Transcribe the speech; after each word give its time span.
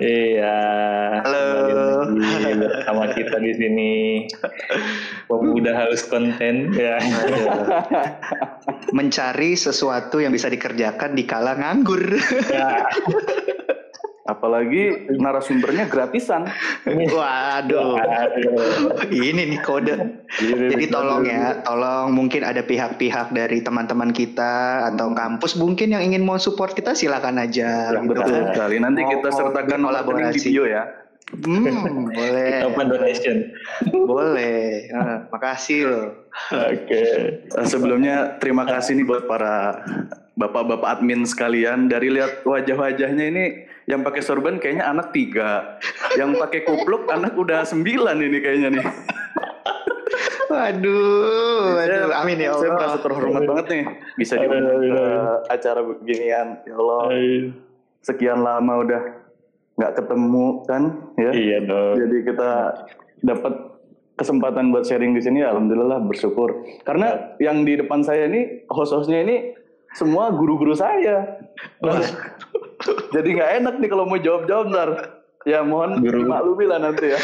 Iya. 0.00 0.58
Halo. 1.20 1.48
bersama 2.56 3.12
kita 3.12 3.36
di 3.36 3.52
sini. 3.52 3.92
Pemuda 5.28 5.76
haus 5.76 6.08
konten. 6.08 6.72
Ya. 6.72 6.96
Mencari 8.96 9.52
sesuatu 9.60 10.24
yang 10.24 10.32
bisa 10.32 10.48
dikerjakan 10.48 11.12
di 11.12 11.28
kala 11.28 11.52
nganggur. 11.60 12.16
ya. 12.48 12.80
Apalagi 14.30 15.10
narasumbernya 15.10 15.90
gratisan. 15.90 16.46
Waduh. 16.86 17.98
Aduh. 17.98 19.02
Ini 19.10 19.50
nih 19.50 19.60
kode. 19.66 19.94
Jadi 20.38 20.86
tolong 20.86 21.26
ya, 21.26 21.58
tolong 21.66 22.14
mungkin 22.14 22.46
ada 22.46 22.62
pihak-pihak 22.62 23.34
dari 23.34 23.58
teman-teman 23.58 24.14
kita 24.14 24.86
atau 24.94 25.10
kampus 25.10 25.58
mungkin 25.58 25.90
yang 25.90 26.06
ingin 26.06 26.22
mau 26.22 26.38
support 26.38 26.78
kita 26.78 26.94
silakan 26.94 27.42
aja. 27.42 27.90
Ya, 27.90 27.98
gitu. 27.98 28.14
betul 28.14 28.38
sekali. 28.54 28.76
Nanti 28.78 29.02
Mau- 29.02 29.10
kita 29.18 29.28
sertakan 29.34 29.80
kolaborasi. 29.82 30.46
bio 30.46 30.64
ya. 30.70 30.86
Hmm, 31.30 32.10
boleh. 32.10 32.66
Open 32.66 32.90
donation. 32.90 33.54
Boleh. 33.94 34.90
Eh, 34.90 35.18
makasih 35.30 35.80
loh. 35.86 36.06
Oke. 36.50 37.02
Eh, 37.38 37.66
Sebelumnya 37.70 38.38
terima 38.42 38.66
kasih 38.66 38.98
nih 38.98 39.06
buat 39.06 39.30
para 39.30 39.78
bapak-bapak 40.34 40.98
admin 40.98 41.22
sekalian. 41.22 41.86
Dari 41.86 42.10
lihat 42.10 42.42
wajah-wajahnya 42.42 43.24
ini 43.30 43.44
yang 43.90 44.06
pakai 44.06 44.22
sorban 44.22 44.62
kayaknya 44.62 44.86
anak 44.86 45.10
tiga, 45.10 45.82
yang 46.14 46.38
pakai 46.38 46.62
kupluk 46.62 47.10
anak 47.10 47.34
udah 47.34 47.66
sembilan 47.66 48.16
ini 48.22 48.38
kayaknya 48.38 48.68
nih. 48.78 48.86
Waduh, 50.50 51.78
waduh. 51.78 52.10
Amin 52.10 52.42
ya 52.42 52.50
Saya 52.58 52.74
Allah. 52.74 52.78
merasa 52.82 52.98
terhormat 53.06 53.42
banget 53.46 53.66
nih 53.70 53.84
bisa 54.18 54.34
diundang 54.34 54.82
ke 54.82 55.04
acara 55.46 55.80
beginian. 55.86 56.58
Ya 56.66 56.74
Allah, 56.74 57.02
sekian 58.02 58.42
lama 58.42 58.82
udah 58.82 59.02
nggak 59.78 59.92
ketemu 60.02 60.46
kan 60.66 60.82
ya. 61.14 61.30
Iya 61.30 61.58
dong. 61.70 61.94
Jadi 62.02 62.16
kita 62.26 62.50
dapat 63.22 63.54
kesempatan 64.18 64.74
buat 64.74 64.90
sharing 64.90 65.14
di 65.14 65.22
sini, 65.22 65.38
alhamdulillah 65.46 66.02
bersyukur. 66.02 66.66
Karena 66.82 67.38
yang 67.38 67.62
di 67.62 67.78
depan 67.78 68.02
saya 68.02 68.26
ini 68.26 68.66
host-hostnya 68.66 69.22
ini 69.22 69.54
semua 69.94 70.34
guru-guru 70.34 70.74
saya. 70.74 71.40
Jadi 73.12 73.28
nggak 73.36 73.50
enak 73.62 73.74
nih 73.80 73.88
kalau 73.90 74.04
mau 74.08 74.18
jawab-jawab 74.20 74.66
ntar. 74.72 74.90
Ya 75.48 75.64
mohon 75.64 76.04
Guru. 76.04 76.28
maklumi 76.28 76.68
lah 76.68 76.84
nanti 76.84 77.16
ya. 77.16 77.20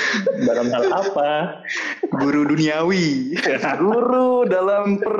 Dalam 0.48 0.72
hal 0.72 0.88
apa? 0.88 1.60
Guru 2.08 2.48
duniawi. 2.48 3.36
Guru 3.76 4.48
dalam 4.48 4.96
per 4.96 5.16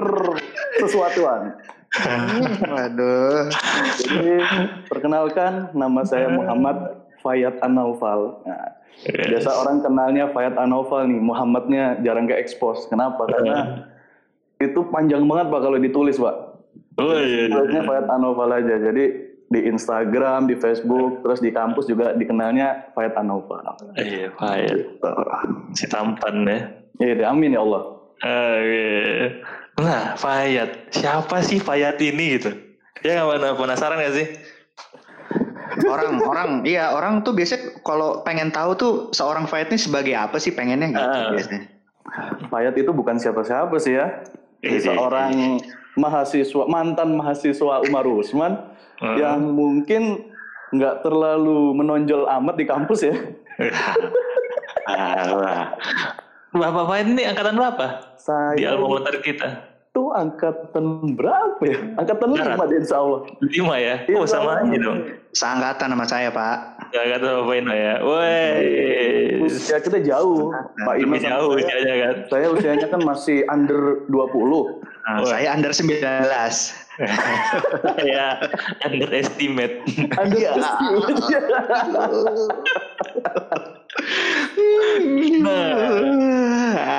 sesuatuan. 0.80 1.60
Waduh. 2.72 3.52
Jadi 4.00 4.34
perkenalkan 4.88 5.76
nama 5.76 6.08
saya 6.08 6.32
Muhammad 6.32 7.04
Fayat 7.20 7.60
Anaufal. 7.60 8.40
Nah, 8.48 8.80
biasa 9.04 9.50
orang 9.60 9.84
kenalnya 9.84 10.32
Fayat 10.32 10.56
Anaufal 10.56 11.04
nih, 11.04 11.20
Muhammadnya 11.20 12.00
jarang 12.00 12.24
ke 12.24 12.36
expose. 12.36 12.88
Kenapa? 12.88 13.28
Karena 13.28 13.84
itu 14.56 14.88
panjang 14.88 15.20
banget 15.28 15.52
pak 15.52 15.60
kalau 15.60 15.76
ditulis 15.76 16.16
pak. 16.16 16.36
Oh 16.96 17.12
iya. 17.12 17.52
Tulisnya 17.52 17.84
Fayat 17.84 18.08
Anaufal 18.08 18.56
aja. 18.56 18.80
Jadi 18.80 19.25
di 19.46 19.62
Instagram, 19.62 20.50
di 20.50 20.58
Facebook, 20.58 21.22
terus 21.22 21.38
di 21.38 21.54
kampus 21.54 21.86
juga 21.86 22.10
dikenalnya 22.12 22.90
Fayat 22.92 23.14
Anaufal. 23.14 23.62
Iya, 23.94 24.34
Fayat. 24.34 24.98
Si 25.72 25.86
tampan 25.86 26.42
ya. 26.42 26.58
Iya, 26.98 27.30
amin 27.30 27.54
ya 27.54 27.62
Allah. 27.62 27.82
Oke. 28.16 28.88
Nah, 29.78 30.18
Fayat. 30.18 30.90
Siapa 30.90 31.44
sih 31.46 31.62
Fayat 31.62 32.00
ini 32.02 32.40
gitu? 32.40 32.50
Ya 33.04 33.22
nggak 33.22 33.28
mana 33.28 33.48
penasaran 33.54 34.02
gak 34.02 34.16
sih? 34.16 34.26
Orang 35.86 36.24
orang 36.24 36.50
iya 36.64 36.96
orang 36.96 37.20
tuh 37.20 37.36
biasanya 37.36 37.76
kalau 37.84 38.24
pengen 38.24 38.48
tahu 38.48 38.72
tuh 38.74 38.92
seorang 39.12 39.44
fight 39.44 39.68
ini 39.68 39.76
sebagai 39.76 40.16
apa 40.16 40.40
sih 40.40 40.56
pengennya 40.56 40.88
gitu 40.96 41.04
Ah. 41.04 41.30
biasanya. 41.36 41.62
Fayat 42.48 42.74
itu 42.80 42.90
bukan 42.96 43.20
siapa-siapa 43.20 43.76
sih 43.76 43.94
ya. 44.00 44.24
Iya. 44.64 44.90
Seorang 44.90 45.60
mahasiswa 45.96 46.64
mantan 46.66 47.16
mahasiswa 47.16 47.82
Umar 47.82 48.04
Usman 48.06 48.52
Hmm. 48.96 49.12
yang 49.16 49.52
mungkin 49.52 50.24
nggak 50.70 51.00
terlalu 51.00 51.72
menonjol 51.72 52.24
amat 52.30 52.56
di 52.56 52.64
kampus 52.64 53.04
ya. 53.04 53.12
Bapak 56.50 56.84
Fayat 56.86 57.06
ini 57.06 57.22
angkatan 57.22 57.54
berapa? 57.54 57.86
Di 57.92 58.16
Saya 58.16 58.72
alma 58.72 58.96
mater 58.96 59.20
kita. 59.20 59.48
itu 59.86 60.02
angkatan 60.10 60.84
berapa 61.12 61.60
ya? 61.62 61.78
Angkatan 61.96 62.28
Darat. 62.32 62.52
lima 62.52 62.64
deh 62.66 62.78
insya 62.78 62.96
Allah. 62.98 63.20
Lima 63.42 63.74
ya? 63.76 63.94
Iya, 64.04 64.16
Oh 64.16 64.24
sama 64.24 64.52
sama. 64.54 64.64
aja 64.66 64.76
dong. 64.78 64.98
Seangkatan 65.32 65.88
sama 65.90 66.04
saya, 66.04 66.28
Pak. 66.28 66.56
Gak 66.86 67.04
kata 67.12 67.28
Bapak 67.34 67.54
Ino 67.54 67.72
ya. 67.72 67.94
Woi. 68.00 69.40
Usia 69.42 69.76
kita 69.78 70.00
jauh. 70.00 70.52
Pak 70.78 70.94
Ino 70.96 71.04
Lebih 71.06 71.18
sama 71.18 71.30
jauh 71.30 71.48
saya. 71.50 71.56
usianya 71.58 71.94
kan. 71.98 72.14
Saya 72.28 72.46
usianya 72.50 72.86
kan 72.86 73.00
masih 73.02 73.38
under 73.46 73.80
20. 74.06 74.95
Nah, 75.06 75.22
saya 75.22 75.54
under 75.54 75.70
19. 75.70 76.02
ya, 78.10 78.42
underestimate. 78.82 79.86
Under 80.18 80.34
Iya. 80.34 80.52
Nah, 85.46 85.66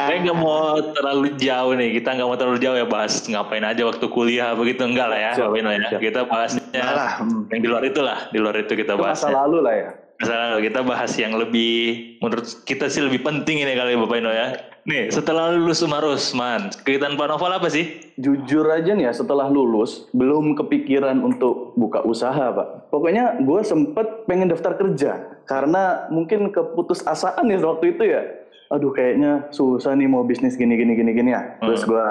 saya 0.07 0.17
nggak 0.23 0.39
mau 0.39 0.79
terlalu 0.95 1.35
jauh 1.35 1.73
nih. 1.75 1.99
Kita 1.99 2.15
nggak 2.15 2.27
mau 2.31 2.37
terlalu 2.39 2.59
jauh 2.63 2.77
ya 2.79 2.87
bahas 2.87 3.19
ngapain 3.27 3.65
aja 3.67 3.83
waktu 3.83 4.05
kuliah 4.07 4.55
begitu 4.55 4.87
enggak 4.87 5.11
lah 5.11 5.19
ya, 5.19 5.31
Ino 5.35 5.69
ya. 5.75 5.91
siap. 5.91 5.99
Kita 5.99 6.21
bahasnya 6.29 6.83
lah. 6.83 7.11
yang 7.51 7.59
di 7.59 7.67
luar 7.67 7.83
itu 7.83 7.99
lah, 7.99 8.31
di 8.31 8.39
luar 8.39 8.55
itu 8.55 8.71
kita 8.71 8.95
bahas. 8.95 9.19
masa 9.19 9.35
lalu 9.35 9.59
lah 9.65 9.75
ya. 9.75 9.91
Masalah 10.17 10.57
kita 10.57 10.79
bahas 10.81 11.11
yang 11.19 11.33
lebih 11.37 11.75
menurut 12.23 12.47
kita 12.65 12.89
sih 12.89 13.05
lebih 13.05 13.21
penting 13.21 13.61
ini 13.61 13.77
kali 13.77 13.93
Bapak 13.99 14.17
Ino 14.17 14.31
ya. 14.33 14.76
Nih, 14.87 15.11
setelah 15.11 15.51
lulus 15.51 15.83
Umar 15.83 15.99
Usman, 16.07 16.71
kegiatan 16.87 17.19
Pak 17.19 17.27
Novel 17.27 17.59
apa 17.59 17.67
sih? 17.67 18.07
Jujur 18.15 18.71
aja 18.71 18.95
nih 18.95 19.11
ya 19.11 19.13
setelah 19.13 19.51
lulus 19.51 20.07
belum 20.15 20.55
kepikiran 20.55 21.19
untuk 21.27 21.75
buka 21.75 22.07
usaha 22.07 22.55
pak. 22.55 22.87
Pokoknya 22.87 23.35
gue 23.43 23.61
sempet 23.67 24.23
pengen 24.31 24.47
daftar 24.47 24.79
kerja 24.79 25.43
karena 25.43 26.07
mungkin 26.07 26.55
keputus 26.55 27.03
asaan 27.03 27.51
ya 27.51 27.59
waktu 27.59 27.99
itu 27.99 28.03
ya. 28.07 28.23
Aduh 28.71 28.95
kayaknya 28.95 29.51
susah 29.51 29.91
nih 29.91 30.07
mau 30.07 30.23
bisnis 30.23 30.55
gini 30.55 30.79
gini 30.79 30.95
gini 30.95 31.11
gini 31.11 31.35
ya. 31.35 31.59
Terus 31.59 31.83
gue 31.83 32.07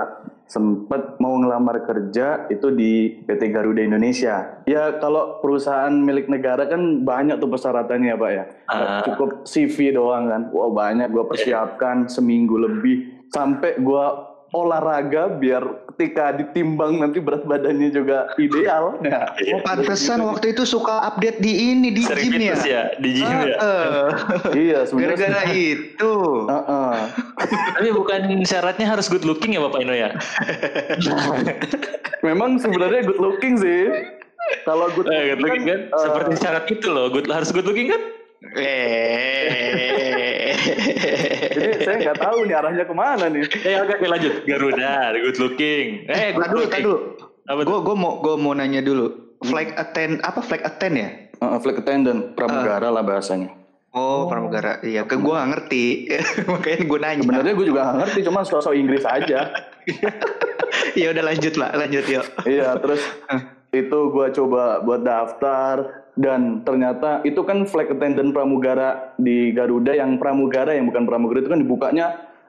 sempet 0.47 1.19
mau 1.19 1.35
ngelamar 1.43 1.83
kerja 1.83 2.47
itu 2.47 2.71
di 2.71 3.19
PT 3.27 3.51
Garuda 3.51 3.83
Indonesia. 3.83 4.63
Ya 4.71 4.95
kalau 5.03 5.43
perusahaan 5.43 5.91
milik 5.91 6.31
negara 6.31 6.71
kan 6.71 7.03
banyak 7.03 7.43
tuh 7.43 7.51
persyaratannya 7.51 8.15
pak 8.15 8.31
ya. 8.31 8.45
Ah. 8.71 9.03
Cukup 9.03 9.43
CV 9.43 9.95
doang 9.95 10.31
kan. 10.31 10.43
Wah 10.55 10.71
banyak 10.71 11.11
gue 11.11 11.25
persiapkan 11.27 12.07
seminggu 12.07 12.55
lebih 12.57 13.27
sampai 13.35 13.83
gue 13.83 14.07
olahraga 14.55 15.35
biar 15.35 15.86
ketika 15.97 16.29
ditimbang 16.31 17.01
nanti 17.01 17.17
berat 17.19 17.49
badannya 17.49 17.89
juga 17.89 18.29
ideal. 18.37 19.01
Nah, 19.01 19.33
Oh, 19.49 19.65
pantesan 19.65 20.21
waktu 20.21 20.53
itu 20.53 20.69
suka 20.69 21.09
update 21.09 21.41
di 21.41 21.73
ini 21.73 21.89
di 21.89 22.05
Sering 22.05 22.29
gym 22.29 22.37
ya. 22.37 22.53
fitness 22.53 22.63
ya, 22.69 22.83
di 23.01 23.11
gym 23.17 23.25
ya. 23.25 23.57
Heeh. 23.57 24.05
iya 24.55 24.79
sebenarnya. 24.85 25.17
Gara-gara 25.17 25.41
itu. 25.49 26.15
Heeh. 26.45 26.97
Tapi 27.73 27.89
bukan 27.91 28.21
syaratnya 28.45 28.87
harus 28.87 29.09
good 29.09 29.25
looking 29.25 29.57
ya 29.57 29.61
Bapak 29.63 29.81
Ino 29.81 29.97
ya? 29.97 30.13
Memang 32.27 32.61
sebenarnya 32.61 33.01
good 33.03 33.17
looking 33.19 33.57
sih. 33.57 33.89
Kalau 34.63 34.93
good 34.93 35.09
Eh, 35.09 35.33
good 35.33 35.41
looking 35.43 35.65
kan? 35.65 35.81
eh, 35.89 35.99
Seperti 35.99 36.35
syarat 36.37 36.65
itu 36.69 36.87
loh, 36.87 37.09
good, 37.09 37.25
harus 37.27 37.49
good 37.51 37.65
looking 37.65 37.89
kan? 37.89 37.99
Eh. 38.55 40.55
jadi 41.57 41.73
saya 41.83 41.97
nggak 42.07 42.19
tahu 42.21 42.39
nih 42.47 42.55
arahnya 42.55 42.85
ke 42.87 42.95
mana 42.95 43.25
nih. 43.27 43.43
Eh, 43.65 43.77
oke, 43.83 43.93
oke 43.99 44.07
lanjut. 44.07 44.33
Garuda, 44.47 44.95
good 45.19 45.39
looking. 45.43 46.07
Eh, 46.07 46.31
good 46.37 46.51
dulu, 46.53 46.63
looking. 46.69 46.85
dulu. 46.85 46.99
Gue 47.47 47.79
gue 47.83 47.97
mau 47.97 48.13
gue 48.23 48.35
mau 48.39 48.53
nanya 48.55 48.83
dulu. 48.83 49.07
Flag 49.43 49.77
attend 49.77 50.25
apa 50.25 50.41
flag 50.41 50.65
attend 50.65 50.95
ya? 50.97 51.09
Heeh, 51.37 51.59
flight 51.61 51.85
attendant 51.85 52.33
pramugara 52.33 52.89
lah 52.89 53.05
bahasanya. 53.05 53.53
Oh, 53.97 54.29
pramugara. 54.29 54.85
Iya, 54.85 55.09
ke 55.09 55.17
gue 55.17 55.33
gak 55.33 55.51
ngerti. 55.57 55.85
Makanya 56.53 56.81
gue 56.85 56.99
nanya. 57.01 57.23
Sebenarnya 57.25 57.55
gue 57.57 57.67
juga 57.67 57.81
nggak 57.85 57.99
ngerti, 58.05 58.19
cuma 58.29 58.41
sosok 58.45 58.77
Inggris 58.77 59.05
aja. 59.09 59.41
ya 61.01 61.07
udah 61.13 61.25
lanjut 61.25 61.55
lah, 61.57 61.73
lanjut 61.77 62.05
yuk. 62.05 62.27
iya, 62.45 62.77
terus 62.77 63.01
itu 63.73 63.99
gue 64.13 64.27
coba 64.37 64.85
buat 64.85 65.05
daftar 65.05 66.05
dan 66.17 66.65
ternyata 66.65 67.21
itu 67.29 67.45
kan 67.45 67.69
flight 67.69 67.93
attendant 67.93 68.33
pramugara 68.33 69.13
di 69.21 69.53
Garuda 69.53 69.93
yang 69.93 70.17
pramugara 70.17 70.73
yang 70.73 70.89
bukan 70.89 71.05
pramugara 71.05 71.45
itu 71.45 71.53
kan 71.53 71.61
dibukanya 71.61 72.07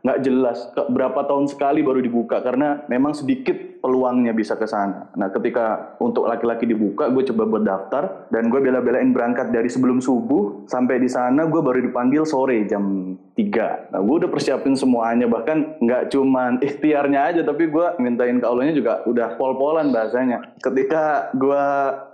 nggak 0.07 0.23
jelas 0.23 0.71
berapa 0.87 1.27
tahun 1.27 1.51
sekali 1.51 1.83
baru 1.83 1.99
dibuka 1.99 2.39
karena 2.39 2.87
memang 2.87 3.11
sedikit 3.11 3.83
peluangnya 3.83 4.31
bisa 4.31 4.55
ke 4.55 4.63
sana. 4.63 5.11
Nah 5.19 5.27
ketika 5.35 5.95
untuk 5.99 6.31
laki-laki 6.31 6.63
dibuka, 6.63 7.11
gue 7.11 7.27
coba 7.33 7.43
buat 7.43 7.63
daftar 7.67 8.03
dan 8.31 8.47
gue 8.47 8.59
bela-belain 8.63 9.11
berangkat 9.11 9.51
dari 9.51 9.67
sebelum 9.67 9.99
subuh 9.99 10.63
sampai 10.65 11.03
di 11.03 11.09
sana 11.11 11.45
gue 11.45 11.61
baru 11.61 11.83
dipanggil 11.83 12.23
sore 12.23 12.63
jam 12.65 13.13
3. 13.37 13.93
Nah 13.93 13.99
gue 14.01 14.15
udah 14.25 14.29
persiapin 14.33 14.73
semuanya 14.73 15.29
bahkan 15.29 15.77
nggak 15.77 16.09
cuman 16.09 16.57
ikhtiarnya 16.57 17.19
aja 17.29 17.41
tapi 17.45 17.69
gue 17.69 17.87
mintain 18.01 18.41
ke 18.41 18.45
Allahnya 18.49 18.73
juga 18.73 19.05
udah 19.05 19.37
pol-polan 19.37 19.93
bahasanya. 19.93 20.57
Ketika 20.57 21.29
gue 21.37 21.65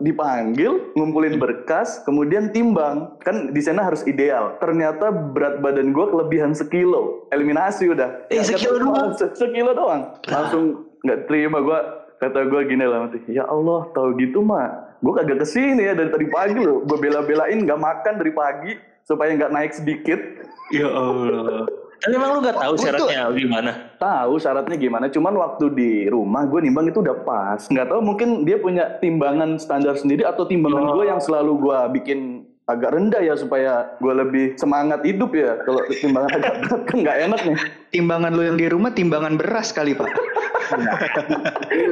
dipanggil 0.03 0.91
ngumpulin 0.99 1.39
berkas 1.39 2.03
kemudian 2.03 2.51
timbang 2.51 3.15
kan 3.23 3.55
di 3.55 3.61
sana 3.63 3.87
harus 3.87 4.03
ideal. 4.03 4.59
Ternyata 4.59 5.09
berat 5.09 5.63
badan 5.63 5.95
gue 5.95 6.05
kelebihan 6.11 6.51
sekilo 6.51 7.31
eliminasi 7.31 7.87
udah. 7.87 8.27
Eh, 8.27 8.43
sekilo 8.43 8.83
doang. 8.83 9.15
sekilo 9.15 9.71
doang. 9.71 10.19
Langsung 10.27 10.91
nggak 11.07 11.31
terima 11.31 11.63
gue 11.63 11.79
kata 12.23 12.39
gue 12.47 12.61
gini 12.71 12.87
lah 12.87 13.03
mati 13.03 13.19
ya 13.27 13.43
Allah 13.43 13.91
tahu 13.91 14.15
gitu 14.15 14.39
mah 14.39 14.95
gue 15.03 15.11
kagak 15.11 15.43
ke 15.43 15.47
sini 15.47 15.83
ya 15.83 15.91
dari 15.91 16.07
tadi 16.07 16.27
pagi 16.31 16.63
loh 16.63 16.79
gue 16.87 16.95
bela-belain 16.95 17.59
nggak 17.59 17.75
makan 17.75 18.13
dari 18.15 18.31
pagi 18.31 18.71
supaya 19.03 19.35
nggak 19.35 19.53
naik 19.53 19.71
sedikit 19.75 20.19
ya 20.77 20.88
Allah 20.89 21.67
tapi 22.03 22.19
emang 22.19 22.35
lu 22.35 22.39
gak 22.44 22.59
tahu 22.59 22.75
syaratnya 22.75 23.31
gimana? 23.31 23.71
Tahu 23.95 24.33
syaratnya 24.35 24.75
gimana, 24.75 25.07
cuman 25.07 25.39
waktu 25.39 25.71
di 25.71 25.91
rumah 26.11 26.44
gue 26.51 26.67
nimbang 26.67 26.91
itu 26.91 27.00
udah 27.00 27.23
pas. 27.23 27.63
Nggak 27.71 27.95
tahu 27.95 28.03
mungkin 28.03 28.44
dia 28.44 28.59
punya 28.59 29.00
timbangan 29.00 29.55
standar 29.55 29.95
sendiri 29.95 30.27
atau 30.27 30.44
timbangan 30.44 30.83
oh. 30.83 31.00
gue 31.00 31.07
yang 31.07 31.23
selalu 31.23 31.63
gue 31.63 31.79
bikin 31.95 32.44
agak 32.67 32.95
rendah 32.95 33.19
ya 33.19 33.35
supaya 33.35 33.91
gue 34.00 34.13
lebih 34.15 34.45
semangat 34.55 35.03
hidup 35.03 35.35
ya 35.35 35.59
kalau 35.67 35.83
timbangan 36.00 36.31
agak 36.31 36.53
berat 36.63 36.81
kan 36.88 36.97
nggak 37.03 37.17
enak 37.27 37.41
nih 37.44 37.57
timbangan 37.91 38.31
lo 38.31 38.44
yang 38.47 38.55
di 38.55 38.67
rumah 38.71 38.91
timbangan 38.95 39.35
beras 39.35 39.75
kali 39.75 39.91
pak 39.91 40.07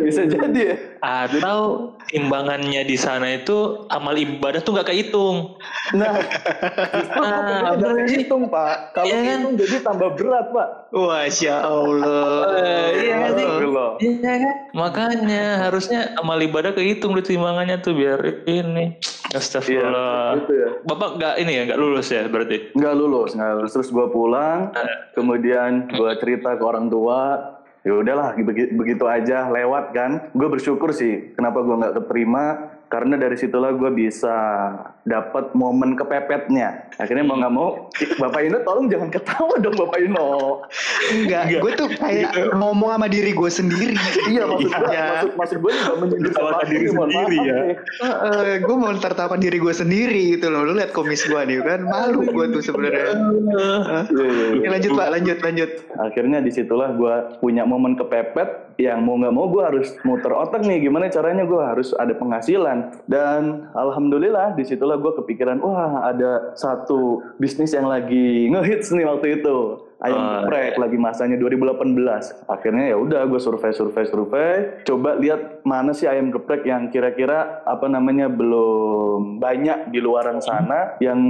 bisa 0.06 0.22
jadi 0.28 0.60
ya 0.60 0.75
atau 1.01 1.94
timbangannya 2.10 2.81
di 2.86 2.98
sana 2.98 3.38
itu 3.42 3.86
amal 3.89 4.13
ibadah 4.13 4.62
tuh 4.62 4.78
nggak 4.78 4.89
kehitung 4.94 5.57
nah 5.95 6.16
nah 7.18 7.74
benar 7.75 8.07
hitung 8.07 8.48
pak 8.48 8.95
kalau 8.95 9.10
ya 9.12 9.19
kan? 9.25 9.39
jadi 9.57 9.75
tambah 9.83 10.10
berat 10.18 10.48
pak 10.54 10.68
wah 10.94 11.25
ya 11.28 11.57
Allah 11.66 12.45
iya 12.98 13.16
kan 13.31 13.33
iya 14.00 14.13
kan 14.19 14.42
makanya 14.78 15.44
harusnya 15.68 16.13
amal 16.22 16.38
ibadah 16.38 16.75
kehitung 16.75 17.18
di 17.18 17.24
timbangannya 17.24 17.81
tuh 17.81 17.94
biar 17.98 18.45
ini 18.45 18.98
Astagfirullah. 19.31 20.36
Ya, 20.36 20.39
gitu 20.44 20.54
ya. 20.54 20.69
Bapak 20.84 21.10
nggak 21.16 21.36
ini 21.39 21.51
ya, 21.56 21.62
nggak 21.72 21.80
lulus 21.80 22.07
ya 22.12 22.27
berarti? 22.27 22.75
Nggak 22.75 22.94
lulus, 23.00 23.31
nggak 23.36 23.51
lulus. 23.56 23.72
Terus 23.72 23.89
gue 23.92 24.07
pulang, 24.12 24.60
nah. 24.75 24.98
kemudian 25.16 25.88
gue 25.88 26.12
cerita 26.19 26.60
ke 26.60 26.63
orang 26.63 26.92
tua, 26.92 27.39
ya 27.81 27.92
udahlah 27.98 28.38
begitu 28.78 29.06
aja 29.10 29.51
lewat 29.51 29.92
kan. 29.92 30.12
Gue 30.31 30.48
bersyukur 30.48 30.95
sih, 30.95 31.36
kenapa 31.36 31.62
gue 31.66 31.75
nggak 31.75 31.95
keterima 32.01 32.71
karena 32.92 33.16
dari 33.16 33.40
situlah 33.40 33.72
gue 33.72 33.88
bisa 33.96 34.36
dapat 35.08 35.56
momen 35.56 35.96
kepepetnya. 35.96 36.92
Akhirnya 37.00 37.24
mau 37.24 37.40
nggak 37.40 37.54
mau 37.56 37.88
bapak 38.20 38.52
Ino 38.52 38.60
tolong 38.68 38.92
jangan 38.92 39.08
ketawa 39.08 39.56
dong 39.64 39.80
bapak 39.80 40.00
Ino 40.04 40.60
enggak 41.16 41.64
gue 41.64 41.72
tuh 41.80 41.90
kayak 41.96 42.36
gitu. 42.36 42.52
ngomong 42.60 42.92
sama 42.92 43.08
diri 43.08 43.32
gue 43.32 43.48
sendiri. 43.48 43.96
Iya 44.28 44.44
maksud 44.44 44.70
gue 44.76 44.92
iya. 44.92 45.06
maksud, 45.08 45.32
maksud 45.40 45.58
gue 45.64 45.72
juga 45.72 45.94
menyindir 46.04 46.32
diri 46.68 46.88
sendiri 46.92 47.38
ya. 47.40 47.60
Uh, 48.04 48.54
gue 48.60 48.76
mau 48.76 48.92
tertawa 49.00 49.36
diri 49.40 49.58
gue 49.58 49.74
sendiri 49.74 50.22
gitu 50.36 50.52
loh. 50.52 50.68
Lu 50.68 50.76
lihat 50.76 50.92
komis 50.92 51.24
gue 51.24 51.42
nih 51.48 51.64
kan 51.64 51.88
malu 51.88 52.28
gue 52.28 52.46
tuh 52.52 52.62
sebenarnya. 52.62 53.16
Uh, 53.56 54.04
ya, 54.60 54.68
lanjut 54.68 54.92
pak 55.00 55.08
lanjut 55.16 55.38
lanjut. 55.40 55.72
Akhirnya 55.96 56.44
di 56.44 56.52
situlah 56.52 56.92
gue 56.92 57.40
punya 57.40 57.64
momen 57.64 57.96
kepepet 57.96 58.71
yang 58.88 59.06
mau 59.06 59.18
nggak 59.18 59.33
mau 59.33 59.45
gue 59.51 59.62
harus 59.62 59.88
muter 60.01 60.33
otak 60.33 60.66
nih 60.66 60.89
gimana 60.89 61.12
caranya 61.12 61.45
gue 61.45 61.62
harus 61.62 61.94
ada 61.98 62.13
penghasilan. 62.18 63.04
Dan 63.06 63.69
alhamdulillah 63.78 64.57
di 64.57 64.63
situlah 64.66 64.98
gue 64.98 65.13
kepikiran 65.22 65.62
wah 65.62 66.10
ada 66.10 66.54
satu 66.57 67.22
bisnis 67.38 67.72
yang 67.78 67.86
lagi 67.86 68.50
ngehits 68.50 68.89
nih 68.89 69.06
waktu 69.06 69.42
itu 69.42 69.57
ayam 70.01 70.18
oh, 70.18 70.30
geprek 70.44 70.74
iya. 70.75 70.81
lagi 70.81 70.98
masanya 70.98 71.38
2018 71.38 72.50
akhirnya 72.50 72.86
ya 72.89 72.98
udah 72.98 73.21
gue 73.30 73.39
survei 73.39 73.71
survei 73.71 74.06
survei. 74.09 74.53
Coba 74.83 75.15
lihat 75.21 75.62
mana 75.62 75.94
sih 75.94 76.09
ayam 76.09 76.33
geprek 76.33 76.65
yang 76.65 76.89
kira-kira 76.89 77.62
apa 77.63 77.86
namanya 77.86 78.25
belum 78.27 79.38
banyak 79.38 79.94
di 79.94 80.00
luaran 80.01 80.42
sana 80.42 80.98
yang 80.98 81.21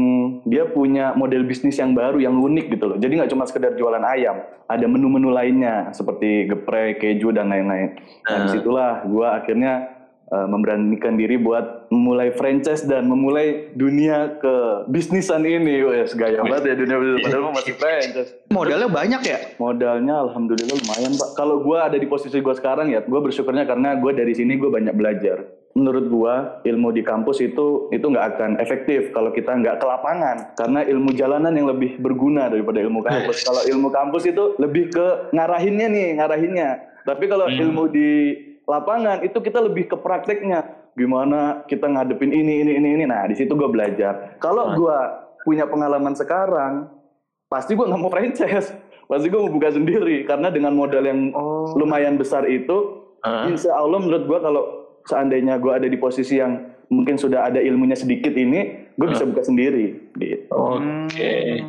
dia 0.47 0.65
punya 0.71 1.11
model 1.13 1.43
bisnis 1.43 1.77
yang 1.77 1.91
baru 1.91 2.23
yang 2.23 2.39
unik 2.39 2.79
gitu 2.79 2.85
loh. 2.87 2.97
Jadi 2.97 3.19
nggak 3.19 3.31
cuma 3.35 3.43
sekedar 3.43 3.75
jualan 3.75 4.03
ayam 4.07 4.39
ada 4.71 4.85
menu-menu 4.87 5.35
lainnya 5.35 5.91
seperti 5.91 6.47
geprek 6.47 7.03
keju 7.03 7.35
dan 7.35 7.51
lain-lain. 7.51 7.99
Nah 8.23 8.35
uh. 8.39 8.41
di 8.47 8.47
situlah 8.55 9.03
gue 9.03 9.27
akhirnya 9.27 10.00
uh, 10.31 10.47
memberanikan 10.47 11.19
diri 11.19 11.35
buat 11.35 11.91
memulai 11.91 12.31
franchise 12.33 12.87
dan 12.87 13.05
memulai 13.11 13.69
dunia 13.75 14.39
ke 14.39 14.87
bisnisan 14.87 15.43
ini. 15.43 15.83
Wes 15.83 16.15
gaya 16.15 16.41
banget 16.41 16.73
ya 16.73 16.75
dunia 16.79 16.97
bisnis 16.97 17.23
padahal 17.27 17.51
masih 17.51 17.75
franchise. 17.75 18.31
Modalnya 18.49 18.89
banyak 18.89 19.21
ya? 19.27 19.37
Modalnya 19.59 20.15
alhamdulillah 20.27 20.75
lumayan, 20.79 21.13
Pak. 21.19 21.29
Kalau 21.35 21.61
gue 21.61 21.77
ada 21.77 21.97
di 21.99 22.07
posisi 22.07 22.39
gue 22.39 22.55
sekarang 22.55 22.89
ya, 22.89 23.03
gue 23.03 23.19
bersyukurnya 23.19 23.67
karena 23.67 23.99
gue 23.99 24.11
dari 24.15 24.33
sini 24.33 24.55
gue 24.55 24.71
banyak 24.71 24.95
belajar. 24.95 25.43
Menurut 25.71 26.11
gue 26.11 26.33
ilmu 26.67 26.91
di 26.91 26.99
kampus 26.99 27.39
itu 27.39 27.87
itu 27.95 28.03
nggak 28.03 28.35
akan 28.35 28.51
efektif 28.59 29.15
kalau 29.15 29.31
kita 29.31 29.55
nggak 29.55 29.79
ke 29.79 29.85
lapangan 29.87 30.51
karena 30.59 30.83
ilmu 30.83 31.15
jalanan 31.15 31.55
yang 31.55 31.71
lebih 31.71 31.95
berguna 31.95 32.51
daripada 32.51 32.83
ilmu 32.83 32.99
kampus. 32.99 33.47
kalau 33.47 33.63
ilmu 33.63 33.87
kampus 33.87 34.27
itu 34.27 34.59
lebih 34.59 34.91
ke 34.91 35.31
ngarahinnya 35.31 35.87
nih, 35.87 36.09
ngarahinnya. 36.19 36.69
Tapi 37.07 37.25
kalau 37.31 37.47
hmm. 37.47 37.63
ilmu 37.63 37.83
di 37.87 38.09
lapangan 38.69 39.25
itu 39.25 39.37
kita 39.41 39.59
lebih 39.61 39.89
ke 39.89 39.97
prakteknya 39.97 40.91
gimana 40.93 41.63
kita 41.65 41.87
ngadepin 41.87 42.31
ini 42.35 42.61
ini 42.67 42.71
ini 42.77 42.89
ini 42.99 43.03
nah 43.07 43.23
di 43.25 43.35
situ 43.35 43.55
gue 43.55 43.69
belajar 43.71 44.37
kalau 44.43 44.75
gue 44.75 44.97
punya 45.47 45.65
pengalaman 45.65 46.13
sekarang 46.13 46.91
pasti 47.47 47.75
gue 47.75 47.87
nggak 47.87 48.01
mau 48.01 48.11
franchise 48.11 48.75
pasti 49.11 49.27
gue 49.27 49.39
mau 49.39 49.51
buka 49.51 49.75
sendiri 49.75 50.23
karena 50.23 50.47
dengan 50.51 50.71
modal 50.75 51.03
yang 51.03 51.35
oh. 51.35 51.75
lumayan 51.75 52.15
besar 52.15 52.47
itu 52.47 53.07
uh. 53.23 53.47
insya 53.47 53.75
Allah 53.75 53.99
menurut 53.99 54.23
gue 54.27 54.39
kalau 54.39 54.63
seandainya 55.07 55.59
gue 55.59 55.71
ada 55.71 55.87
di 55.87 55.97
posisi 55.99 56.39
yang 56.39 56.71
mungkin 56.91 57.15
sudah 57.15 57.51
ada 57.51 57.59
ilmunya 57.59 57.95
sedikit 57.95 58.31
ini 58.35 58.91
gue 58.95 59.07
uh. 59.07 59.11
bisa 59.11 59.23
buka 59.27 59.43
sendiri 59.43 60.15
gitu 60.19 60.47
oke 60.51 61.11
okay. 61.11 61.63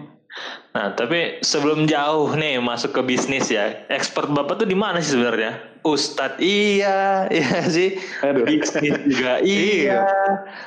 Nah, 0.73 0.97
tapi 0.97 1.45
sebelum 1.45 1.85
jauh 1.85 2.33
nih 2.33 2.57
masuk 2.57 2.97
ke 2.97 3.05
bisnis 3.05 3.53
ya, 3.53 3.85
expert 3.93 4.33
bapak 4.33 4.65
tuh 4.65 4.69
di 4.69 4.73
mana 4.73 5.05
sih 5.05 5.13
sebenarnya? 5.13 5.72
Ustadz 5.83 6.39
iya, 6.39 7.27
iya 7.35 7.67
sih. 7.67 7.99
Aduh. 8.23 8.47
Bisnis 8.47 9.03
juga 9.03 9.43
iya. 9.47 10.07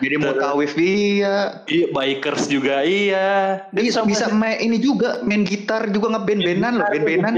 Jadi 0.04 0.16
mau 0.20 0.36
kawif 0.36 0.76
iya. 0.76 1.64
Iya, 1.72 1.86
bikers 1.96 2.52
juga 2.52 2.84
iya. 2.84 3.64
Bisa 3.72 4.04
bisa 4.04 4.28
main 4.36 4.60
ini 4.60 4.76
juga, 4.76 5.24
main 5.24 5.48
gitar 5.48 5.88
juga 5.88 6.20
ngeband-bandan 6.20 6.74
loh, 6.84 6.88
band-bandan. 6.92 7.36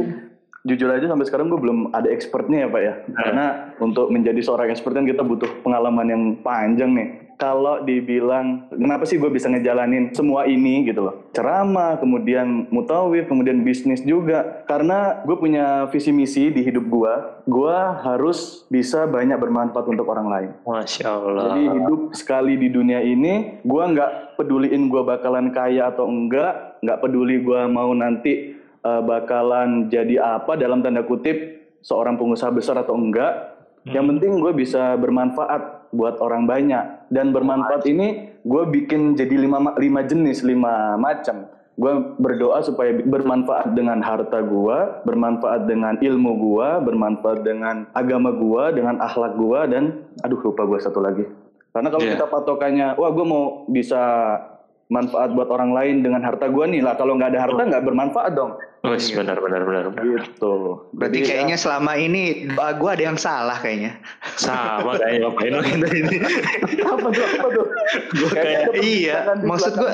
Jujur 0.68 0.89
aja 0.91 1.07
sampai 1.07 1.25
sekarang 1.29 1.47
gue 1.53 1.59
belum 1.63 1.95
ada 1.95 2.09
expertnya 2.12 2.65
ya 2.65 2.68
Pak 2.68 2.81
ya. 2.81 2.94
Nah. 3.07 3.21
Karena 3.24 3.45
untuk 3.80 4.09
menjadi 4.09 4.41
seorang 4.41 4.68
expert 4.73 4.97
kan 4.97 5.06
kita 5.06 5.21
butuh 5.23 5.47
pengalaman 5.63 6.07
yang 6.09 6.23
panjang 6.41 6.91
nih 6.97 7.26
kalau 7.38 7.86
dibilang 7.86 8.66
kenapa 8.74 9.06
sih 9.06 9.22
gue 9.22 9.30
bisa 9.30 9.45
ngejalanin 9.45 10.10
semua 10.10 10.50
ini 10.50 10.89
gitu 10.89 11.06
loh? 11.06 11.30
Ceramah 11.38 12.01
kemudian 12.01 12.66
mutawif 12.73 13.30
kemudian 13.30 13.61
bisnis 13.61 14.02
juga. 14.02 14.66
Karena 14.66 15.21
gue 15.21 15.38
punya 15.38 15.85
visi 15.94 16.09
misi 16.09 16.50
di 16.50 16.66
hidup 16.66 16.90
gue 16.90 17.14
gue 17.45 17.78
harus 18.02 18.66
bisa 18.73 19.06
banyak 19.06 19.38
bermanfaat 19.38 19.85
untuk 19.85 20.09
orang 20.09 20.28
lain. 20.28 20.50
Masya 20.66 21.07
allah. 21.14 21.54
Jadi 21.54 21.64
hidup 21.78 22.02
sekali 22.18 22.57
di 22.57 22.73
dunia 22.73 23.06
ini 23.06 23.61
gue 23.61 23.83
nggak 23.85 24.42
peduliin 24.42 24.90
gue 24.90 25.02
bakalan 25.06 25.54
kaya 25.54 25.94
atau 25.94 26.09
enggak 26.09 26.81
nggak 26.81 27.00
peduli 27.06 27.45
gue 27.45 27.61
mau 27.69 27.94
nanti 27.94 28.57
uh, 28.81 29.06
bakalan 29.06 29.94
jadi 29.94 30.42
apa 30.42 30.57
dalam 30.57 30.81
tanda 30.81 31.06
kutip 31.06 31.69
seorang 31.85 32.18
pengusaha 32.18 32.50
besar 32.50 32.81
atau 32.81 32.97
enggak. 32.97 33.54
Hmm. 33.85 33.94
yang 33.94 34.06
penting 34.09 34.42
gue 34.42 34.52
bisa 34.52 34.97
bermanfaat 35.00 35.94
buat 35.95 36.19
orang 36.19 36.44
banyak 36.44 36.96
dan 37.07 37.31
bermanfaat 37.31 37.83
ini 37.87 38.31
gue 38.44 38.64
bikin 38.71 39.16
jadi 39.16 39.35
lima 39.35 39.76
lima 39.78 40.02
jenis 40.04 40.44
lima 40.44 40.95
macam. 40.99 41.47
Gue 41.78 41.94
berdoa 42.18 42.57
supaya 42.66 42.90
bermanfaat 42.90 43.78
dengan 43.78 44.02
harta 44.02 44.42
gue 44.42 44.78
bermanfaat 45.06 45.69
dengan 45.69 45.94
ilmu 46.02 46.31
gue 46.42 46.69
bermanfaat 46.90 47.45
dengan 47.45 47.85
agama 47.94 48.33
gue 48.33 48.81
dengan 48.81 48.97
akhlak 48.97 49.37
gue 49.37 49.59
dan 49.69 49.83
aduh 50.26 50.42
lupa 50.42 50.66
gue 50.66 50.80
satu 50.81 50.97
lagi. 50.97 51.26
Karena 51.69 51.94
kalau 51.94 52.02
yeah. 52.02 52.14
kita 52.18 52.26
patokannya 52.26 52.87
wah 52.97 53.11
gue 53.14 53.26
mau 53.30 53.69
bisa 53.69 54.02
manfaat 54.90 55.37
buat 55.37 55.54
orang 55.54 55.69
lain 55.76 55.95
dengan 56.02 56.26
harta 56.26 56.49
gue 56.49 56.66
nih 56.66 56.81
lah. 56.81 56.97
Kalau 56.97 57.14
nggak 57.14 57.30
ada 57.37 57.42
harta 57.45 57.61
nggak 57.61 57.83
bermanfaat 57.85 58.33
dong 58.33 58.57
Oh, 58.86 58.94
iya. 58.94 59.16
benar 59.18 59.38
benar 59.42 59.62
benar. 59.66 59.84
Gitu. 59.98 60.54
Berarti 60.94 61.19
Jadi, 61.24 61.28
kayaknya 61.34 61.57
ya. 61.57 61.64
selama 61.66 61.94
ini 61.98 62.46
gue 62.54 62.90
ada 62.94 63.04
yang 63.04 63.18
salah 63.18 63.57
kayaknya. 63.57 63.98
Sama 64.38 64.94
kayaknya 65.02 65.19
Bapak 65.28 65.44
Ino 65.50 65.60
ini. 65.66 66.18
apa 66.86 67.07
tuh? 67.10 67.26
Apa 67.26 67.48
tuh? 67.52 67.66
Gua 68.22 68.30
kayak 68.38 68.62
iya. 68.86 69.18
Maksud 69.42 69.74
gue 69.76 69.92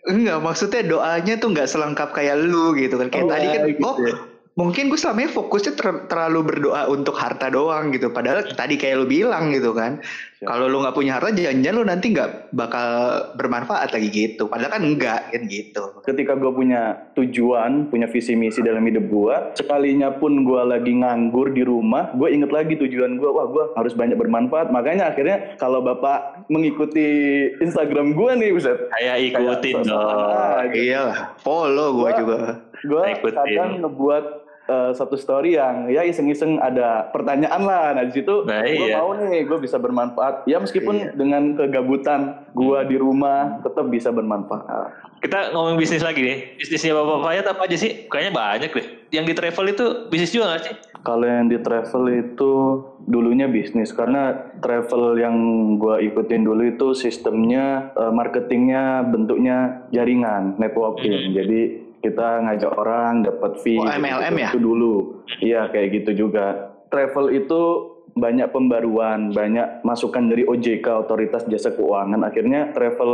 Enggak, 0.00 0.40
maksudnya 0.40 0.80
doanya 0.88 1.34
tuh 1.36 1.52
nggak 1.52 1.68
selengkap 1.68 2.16
kayak 2.16 2.40
lu 2.40 2.72
gitu 2.72 2.96
kan. 2.96 3.12
Kayak 3.12 3.24
oh, 3.24 3.30
tadi 3.32 3.46
kan, 3.46 3.60
gitu 3.68 3.84
oh 3.84 3.96
ya. 4.00 4.14
Mungkin 4.60 4.92
gue 4.92 5.00
selama 5.00 5.24
ini 5.24 5.32
fokusnya 5.32 5.72
ter 5.72 5.88
terlalu 6.12 6.52
berdoa 6.52 6.92
untuk 6.92 7.16
harta 7.16 7.48
doang 7.48 7.96
gitu. 7.96 8.12
Padahal 8.12 8.44
tadi 8.52 8.76
kayak 8.76 9.00
lu 9.00 9.06
bilang 9.08 9.48
gitu 9.56 9.72
kan. 9.72 10.04
Kalau 10.40 10.68
lu 10.68 10.80
nggak 10.84 10.96
punya 10.96 11.16
harta 11.16 11.32
jangan-jangan 11.32 11.76
lu 11.80 11.84
nanti 11.84 12.12
nggak 12.12 12.52
bakal 12.52 12.88
bermanfaat 13.40 13.96
lagi 13.96 14.08
gitu. 14.12 14.52
Padahal 14.52 14.76
kan 14.76 14.84
enggak 14.84 15.32
kan 15.32 15.42
gitu. 15.48 16.04
Ketika 16.04 16.36
gue 16.36 16.52
punya 16.52 17.08
tujuan 17.16 17.88
punya 17.88 18.04
visi 18.12 18.36
misi 18.36 18.60
dalam 18.60 18.84
hidup 18.84 19.08
gue 19.08 19.36
sekalinya 19.56 20.12
pun 20.20 20.44
gue 20.44 20.62
lagi 20.64 20.92
nganggur 20.92 21.56
di 21.56 21.64
rumah 21.64 22.12
gue 22.12 22.28
inget 22.28 22.52
lagi 22.52 22.76
tujuan 22.76 23.16
gue 23.16 23.30
wah 23.32 23.48
gue 23.48 23.64
harus 23.80 23.96
banyak 23.96 24.20
bermanfaat. 24.20 24.68
Makanya 24.68 25.16
akhirnya 25.16 25.56
kalau 25.56 25.80
bapak 25.80 26.44
mengikuti 26.52 27.08
Instagram 27.64 28.12
gue 28.12 28.30
nih 28.44 28.50
Buset 28.52 28.76
kayak 28.92 29.16
ikutin 29.32 29.88
dong. 29.88 30.68
iya 30.76 31.32
follow 31.40 32.04
gue 32.04 32.10
juga. 32.20 32.36
gue 32.80 33.04
kadang 33.28 33.84
ngebuat 33.84 34.49
uh, 34.70 34.90
satu 34.94 35.18
story 35.18 35.58
yang 35.58 35.90
ya 35.90 36.06
iseng-iseng 36.06 36.62
ada 36.62 37.10
pertanyaan 37.10 37.66
lah. 37.66 37.90
Nah 37.98 38.06
di 38.06 38.14
situ 38.14 38.46
nah, 38.46 38.62
gue 38.62 38.86
iya. 38.86 39.02
mau 39.02 39.10
nih 39.18 39.42
gue 39.42 39.58
bisa 39.58 39.82
bermanfaat. 39.82 40.46
Ya 40.46 40.62
meskipun 40.62 41.10
iya. 41.10 41.12
dengan 41.18 41.58
kegabutan 41.58 42.46
gue 42.54 42.78
di 42.86 42.96
rumah 42.96 43.58
tetap 43.66 43.90
bisa 43.90 44.14
bermanfaat. 44.14 45.10
Kita 45.20 45.52
ngomong 45.52 45.76
bisnis 45.76 46.00
lagi 46.00 46.24
nih. 46.24 46.38
Bisnisnya 46.56 46.96
bapak 46.96 47.18
Fayat 47.20 47.46
apa 47.52 47.68
aja 47.68 47.76
sih? 47.76 48.08
Kayaknya 48.08 48.32
banyak 48.32 48.70
deh. 48.72 48.86
Yang 49.12 49.24
di 49.26 49.34
travel 49.36 49.66
itu 49.68 49.84
bisnis 50.08 50.32
juga 50.32 50.56
gak 50.56 50.62
sih? 50.64 50.74
Kalau 51.04 51.26
yang 51.28 51.52
di 51.52 51.58
travel 51.60 52.04
itu 52.08 52.52
dulunya 53.04 53.44
bisnis. 53.44 53.92
Karena 53.92 54.32
travel 54.64 55.20
yang 55.20 55.36
gue 55.76 56.08
ikutin 56.08 56.40
dulu 56.40 56.62
itu 56.64 56.96
sistemnya 56.96 57.92
uh, 58.00 58.08
marketingnya 58.08 59.04
bentuknya 59.12 59.84
jaringan 59.92 60.56
networking. 60.56 61.12
Hmm. 61.12 61.36
jadi 61.36 61.89
kita 62.00 62.44
ngajak 62.48 62.72
orang 62.72 63.24
dapat 63.24 63.60
fee 63.60 63.80
oh, 63.80 63.86
MLM 63.88 64.32
gitu, 64.34 64.40
ya? 64.40 64.48
itu 64.52 64.60
dulu. 64.60 64.94
Iya 65.40 65.62
kayak 65.68 65.88
gitu 66.02 66.26
juga. 66.26 66.76
Travel 66.90 67.30
itu 67.36 67.62
banyak 68.16 68.50
pembaruan, 68.50 69.30
banyak 69.30 69.86
masukan 69.86 70.30
dari 70.30 70.42
OJK 70.42 71.06
Otoritas 71.06 71.46
Jasa 71.46 71.70
Keuangan. 71.74 72.26
Akhirnya 72.26 72.74
travel 72.74 73.12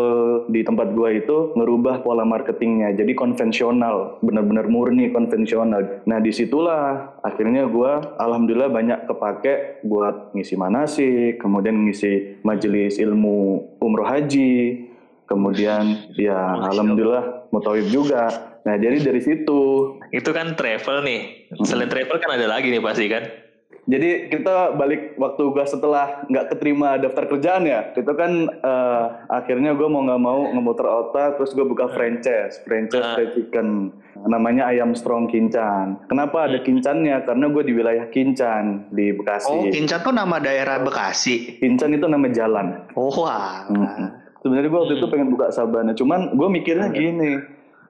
di 0.48 0.64
tempat 0.64 0.92
gua 0.96 1.12
itu 1.12 1.52
ngerubah 1.52 2.00
pola 2.00 2.24
marketingnya, 2.24 2.96
jadi 2.96 3.12
konvensional, 3.12 4.20
benar-benar 4.24 4.68
murni 4.72 5.12
konvensional. 5.12 6.02
Nah 6.08 6.18
di 6.20 6.32
situlah 6.32 7.16
akhirnya 7.20 7.68
gua 7.68 8.16
alhamdulillah 8.16 8.72
banyak 8.72 8.98
kepake 9.08 9.84
buat 9.84 10.32
ngisi 10.32 10.54
manasik, 10.56 11.38
kemudian 11.40 11.76
ngisi 11.84 12.40
majelis 12.40 12.96
ilmu 12.96 13.78
umroh 13.80 14.08
haji, 14.08 14.88
kemudian 15.28 16.12
ya 16.16 16.56
alhamdulillah 16.72 17.50
mutawib 17.50 17.86
juga 17.90 18.55
Nah 18.66 18.74
jadi 18.76 18.98
dari 18.98 19.22
situ. 19.22 19.94
Itu 20.10 20.30
kan 20.34 20.58
travel 20.58 21.06
nih. 21.06 21.54
Selain 21.62 21.86
travel 21.86 22.18
kan 22.18 22.34
ada 22.34 22.50
lagi 22.50 22.66
nih 22.68 22.82
pasti 22.82 23.06
kan. 23.06 23.46
Jadi 23.86 24.34
kita 24.34 24.74
balik 24.74 25.14
waktu 25.14 25.46
gue 25.46 25.62
setelah 25.62 26.26
nggak 26.26 26.50
keterima 26.50 26.98
daftar 26.98 27.30
kerjaan 27.30 27.70
ya, 27.70 27.94
itu 27.94 28.12
kan 28.18 28.50
uh, 28.66 29.30
akhirnya 29.30 29.78
gue 29.78 29.86
mau 29.86 30.02
nggak 30.02 30.22
mau 30.26 30.42
ngemuter 30.50 30.82
otak, 30.90 31.38
terus 31.38 31.54
gue 31.54 31.62
buka 31.62 31.86
franchise, 31.94 32.58
franchise 32.66 33.14
uh. 33.14 33.30
chicken, 33.38 33.94
namanya 34.26 34.74
ayam 34.74 34.90
strong 34.90 35.30
kincan. 35.30 36.02
Kenapa 36.10 36.50
ada 36.50 36.58
kincannya? 36.66 37.22
Karena 37.30 37.46
gue 37.46 37.62
di 37.62 37.72
wilayah 37.78 38.10
Kincan 38.10 38.90
di 38.90 39.14
Bekasi. 39.14 39.54
Oh, 39.54 39.70
Kincan 39.70 40.02
tuh 40.02 40.10
nama 40.10 40.42
daerah 40.42 40.82
Bekasi. 40.82 41.62
Kincan 41.62 41.94
itu 41.94 42.10
nama 42.10 42.26
jalan. 42.26 42.90
Oh, 42.98 43.14
wah. 43.22 43.70
Hmm. 43.70 44.18
Sebenarnya 44.42 44.66
gue 44.66 44.80
waktu 44.82 44.94
hmm. 44.98 45.02
itu 45.06 45.06
pengen 45.14 45.30
buka 45.30 45.54
sabana, 45.54 45.94
cuman 45.94 46.34
gue 46.34 46.48
mikirnya 46.50 46.90
hmm. 46.90 46.98
gini 46.98 47.30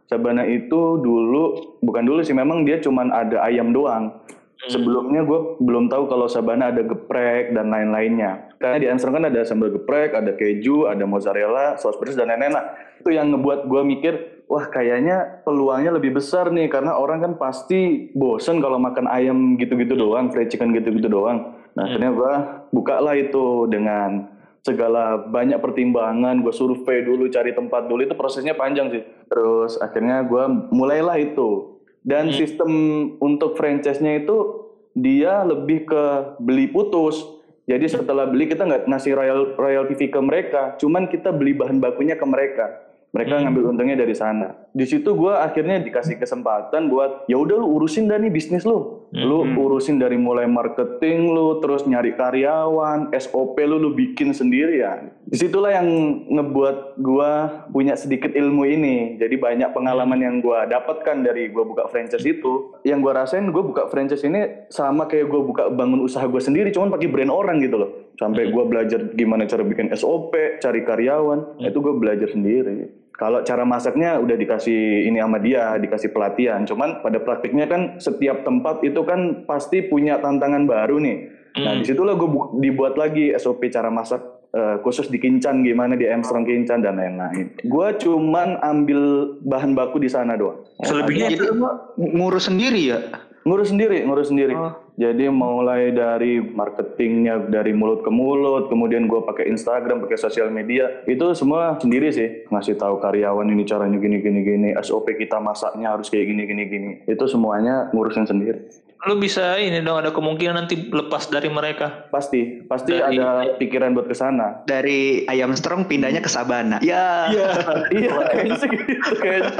Sabana 0.06 0.46
itu 0.46 1.02
dulu 1.02 1.76
bukan 1.82 2.06
dulu 2.06 2.22
sih 2.22 2.34
memang 2.34 2.62
dia 2.62 2.78
cuman 2.78 3.10
ada 3.10 3.42
ayam 3.42 3.74
doang. 3.74 4.22
Hmm. 4.56 4.70
Sebelumnya 4.72 5.26
gue 5.26 5.60
belum 5.60 5.90
tahu 5.92 6.08
kalau 6.08 6.30
Sabana 6.30 6.70
ada 6.72 6.86
geprek 6.86 7.52
dan 7.52 7.68
lain-lainnya. 7.68 8.54
Karena 8.56 8.76
di 8.80 8.86
Armstrong 8.88 9.20
kan 9.20 9.26
ada 9.28 9.44
sambal 9.44 9.68
geprek, 9.74 10.16
ada 10.16 10.32
keju, 10.32 10.88
ada 10.88 11.04
mozzarella, 11.04 11.76
saus 11.76 11.98
pedas 11.98 12.16
dan 12.16 12.30
lain-lain. 12.30 12.56
Itu 13.02 13.12
yang 13.12 13.34
ngebuat 13.34 13.68
gue 13.68 13.82
mikir, 13.84 14.14
wah 14.48 14.64
kayaknya 14.70 15.44
peluangnya 15.44 15.92
lebih 15.92 16.16
besar 16.16 16.48
nih 16.54 16.70
karena 16.72 16.96
orang 16.96 17.20
kan 17.20 17.32
pasti 17.36 18.08
bosen 18.16 18.62
kalau 18.62 18.80
makan 18.80 19.10
ayam 19.10 19.58
gitu-gitu 19.60 19.92
doang, 19.98 20.32
fried 20.32 20.48
chicken 20.48 20.72
gitu-gitu 20.72 21.10
doang. 21.10 21.52
Nah 21.76 21.84
hmm. 21.84 21.88
akhirnya 21.92 22.10
gue 22.14 22.32
bukalah 22.72 23.14
itu 23.18 23.68
dengan 23.68 24.32
segala 24.66 25.22
banyak 25.30 25.62
pertimbangan 25.62 26.42
gue 26.42 26.50
survei 26.50 27.06
dulu 27.06 27.30
cari 27.30 27.54
tempat 27.54 27.86
dulu 27.86 28.02
itu 28.02 28.18
prosesnya 28.18 28.58
panjang 28.58 28.90
sih 28.90 29.02
terus 29.26 29.78
akhirnya 29.82 30.22
gue 30.24 30.44
mulailah 30.70 31.18
itu. 31.20 31.78
Dan 32.06 32.30
hmm. 32.30 32.36
sistem 32.38 32.70
untuk 33.18 33.58
franchise-nya 33.58 34.22
itu 34.22 34.66
dia 34.94 35.42
lebih 35.42 35.90
ke 35.90 36.02
beli 36.38 36.70
putus. 36.70 37.18
Jadi 37.66 37.90
setelah 37.90 38.30
beli 38.30 38.46
kita 38.46 38.62
nggak 38.62 38.86
ngasih 38.86 39.12
royal 39.18 39.40
royalty 39.58 39.98
fee 39.98 40.14
ke 40.14 40.20
mereka. 40.22 40.78
Cuman 40.78 41.10
kita 41.10 41.34
beli 41.34 41.50
bahan 41.58 41.82
bakunya 41.82 42.14
ke 42.14 42.22
mereka 42.22 42.85
mereka 43.14 43.38
hmm. 43.38 43.42
ngambil 43.48 43.62
untungnya 43.72 43.96
dari 43.96 44.14
sana. 44.14 44.52
Di 44.76 44.84
situ 44.84 45.16
gue 45.16 45.32
akhirnya 45.32 45.80
dikasih 45.80 46.20
kesempatan 46.20 46.92
buat 46.92 47.24
ya 47.30 47.40
udah 47.40 47.56
lu 47.56 47.80
urusin 47.80 48.10
dah 48.10 48.20
nih 48.20 48.28
bisnis 48.28 48.66
lu. 48.68 49.06
Hmm. 49.06 49.22
lu 49.22 49.38
urusin 49.54 50.02
dari 50.02 50.18
mulai 50.18 50.50
marketing 50.50 51.30
lu 51.30 51.62
terus 51.62 51.86
nyari 51.86 52.18
karyawan 52.18 53.14
SOP 53.14 53.54
lu 53.62 53.78
lu 53.78 53.94
bikin 53.94 54.34
sendiri 54.34 54.82
ya. 54.82 55.00
Di 55.24 55.38
situlah 55.38 55.78
yang 55.78 55.88
ngebuat 56.26 57.00
gue 57.00 57.32
punya 57.70 57.94
sedikit 57.96 58.34
ilmu 58.34 58.66
ini. 58.66 59.16
Jadi 59.16 59.38
banyak 59.38 59.70
pengalaman 59.72 60.20
yang 60.20 60.36
gue 60.42 60.58
dapatkan 60.68 61.16
dari 61.22 61.48
gue 61.48 61.64
buka 61.64 61.88
franchise 61.88 62.26
itu. 62.26 62.76
Yang 62.84 62.98
gue 63.06 63.12
rasain 63.14 63.46
gue 63.48 63.62
buka 63.64 63.88
franchise 63.88 64.26
ini 64.26 64.68
sama 64.68 65.08
kayak 65.08 65.30
gue 65.30 65.40
buka 65.40 65.72
bangun 65.72 66.04
usaha 66.04 66.26
gue 66.26 66.42
sendiri 66.42 66.68
cuman 66.74 66.92
pakai 66.92 67.08
brand 67.08 67.32
orang 67.32 67.62
gitu 67.62 67.80
loh 67.80 68.05
sampai 68.16 68.48
hmm. 68.48 68.52
gue 68.52 68.64
belajar 68.68 69.00
gimana 69.12 69.44
cara 69.44 69.62
bikin 69.64 69.92
SOP 69.92 70.32
cari 70.60 70.80
karyawan 70.84 71.60
hmm. 71.60 71.68
itu 71.68 71.78
gue 71.78 71.94
belajar 71.96 72.28
sendiri 72.32 73.06
kalau 73.16 73.40
cara 73.40 73.64
masaknya 73.64 74.20
udah 74.20 74.36
dikasih 74.36 75.08
ini 75.08 75.24
sama 75.24 75.40
dia, 75.40 75.72
dikasih 75.80 76.12
pelatihan. 76.12 76.68
Cuman 76.68 77.00
pada 77.00 77.16
praktiknya 77.16 77.64
kan 77.64 77.96
setiap 77.96 78.44
tempat 78.44 78.84
itu 78.84 79.00
kan 79.08 79.48
pasti 79.48 79.88
punya 79.88 80.20
tantangan 80.20 80.68
baru 80.68 81.00
nih. 81.00 81.16
Nah, 81.56 81.56
hmm. 81.56 81.64
Nah 81.64 81.72
di 81.80 81.84
situlah 81.88 82.12
gue 82.20 82.28
dibuat 82.60 83.00
lagi 83.00 83.32
SOP 83.40 83.72
cara 83.72 83.88
masak 83.88 84.20
uh, 84.52 84.76
khusus 84.84 85.08
di 85.08 85.16
Kincan 85.16 85.64
gimana 85.64 85.96
di 85.96 86.04
Armstrong 86.04 86.44
Kincan 86.44 86.84
dan 86.84 87.00
lain-lain. 87.00 87.56
Gue 87.64 87.88
cuman 87.96 88.60
ambil 88.60 89.32
bahan 89.48 89.72
baku 89.72 89.96
di 89.96 90.12
sana 90.12 90.36
doang. 90.36 90.68
Selebihnya 90.84 91.32
itu 91.32 91.48
ngurus 91.96 92.52
sendiri 92.52 92.92
ya? 92.92 93.00
Ngurus 93.46 93.70
sendiri, 93.70 94.02
ngurus 94.02 94.34
sendiri. 94.34 94.58
Oh. 94.58 94.74
Jadi 94.98 95.30
mulai 95.30 95.94
dari 95.94 96.42
marketingnya 96.42 97.46
dari 97.46 97.70
mulut 97.70 98.02
ke 98.02 98.10
mulut, 98.10 98.66
kemudian 98.66 99.06
gue 99.06 99.22
pakai 99.22 99.46
Instagram, 99.46 100.02
pakai 100.02 100.18
sosial 100.18 100.50
media, 100.50 101.06
itu 101.06 101.22
semua 101.38 101.78
sendiri 101.78 102.10
sih. 102.10 102.48
Ngasih 102.50 102.74
tahu 102.74 102.98
karyawan 102.98 103.46
ini 103.46 103.62
caranya 103.62 104.02
gini 104.02 104.18
gini 104.18 104.40
gini, 104.42 104.68
SOP 104.82 105.14
kita 105.14 105.38
masaknya 105.38 105.94
harus 105.94 106.10
kayak 106.10 106.26
gini 106.26 106.42
gini 106.42 106.64
gini. 106.66 106.90
Itu 107.06 107.30
semuanya 107.30 107.94
ngurusin 107.94 108.26
sendiri. 108.26 108.66
Lu 109.06 109.14
bisa 109.22 109.54
ini 109.62 109.78
dong 109.86 110.02
ada 110.02 110.10
kemungkinan 110.10 110.66
nanti 110.66 110.90
lepas 110.90 111.30
dari 111.30 111.46
mereka. 111.46 112.10
Pasti, 112.10 112.66
pasti 112.66 112.90
dari, 112.90 113.22
ada 113.22 113.54
pikiran 113.54 113.94
buat 113.94 114.10
ke 114.10 114.18
sana. 114.18 114.66
Dari 114.66 115.22
ayam 115.30 115.54
strong 115.54 115.86
pindahnya 115.86 116.18
ke 116.18 116.26
Sabana. 116.26 116.82
Ya. 116.82 117.30
Iya, 117.30 117.48
iya 117.94 118.12
kayaknya 118.34 118.66
gitu 118.66 119.12
kayaknya. 119.22 119.54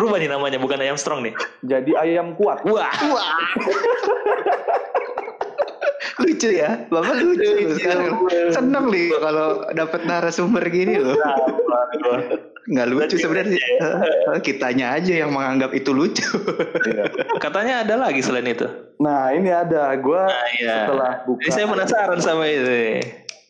Rubah 0.00 0.16
nih 0.16 0.32
namanya, 0.32 0.56
bukan 0.56 0.80
ayam 0.80 0.96
strong 0.96 1.20
nih. 1.28 1.36
Jadi 1.60 1.92
ayam 1.92 2.32
kuat. 2.40 2.64
Wah. 2.64 2.88
Wah. 2.88 3.36
lucu 6.20 6.52
ya, 6.52 6.84
bapak 6.88 7.16
lucu, 7.20 7.48
lucu. 7.48 7.80
sekarang. 7.80 8.12
Seneng 8.52 8.92
nih 8.92 9.08
kalau 9.12 9.64
dapat 9.76 10.00
narasumber 10.08 10.64
gini 10.72 11.00
loh. 11.00 11.16
Nggak 12.68 12.86
lucu 12.92 13.16
sebenarnya. 13.16 13.56
Eh, 13.56 14.40
kitanya 14.44 14.92
aja 14.98 15.24
yang 15.24 15.32
menganggap 15.32 15.72
itu 15.72 15.96
lucu. 15.96 16.28
Iya. 16.84 17.08
Katanya 17.40 17.74
ada 17.86 17.94
lagi 17.96 18.20
selain 18.20 18.44
itu. 18.48 18.68
Nah 19.00 19.32
ini 19.32 19.48
ada, 19.48 19.96
gue 19.96 20.24
nah, 20.28 20.48
iya. 20.60 20.84
setelah 20.84 21.12
buka. 21.24 21.40
Ini 21.40 21.50
saya 21.56 21.66
penasaran 21.70 22.20
sama 22.20 22.44
itu. 22.44 23.00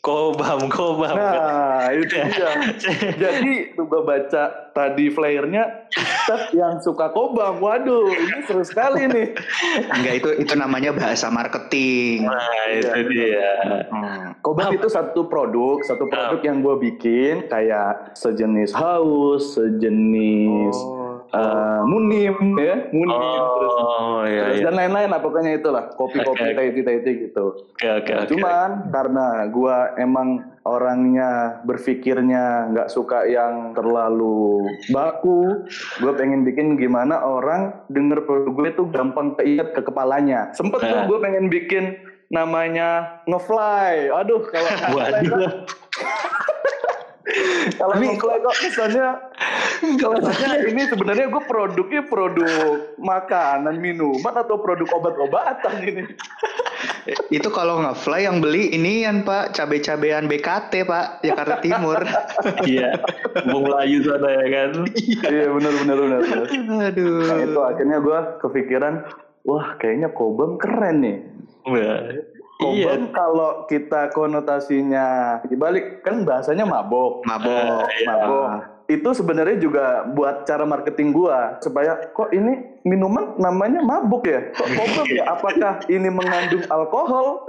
Kobam, 0.01 0.73
kobam. 0.73 1.13
Nah, 1.13 1.93
itu 1.93 2.09
dia. 2.09 2.57
Jadi 3.21 3.77
gue 3.77 4.01
baca 4.01 4.73
tadi 4.73 5.13
flyernya 5.13 5.93
Ustaz 5.93 6.57
yang 6.57 6.81
suka 6.81 7.13
kobam. 7.13 7.61
Waduh, 7.61 8.09
ini 8.09 8.41
seru 8.49 8.65
sekali 8.65 9.05
nih. 9.05 9.37
Enggak 9.93 10.15
itu 10.25 10.29
itu 10.41 10.55
namanya 10.57 10.97
bahasa 10.97 11.29
marketing. 11.29 12.25
Nah, 12.25 12.65
itu 12.73 12.89
ya. 12.89 13.05
dia. 13.13 13.53
Hmm. 13.93 14.27
Kobam 14.41 14.73
itu 14.73 14.89
satu 14.89 15.29
produk, 15.29 15.85
satu 15.85 16.09
produk 16.09 16.41
oh. 16.41 16.47
yang 16.49 16.65
gue 16.65 16.77
bikin 16.81 17.53
kayak 17.53 18.17
sejenis 18.17 18.73
haus, 18.73 19.61
sejenis 19.61 20.77
oh 20.81 21.00
uh, 21.35 21.83
munim 21.87 22.35
ya 22.59 22.77
munim 22.91 23.15
oh, 23.15 23.51
terus, 23.57 23.75
iya, 24.31 24.43
terus 24.47 24.59
iya. 24.59 24.65
dan 24.67 24.75
lain-lain 24.77 25.09
lah 25.11 25.21
pokoknya 25.23 25.51
itulah 25.59 25.85
kopi-kopi 25.95 26.55
okay. 26.55 26.83
teh 26.83 27.15
gitu 27.29 27.45
Oke 27.55 27.87
oke 27.89 28.11
Nah, 28.11 28.25
oke. 28.27 28.31
cuman 28.35 28.71
karena 28.91 29.27
gua 29.51 29.77
emang 29.97 30.51
orangnya 30.69 31.61
berpikirnya 31.65 32.69
nggak 32.77 32.93
suka 32.93 33.25
yang 33.25 33.73
terlalu 33.73 34.69
baku 34.93 35.65
gue 36.05 36.13
pengen 36.21 36.45
bikin 36.45 36.77
gimana 36.77 37.25
orang 37.25 37.73
denger 37.89 38.29
produk 38.29 38.53
gue 38.53 38.71
tuh 38.77 38.87
gampang 38.93 39.33
keinget 39.41 39.73
ke 39.73 39.81
kepalanya 39.81 40.53
sempet 40.53 40.85
tuh 40.85 40.93
Nah. 40.93 41.09
gue 41.09 41.19
pengen 41.23 41.49
bikin 41.49 41.97
namanya 42.29 43.23
ngefly 43.25 44.13
aduh 44.13 44.45
kalau 44.53 44.71
ngefly 44.77 45.11
kok- 47.77 47.89
Waduh. 47.89 48.17
kalau 48.17 48.37
kok 48.43 48.57
kesannya 48.59 49.09
Kalau 49.97 50.19
kesannya 50.21 50.69
ini 50.69 50.83
sebenarnya 50.87 51.27
gue 51.29 51.43
produknya 51.45 52.03
produk 52.05 52.51
makanan 52.97 53.81
minuman 53.81 54.35
atau 54.37 54.61
produk 54.61 54.89
obat-obatan 54.93 55.75
ini 55.83 56.05
itu 57.33 57.49
kalau 57.49 57.81
nggak 57.81 57.97
fly 57.97 58.29
yang 58.29 58.45
beli 58.45 58.73
ini 58.73 59.09
yang 59.09 59.25
Pak 59.25 59.57
cabe-cabean 59.57 60.29
BKT 60.29 60.85
Pak 60.85 61.25
Jakarta 61.25 61.57
Timur. 61.65 61.97
Iya. 62.65 63.01
Bung 63.49 63.65
Melayu 63.65 64.05
sana 64.05 64.29
ya 64.29 64.45
kan. 64.53 64.71
iya 65.25 65.47
benar 65.49 65.73
benar 65.81 65.97
benar 65.97 66.21
benar. 66.21 66.47
Aduh. 66.93 67.25
Nah 67.25 67.39
itu 67.41 67.61
akhirnya 67.61 67.99
gue 68.05 68.19
kepikiran, 68.45 68.95
wah 69.49 69.81
kayaknya 69.81 70.13
Kobam 70.13 70.61
keren 70.61 70.97
nih. 71.01 71.19
Iya. 72.61 72.93
Kobam 72.93 73.03
kalau 73.17 73.51
kita 73.65 74.13
konotasinya 74.13 75.41
dibalik 75.49 76.05
kan 76.05 76.29
bahasanya 76.29 76.69
mabok, 76.69 77.25
Mabok. 77.25 77.89
iya. 77.97 78.07
mabok. 78.13 78.49
Itu 78.91 79.15
sebenarnya 79.15 79.57
juga 79.63 80.03
buat 80.13 80.45
cara 80.45 80.67
marketing 80.67 81.15
gua 81.15 81.57
supaya 81.63 82.11
kok 82.11 82.35
ini 82.35 82.83
minuman 82.85 83.39
namanya 83.39 83.81
mabuk 83.81 84.27
ya? 84.29 84.51
Kok 84.53 84.69
Kobam 84.77 85.07
ya? 85.09 85.25
Apakah 85.39 85.81
ini 85.89 86.11
mengandung 86.11 86.67
alkohol? 86.69 87.47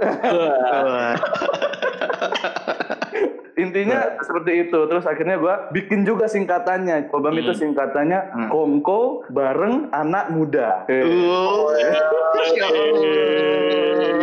Intinya 3.54 4.16
seperti 4.18 4.68
itu. 4.68 4.78
Terus 4.86 5.04
akhirnya 5.04 5.36
gua 5.36 5.68
bikin 5.70 6.02
juga 6.02 6.24
singkatannya. 6.26 7.08
Kobam 7.08 7.34
itu 7.34 7.52
singkatannya 7.52 8.20
Hmm. 8.32 8.48
Kongko 8.48 9.28
bareng 9.28 9.92
anak 9.92 10.32
muda. 10.32 10.84
Oh, 10.88 11.68
ya 11.74 11.92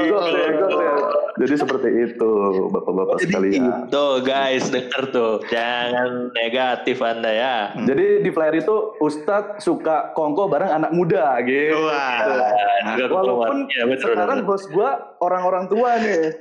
Gokil, 0.10 0.50
gokil. 0.58 0.96
Jadi 1.40 1.54
seperti 1.56 1.90
itu, 2.04 2.32
bapak-bapak 2.68 3.24
sekalian. 3.24 3.88
Tuh 3.88 4.20
guys, 4.20 4.68
denger 4.68 5.08
tuh. 5.08 5.40
Jangan 5.48 6.36
negatif 6.36 7.00
Anda 7.00 7.32
ya. 7.32 7.56
Jadi 7.80 8.20
di 8.20 8.30
flyer 8.30 8.60
itu 8.60 9.00
Ustadz 9.00 9.64
suka 9.64 10.12
kongko 10.12 10.52
bareng 10.52 10.68
anak 10.68 10.92
muda 10.92 11.40
gitu. 11.48 11.80
Wah. 11.80 12.28
Nah, 12.80 12.96
Walaupun. 13.08 13.72
Ya, 13.72 13.88
betul, 13.88 14.12
sekarang 14.12 14.44
betul. 14.44 14.50
bos 14.52 14.64
gua 14.68 14.90
orang-orang 15.20 15.64
tua 15.68 15.90
nih. 16.00 16.24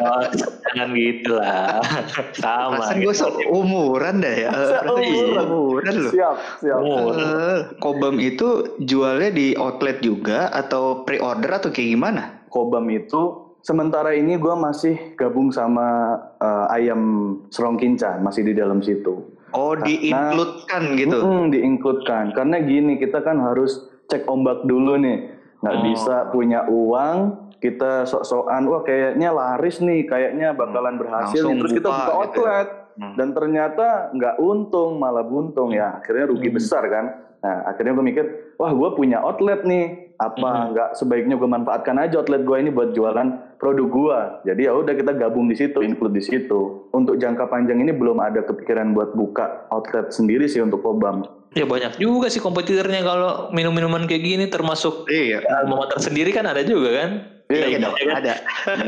Oh, 0.00 0.24
jangan 0.72 0.96
gitu 0.96 1.36
lah. 1.36 1.69
Sama. 2.42 2.80
Perasaan 2.80 2.98
gue 3.00 3.14
seumuran 3.14 4.14
dah 4.20 4.34
ya. 4.34 4.50
Seumuran. 4.52 5.94
Loh. 5.96 6.12
Siap, 6.12 6.36
siap. 6.60 6.80
Eh, 6.82 7.58
Kobam 7.78 8.16
itu 8.18 8.76
jualnya 8.82 9.30
di 9.30 9.54
outlet 9.56 10.00
juga 10.00 10.50
atau 10.50 11.02
pre-order 11.06 11.62
atau 11.62 11.70
kayak 11.70 11.88
gimana? 11.96 12.22
Kobam 12.50 12.90
itu 12.90 13.50
sementara 13.60 14.16
ini 14.16 14.40
gua 14.40 14.56
masih 14.56 15.14
gabung 15.14 15.52
sama 15.52 16.18
eh, 16.40 16.66
ayam 16.74 17.00
serongkincan 17.48 18.20
masih 18.20 18.44
di 18.44 18.52
dalam 18.56 18.80
situ. 18.80 19.24
Oh, 19.50 19.74
di-include-kan 19.74 20.94
gitu. 20.94 21.18
Mm, 21.26 21.50
diincludekan. 21.50 22.30
Karena 22.38 22.62
gini, 22.62 23.02
kita 23.02 23.18
kan 23.18 23.42
harus 23.42 23.82
cek 24.06 24.30
ombak 24.30 24.62
dulu 24.62 24.94
nih. 24.94 25.26
Nggak 25.60 25.76
Oh. 25.76 25.82
bisa 25.90 26.16
punya 26.30 26.60
uang, 26.70 27.18
kita 27.60 28.04
sok-sokan, 28.04 28.64
wah 28.66 28.80
kayaknya 28.80 29.30
laris 29.30 29.78
nih, 29.78 30.04
kayaknya 30.04 30.50
bakalan 30.50 30.96
berhasil. 30.96 31.38
Langsung 31.38 31.52
nih. 31.52 31.60
Terus 31.62 31.72
kita 31.76 31.88
buka 31.88 32.00
gitu 32.00 32.10
ya. 32.10 32.16
outlet. 32.18 32.68
Hmm. 32.90 33.14
Dan 33.14 33.28
ternyata 33.32 33.86
nggak 34.10 34.36
untung, 34.38 34.96
malah 34.96 35.22
buntung 35.22 35.70
ya. 35.70 35.94
Akhirnya 35.94 36.26
rugi 36.26 36.48
Hmm. 36.48 36.56
besar 36.56 36.82
kan. 36.84 37.04
Nah, 37.40 37.64
akhirnya 37.66 37.92
gue 37.94 38.04
mikir, 38.04 38.24
wah 38.56 38.68
gue 38.68 38.88
punya 38.92 39.20
outlet 39.20 39.62
nih. 39.62 40.12
Apa 40.16 40.36
Hmm. 40.44 40.66
nggak 40.72 40.90
sebaiknya 40.94 41.32
gue 41.34 41.48
manfaatkan 41.48 41.96
aja 41.96 42.20
outlet 42.20 42.44
gue 42.44 42.56
ini 42.58 42.68
buat 42.68 42.92
jualan 42.92 43.28
produk 43.56 43.88
gue. 43.88 44.18
Jadi 44.46 44.60
ya 44.62 44.72
udah 44.74 44.92
kita 44.92 45.12
gabung 45.14 45.48
di 45.48 45.56
situ, 45.56 45.80
include 45.80 46.12
di 46.12 46.20
situ. 46.20 46.88
Untuk 46.90 47.16
jangka 47.16 47.48
panjang 47.48 47.76
ini 47.78 47.88
belum 47.90 48.20
ada 48.20 48.40
kepikiran 48.42 48.92
buat 48.92 49.12
buka 49.12 49.64
outlet 49.70 50.12
sendiri 50.12 50.44
sih 50.44 50.60
untuk 50.60 50.80
Kobam. 50.80 51.24
Ya 51.50 51.64
banyak 51.64 51.96
juga 51.96 52.28
sih 52.28 52.38
kompetitornya 52.38 53.00
kalau 53.00 53.48
minum-minuman 53.50 54.04
kayak 54.04 54.22
gini 54.22 54.44
termasuk 54.46 55.08
Iya. 55.08 55.40
alma 55.50 55.82
mater 55.82 55.98
sendiri 55.98 56.30
kan 56.30 56.44
ada 56.44 56.60
juga 56.60 56.92
kan? 56.94 57.10
Iya, 57.50 57.66
Ya, 57.66 57.78
dong, 57.82 57.94
kan? 57.98 58.14
ada. 58.22 58.34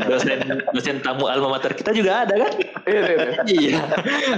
Dosen 0.07 0.39
dosen 0.71 0.95
tamu 1.03 1.27
alma 1.27 1.59
mater 1.59 1.75
kita 1.75 1.91
juga 1.91 2.23
ada 2.23 2.39
kan? 2.39 2.51
Iya, 2.87 3.01
iya, 3.03 3.23
iya. 3.27 3.43
iya. 3.45 3.81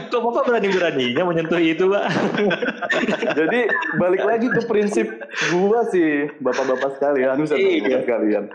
Kok 0.10 0.18
Bapak 0.20 0.50
berani-beraninya 0.50 1.24
menyentuh 1.24 1.62
itu, 1.62 1.86
Pak? 1.86 2.06
Jadi 3.38 3.60
balik 3.96 4.24
lagi 4.26 4.48
ke 4.50 4.62
prinsip 4.66 5.08
gua 5.54 5.86
sih, 5.88 6.30
bapak-bapak 6.42 6.98
sekalian, 6.98 7.38
bisa 7.38 7.54
Iya. 7.54 8.02
sekalian. 8.02 8.50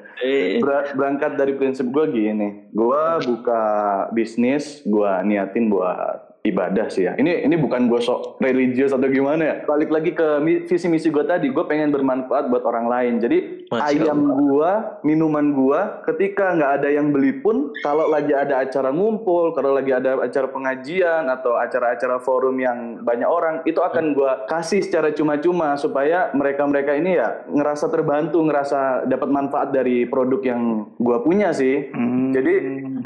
Ber- 0.59 0.91
berangkat 0.93 1.39
dari 1.39 1.55
prinsip 1.55 1.87
gua 1.89 2.11
gini, 2.11 2.67
gua 2.75 3.23
buka 3.23 3.63
bisnis, 4.11 4.83
gua 4.83 5.23
niatin 5.23 5.71
buat 5.71 6.31
ibadah 6.41 6.89
sih 6.89 7.05
ya. 7.05 7.13
Ini 7.15 7.45
ini 7.45 7.53
bukan 7.55 7.85
gue 7.87 8.01
sok 8.01 8.41
religius 8.41 8.97
atau 8.97 9.05
gimana 9.07 9.43
ya. 9.45 9.55
Balik 9.69 9.93
lagi 9.93 10.17
ke 10.17 10.41
visi 10.65 10.89
misi 10.89 11.13
gue 11.13 11.21
tadi, 11.21 11.53
gue 11.53 11.65
pengen 11.69 11.93
bermanfaat 11.93 12.49
buat 12.49 12.65
orang 12.65 12.89
lain. 12.89 13.15
Jadi 13.21 13.60
Masya 13.71 14.03
ayam 14.03 14.19
gua, 14.35 14.99
minuman 15.07 15.55
gua, 15.55 16.03
ketika 16.03 16.59
nggak 16.59 16.83
ada 16.83 16.89
yang 16.91 17.15
beli 17.15 17.39
pun, 17.39 17.71
kalau 17.87 18.11
lagi 18.11 18.35
ada 18.35 18.67
acara 18.67 18.91
ngumpul, 18.91 19.55
kalau 19.55 19.79
lagi 19.79 19.95
ada 19.95 20.19
acara 20.19 20.51
pengajian 20.51 21.31
atau 21.31 21.55
acara-acara 21.55 22.19
forum 22.19 22.59
yang 22.59 22.99
banyak 23.07 23.31
orang, 23.31 23.63
itu 23.63 23.79
akan 23.79 24.11
gua 24.11 24.43
kasih 24.51 24.83
secara 24.83 25.15
cuma-cuma 25.15 25.79
supaya 25.79 26.35
mereka-mereka 26.35 26.99
ini 26.99 27.15
ya 27.23 27.47
ngerasa 27.47 27.87
terbantu, 27.95 28.43
ngerasa 28.43 29.07
dapat 29.07 29.31
manfaat 29.31 29.71
dari 29.71 30.03
produk 30.03 30.43
yang 30.43 30.91
gua 30.99 31.23
punya 31.23 31.55
sih. 31.55 31.95
Hmm. 31.95 32.35
Jadi 32.35 32.55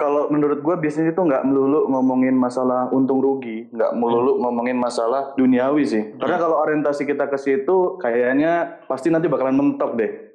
kalau 0.00 0.32
menurut 0.32 0.60
gue 0.60 0.76
bisnis 0.80 1.12
itu 1.12 1.20
nggak 1.20 1.46
melulu 1.46 1.86
ngomongin 1.92 2.34
masalah 2.34 2.90
untung 2.90 3.22
rugi, 3.22 3.68
nggak 3.70 3.92
melulu 3.96 4.40
ngomongin 4.42 4.76
masalah 4.76 5.32
duniawi 5.38 5.84
sih. 5.86 6.02
Karena 6.18 6.40
kalau 6.40 6.56
orientasi 6.60 7.04
kita 7.04 7.28
ke 7.30 7.38
situ, 7.38 8.00
kayaknya 8.02 8.80
pasti 8.88 9.08
nanti 9.08 9.30
bakalan 9.30 9.56
mentok 9.56 9.96
deh. 9.96 10.33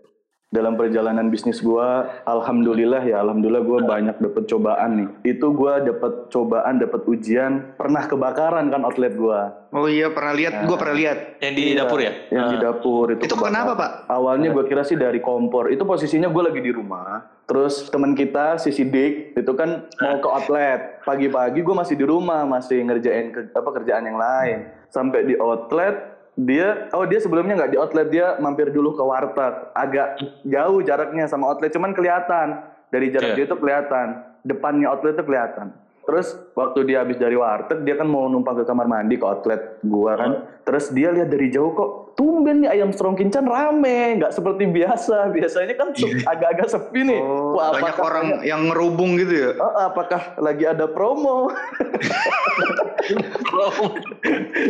Dalam 0.49 0.73
perjalanan 0.73 1.29
bisnis 1.29 1.61
gue, 1.61 1.89
alhamdulillah 2.25 3.05
ya, 3.05 3.21
alhamdulillah 3.21 3.61
gue 3.61 3.79
banyak 3.85 4.17
dapet 4.17 4.49
cobaan 4.49 4.91
nih. 4.97 5.37
Itu 5.37 5.53
gue 5.53 5.73
dapet 5.85 6.33
cobaan, 6.33 6.81
dapet 6.81 7.05
ujian, 7.05 7.77
pernah 7.77 8.09
kebakaran 8.09 8.73
kan 8.73 8.81
outlet 8.81 9.13
gue. 9.13 9.39
Oh 9.69 9.85
iya 9.85 10.09
pernah 10.09 10.33
lihat, 10.33 10.65
gue 10.65 10.73
pernah 10.73 10.97
lihat. 10.97 11.37
yang 11.37 11.53
di 11.53 11.77
dapur 11.77 12.01
ya? 12.01 12.33
Yang 12.33 12.45
di 12.49 12.57
dapur 12.57 13.05
itu. 13.13 13.29
Itu 13.29 13.37
kebakaran. 13.37 13.53
kenapa 13.53 13.71
Pak? 13.77 13.91
Awalnya 14.09 14.49
gue 14.49 14.63
kira 14.65 14.81
sih 14.81 14.97
dari 14.97 15.21
kompor. 15.21 15.69
Itu 15.69 15.85
posisinya 15.85 16.33
gue 16.33 16.41
lagi 16.41 16.61
di 16.65 16.73
rumah. 16.73 17.29
Terus 17.45 17.85
teman 17.85 18.17
kita 18.17 18.57
si 18.57 18.73
Sidik 18.73 19.37
itu 19.37 19.51
kan 19.53 19.85
mau 20.01 20.17
ke 20.17 20.27
outlet. 20.27 21.05
Pagi-pagi 21.05 21.61
gue 21.61 21.75
masih 21.77 21.93
di 21.93 22.09
rumah, 22.09 22.49
masih 22.49 22.81
ngerjain 22.81 23.29
ke- 23.29 23.53
apa 23.53 23.69
kerjaan 23.69 24.01
yang 24.01 24.17
lain. 24.17 24.65
Sampai 24.89 25.29
di 25.29 25.37
outlet 25.37 26.18
dia 26.39 26.87
oh 26.89 27.03
dia 27.03 27.19
sebelumnya 27.19 27.57
nggak 27.57 27.71
di 27.73 27.77
outlet 27.77 28.07
dia 28.07 28.37
mampir 28.37 28.69
dulu 28.69 28.93
ke 28.93 29.01
warteg. 29.01 29.53
Agak 29.73 30.07
jauh 30.41 30.79
jaraknya 30.79 31.25
sama 31.25 31.47
outlet 31.47 31.69
cuman 31.69 31.91
kelihatan. 31.91 32.63
Dari 32.87 33.07
jarak 33.09 33.29
Iya. 33.29 33.37
dia 33.37 33.45
itu 33.45 33.55
kelihatan. 33.55 34.07
Depannya 34.41 34.87
outlet 34.87 35.13
itu 35.13 35.23
kelihatan. 35.23 35.75
Terus 36.01 36.25
waktu 36.51 36.89
dia 36.89 37.03
habis 37.03 37.15
dari 37.15 37.35
warteg 37.35 37.83
dia 37.83 37.93
kan 37.93 38.07
mau 38.07 38.25
numpang 38.25 38.57
ke 38.57 38.63
kamar 38.63 38.87
mandi 38.87 39.13
ke 39.13 39.21
outlet 39.21 39.77
gua 39.83 40.15
kan. 40.15 40.31
Terus 40.63 40.89
dia 40.89 41.11
lihat 41.11 41.27
dari 41.27 41.49
jauh 41.49 41.69
kok 41.69 41.89
tumben 42.15 42.63
nih 42.63 42.71
ayam 42.71 42.89
strong 42.89 43.13
kincan 43.13 43.45
rame. 43.45 44.17
Nggak 44.17 44.33
seperti 44.33 44.65
biasa. 44.65 45.27
Biasanya 45.35 45.75
kan 45.75 45.93
se- 45.93 46.23
agak-agak 46.23 46.65
sepi 46.67 47.03
nih. 47.03 47.19
Oh, 47.19 47.53
Wah, 47.53 47.75
banyak 47.75 47.97
orang 47.99 48.25
yang 48.41 48.65
ngerubung 48.65 49.17
gitu 49.17 49.33
ya. 49.33 49.51
Oh, 49.55 49.85
apakah 49.85 50.33
lagi 50.39 50.65
ada 50.65 50.87
promo 50.87 51.45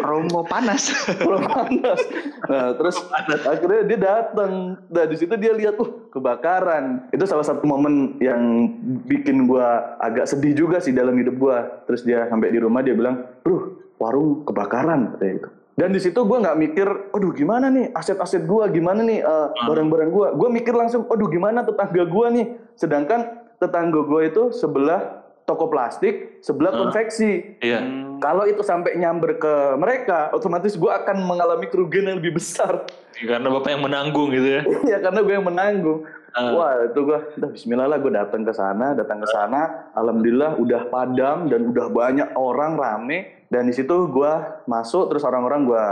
Romo 0.04 0.42
panas. 0.48 0.92
Belum 1.20 1.44
panas. 1.46 2.00
Nah, 2.48 2.68
terus 2.76 2.98
akhirnya 3.46 3.82
dia 3.86 4.00
datang. 4.00 4.80
Nah, 4.88 5.06
di 5.06 5.16
situ 5.16 5.34
dia 5.36 5.54
lihat, 5.54 5.76
uh, 5.80 5.90
kebakaran. 6.10 7.10
Itu 7.12 7.26
salah 7.28 7.46
satu 7.46 7.64
momen 7.66 8.18
yang 8.24 8.72
bikin 9.06 9.46
gua 9.46 10.00
agak 10.00 10.30
sedih 10.30 10.56
juga 10.56 10.78
sih 10.80 10.96
dalam 10.96 11.16
hidup 11.18 11.36
gua. 11.38 11.84
Terus 11.86 12.04
dia 12.08 12.26
sampai 12.28 12.52
di 12.52 12.60
rumah 12.60 12.82
dia 12.82 12.96
bilang, 12.96 13.28
"Bro, 13.44 13.96
warung 14.02 14.48
kebakaran." 14.48 15.16
katanya 15.16 15.34
gitu. 15.44 15.50
Dan 15.80 15.96
di 15.96 16.00
situ 16.04 16.20
gua 16.28 16.44
nggak 16.44 16.60
mikir, 16.60 16.88
aduh 17.16 17.32
gimana 17.32 17.72
nih 17.72 17.96
aset-aset 17.96 18.44
gua, 18.44 18.68
gimana 18.68 19.00
nih 19.00 19.24
eh, 19.24 19.48
barang-barang 19.64 20.12
gua. 20.12 20.28
Gua 20.36 20.52
mikir 20.52 20.76
langsung, 20.76 21.08
aduh 21.08 21.32
gimana 21.32 21.64
tetangga 21.64 22.04
gua 22.04 22.28
nih. 22.28 22.52
Sedangkan 22.76 23.48
tetangga 23.64 24.04
gua 24.04 24.28
itu 24.28 24.52
sebelah 24.52 25.19
toko 25.50 25.66
plastik, 25.66 26.38
sebelah 26.46 26.70
Hah? 26.70 26.80
konveksi. 26.86 27.58
Iya. 27.58 27.82
Kalau 28.22 28.46
itu 28.46 28.62
sampai 28.62 28.94
nyamber 29.02 29.42
ke 29.42 29.54
mereka, 29.82 30.30
otomatis 30.30 30.78
gue 30.78 30.92
akan 30.94 31.26
mengalami 31.26 31.66
kerugian 31.66 32.06
yang 32.06 32.22
lebih 32.22 32.38
besar. 32.38 32.86
Karena 33.18 33.50
bapak 33.50 33.74
yang 33.74 33.82
menanggung 33.82 34.30
gitu 34.30 34.46
ya. 34.46 34.62
ya 34.94 34.98
karena 35.02 35.26
gue 35.26 35.34
yang 35.34 35.48
menanggung. 35.50 36.06
Ah. 36.38 36.54
Wah 36.54 36.72
itu 36.86 37.00
gue, 37.02 37.20
udah 37.42 37.50
Bismillah 37.50 37.88
lah 37.90 37.98
gue 37.98 38.14
datang 38.14 38.46
ke 38.46 38.54
sana, 38.54 38.94
datang 38.94 39.18
ke 39.26 39.28
sana. 39.34 39.90
Alhamdulillah 39.98 40.62
udah 40.62 40.82
padam 40.94 41.50
dan 41.50 41.74
udah 41.74 41.90
banyak 41.90 42.30
orang 42.38 42.78
rame. 42.78 43.50
Dan 43.50 43.66
di 43.66 43.74
situ 43.74 44.06
gue 44.14 44.34
masuk, 44.70 45.10
terus 45.10 45.26
orang-orang 45.26 45.66
gue 45.66 45.86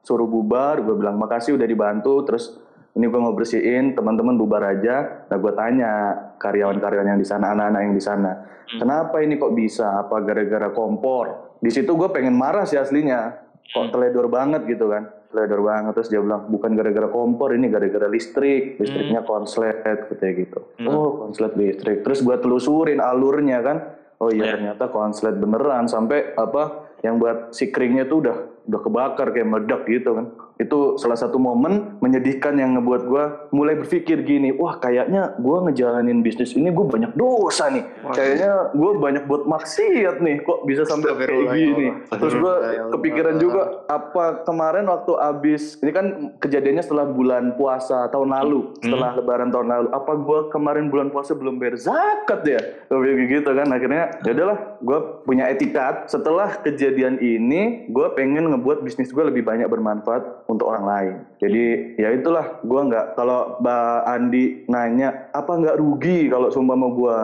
suruh 0.00 0.24
bubar. 0.24 0.80
Gue 0.80 0.96
bilang 0.96 1.20
makasih 1.20 1.60
udah 1.60 1.68
dibantu. 1.68 2.24
Terus 2.24 2.56
ini 2.92 3.08
gue 3.08 3.20
mau 3.20 3.32
bersihin, 3.32 3.96
teman-teman 3.96 4.36
bubar 4.36 4.68
aja. 4.68 5.24
Nah 5.32 5.36
gue 5.40 5.52
tanya 5.56 5.92
karyawan-karyawan 6.36 7.16
yang 7.16 7.20
di 7.20 7.28
sana, 7.28 7.56
anak-anak 7.56 7.80
yang 7.88 7.94
di 7.96 8.04
sana, 8.04 8.30
kenapa 8.68 9.24
ini 9.24 9.40
kok 9.40 9.56
bisa? 9.56 10.04
Apa 10.04 10.20
gara-gara 10.20 10.68
kompor? 10.76 11.56
Di 11.62 11.72
situ 11.72 11.96
gue 11.96 12.08
pengen 12.12 12.36
marah 12.36 12.68
sih 12.68 12.76
aslinya. 12.76 13.40
Kok 13.72 13.94
teledor 13.94 14.28
banget 14.28 14.68
gitu 14.68 14.92
kan? 14.92 15.08
Teledor 15.32 15.64
banget 15.64 15.96
terus 15.96 16.12
dia 16.12 16.20
bilang 16.20 16.44
bukan 16.52 16.76
gara-gara 16.76 17.08
kompor, 17.08 17.56
ini 17.56 17.72
gara-gara 17.72 18.04
listrik. 18.12 18.76
Listriknya 18.76 19.24
konslet 19.24 19.80
katanya 19.80 20.32
gitu. 20.36 20.60
Oh 20.84 21.24
konslet 21.24 21.56
listrik. 21.56 22.04
Terus 22.04 22.20
gue 22.20 22.36
telusurin 22.36 23.00
alurnya 23.00 23.64
kan. 23.64 23.78
Oh 24.20 24.28
iya 24.28 24.52
ternyata 24.52 24.92
konslet 24.92 25.40
beneran 25.40 25.88
sampai 25.88 26.36
apa 26.36 26.92
yang 27.00 27.16
buat 27.16 27.56
si 27.56 27.72
keringnya 27.72 28.06
tuh 28.06 28.28
udah 28.28 28.36
udah 28.68 28.80
kebakar 28.80 29.26
kayak 29.34 29.48
meledak 29.48 29.82
gitu 29.90 30.14
kan. 30.14 30.26
Itu 30.60 30.94
salah 31.00 31.18
satu 31.18 31.42
momen 31.42 31.98
menyedihkan 31.98 32.54
yang 32.54 32.78
ngebuat 32.78 33.02
gue 33.08 33.24
mulai 33.50 33.74
berpikir 33.74 34.22
gini, 34.22 34.54
wah 34.54 34.78
kayaknya 34.78 35.34
gue 35.40 35.56
ngejalanin 35.66 36.22
bisnis 36.22 36.54
ini 36.54 36.70
gue 36.70 36.86
banyak 36.86 37.18
dosa 37.18 37.66
nih. 37.72 37.82
Kayaknya 38.14 38.70
gue 38.70 38.90
banyak 38.94 39.24
buat 39.26 39.42
maksiat 39.48 40.22
nih, 40.22 40.36
kok 40.46 40.62
bisa 40.68 40.86
sampai 40.86 41.18
kayak 41.18 41.34
ya 41.34 41.50
gini. 41.56 41.88
Allah. 41.90 42.18
Terus 42.20 42.34
gue 42.38 42.54
ya 42.54 42.68
Allah. 42.78 42.92
kepikiran 42.94 43.34
juga 43.42 43.62
apa 43.90 44.24
kemarin 44.46 44.86
waktu 44.86 45.12
abis 45.18 45.62
ini 45.82 45.90
kan 45.90 46.06
kejadiannya 46.38 46.84
setelah 46.84 47.06
bulan 47.10 47.58
puasa 47.58 48.06
tahun 48.14 48.30
lalu, 48.30 48.76
setelah 48.78 49.18
lebaran 49.18 49.50
tahun 49.50 49.66
lalu. 49.66 49.88
Apa 49.90 50.12
gue 50.14 50.40
kemarin 50.54 50.86
bulan 50.92 51.08
puasa 51.10 51.34
belum 51.34 51.58
bayar 51.58 51.80
zakat 51.80 52.40
ya? 52.46 52.60
Pikir 52.86 53.42
gitu 53.42 53.50
kan. 53.50 53.66
Akhirnya 53.72 54.14
ya 54.22 54.30
udahlah, 54.30 54.58
gue 54.78 54.98
punya 55.26 55.50
etikat. 55.50 56.06
Setelah 56.06 56.60
kejadian 56.62 57.18
ini, 57.18 57.90
gue 57.90 58.06
pengen 58.14 58.51
ngebuat 58.52 58.84
bisnis 58.84 59.08
gue 59.08 59.24
lebih 59.24 59.42
banyak 59.42 59.66
bermanfaat 59.66 60.46
untuk 60.46 60.68
orang 60.68 60.84
lain. 60.84 61.14
Jadi 61.38 61.96
ya 61.96 62.12
itulah, 62.12 62.60
gue 62.60 62.80
nggak 62.82 63.16
kalau 63.16 63.56
Mbak 63.58 63.98
Andi 64.06 64.44
nanya 64.66 65.08
apa 65.30 65.52
nggak 65.52 65.76
rugi 65.76 66.28
kalau 66.28 66.48
seumpama 66.48 66.86
gue 66.92 67.16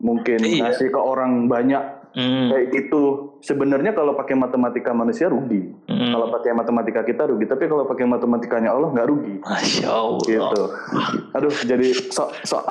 mungkin 0.00 0.40
Iya. 0.40 0.72
ngasih 0.72 0.88
ke 0.88 0.96
orang 0.96 1.46
banyak 1.46 2.00
Hmm. 2.10 2.50
kayak 2.50 2.74
gitu 2.74 3.02
sebenarnya 3.38 3.94
kalau 3.94 4.18
pakai 4.18 4.34
matematika 4.34 4.90
manusia 4.90 5.30
rugi 5.30 5.70
Hmm. 5.86 6.10
kalau 6.10 6.26
pakai 6.34 6.50
matematika 6.50 7.06
kita 7.06 7.22
rugi 7.22 7.46
tapi 7.46 7.70
kalau 7.70 7.86
pakai 7.86 8.02
matematikanya 8.02 8.74
Allah 8.74 8.90
nggak 8.90 9.06
rugi 9.06 9.38
Masya 9.38 9.86
Allah. 9.86 10.18
gitu 10.18 10.62
aduh 11.30 11.54
jadi 11.62 11.86
sok 12.10 12.34
sok 12.42 12.66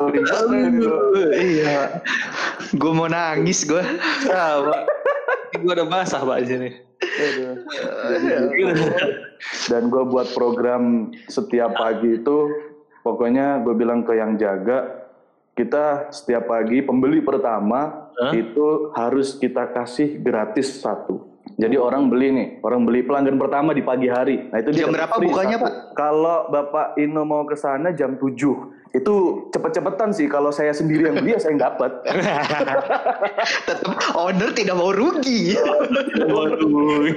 iya. 1.40 2.04
Gue 2.70 2.92
mau 2.92 3.08
nangis 3.08 3.64
gue. 3.64 3.82
Pak. 4.28 4.82
Gue 5.58 5.72
udah 5.72 5.88
basah 5.88 6.22
Pak 6.22 6.38
di 6.44 6.48
sini. 6.48 6.70
Jadi, 7.00 8.60
dan 9.72 9.88
gue 9.88 10.04
buat 10.04 10.28
program 10.36 11.16
setiap 11.32 11.80
pagi 11.80 12.20
itu 12.20 12.38
pokoknya 13.08 13.64
gue 13.64 13.72
bilang 13.72 14.04
ke 14.04 14.20
yang 14.20 14.36
jaga 14.36 15.08
kita 15.56 16.12
setiap 16.12 16.52
pagi 16.52 16.84
pembeli 16.84 17.24
pertama 17.24 18.12
Hah? 18.20 18.36
itu 18.36 18.92
harus 18.96 19.36
kita 19.40 19.72
kasih 19.72 20.20
gratis 20.20 20.84
satu 20.84 21.24
jadi 21.56 21.80
orang 21.80 22.12
beli 22.12 22.36
nih 22.36 22.48
orang 22.64 22.84
beli 22.84 23.04
pelanggan 23.04 23.40
pertama 23.40 23.72
di 23.72 23.84
pagi 23.84 24.08
hari 24.12 24.52
nah 24.52 24.60
itu 24.60 24.72
dia 24.76 24.88
Jam 24.88 24.92
dapat 24.92 25.00
berapa 25.00 25.16
bukanya. 25.24 25.58
Pak? 25.60 25.72
kalau 25.96 26.38
bapak 26.52 27.00
Ino 27.00 27.24
mau 27.24 27.48
ke 27.48 27.56
sana 27.56 27.96
jam 27.96 28.20
7 28.20 28.79
itu 28.90 29.46
cepet-cepetan 29.54 30.10
sih 30.10 30.26
kalau 30.26 30.50
saya 30.50 30.74
sendiri 30.74 31.06
yang 31.10 31.22
beli 31.22 31.38
ya 31.38 31.40
saya 31.40 31.54
yang 31.54 31.62
dapat 31.62 31.92
Tetap 33.70 33.94
owner 34.18 34.50
tidak 34.58 34.76
mau 34.78 34.90
rugi. 34.90 35.54
Waduh. 36.26 37.14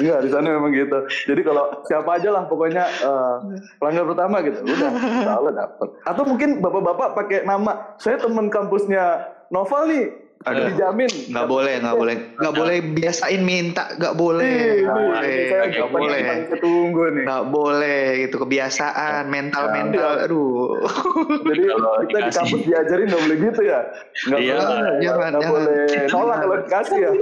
Enggak, 0.00 0.18
di 0.24 0.30
sana 0.32 0.46
memang 0.48 0.72
gitu. 0.72 0.98
Jadi 1.28 1.40
kalau 1.44 1.64
siapa 1.84 2.10
aja 2.16 2.28
lah 2.32 2.44
pokoknya 2.48 2.84
eh, 2.88 3.36
pelanggan 3.78 4.06
pertama 4.10 4.36
gitu, 4.42 4.58
udah 4.64 5.52
dapat. 5.52 5.88
Atau 6.08 6.22
mungkin 6.24 6.58
bapak-bapak 6.64 7.08
pakai 7.16 7.38
nama, 7.44 7.94
saya 8.00 8.16
teman 8.20 8.48
kampusnya 8.48 9.28
Novel 9.52 9.82
nih, 9.92 10.04
Aduh. 10.44 10.68
dijamin. 10.68 11.08
Nggak 11.32 11.48
boleh, 11.48 11.80
nggak 11.80 11.96
boleh, 11.96 12.36
nggak 12.36 12.52
boleh 12.52 12.84
biasain 12.92 13.40
minta, 13.40 13.88
nggak 13.96 14.12
boleh, 14.12 14.44
Nih, 14.44 14.84
nggak 14.84 14.92
boleh, 14.92 15.40
nggak 15.72 15.88
boleh, 15.88 16.20
ketunggu 16.52 17.04
nih. 17.16 17.24
nggak 17.24 17.44
boleh, 17.48 18.28
itu 18.28 18.36
kebiasaan, 18.36 19.24
mental 19.32 19.72
mental, 19.72 20.20
aduh. 20.20 20.84
Jadi 21.48 21.64
Kalau 21.64 21.96
kita 22.04 22.04
di 22.04 22.12
dikasih. 22.28 22.36
kampus 22.44 22.60
diajarin 22.68 23.08
nggak 23.08 23.22
boleh 23.24 23.36
gitu 23.40 23.60
ya? 23.64 23.80
Nggak 24.28 24.40
Iya, 24.44 24.52
boleh, 24.52 24.68
jangan, 25.00 25.32
nggak 25.32 25.40
jangan. 25.40 25.48
boleh 25.48 25.80
nolak 26.12 26.36
kalau 26.36 26.60
dikasih 26.60 27.00
ya. 27.00 27.08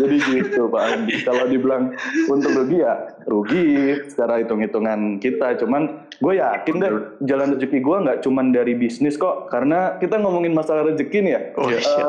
Jadi 0.00 0.16
gitu 0.32 0.66
Pak 0.66 0.82
Andi. 0.82 1.14
Kalau 1.22 1.44
dibilang 1.44 1.92
untung 2.26 2.56
rugi 2.56 2.80
ya 2.80 2.94
rugi 3.28 3.64
secara 4.08 4.40
hitung-hitungan 4.40 5.20
kita. 5.20 5.60
Cuman 5.60 5.82
gue 6.16 6.34
yakin 6.36 6.74
deh 6.76 6.90
jalan 7.24 7.56
rezeki 7.56 7.78
gue 7.80 7.96
nggak 8.00 8.18
cuman 8.24 8.50
dari 8.50 8.72
bisnis 8.74 9.14
kok. 9.14 9.52
Karena 9.52 10.00
kita 10.00 10.16
ngomongin 10.16 10.52
masalah 10.52 10.88
rezeki 10.88 11.18
nih 11.20 11.32
ya. 11.32 11.40
Oh, 11.54 11.68
Eh, 11.68 11.78
shit. 11.78 12.04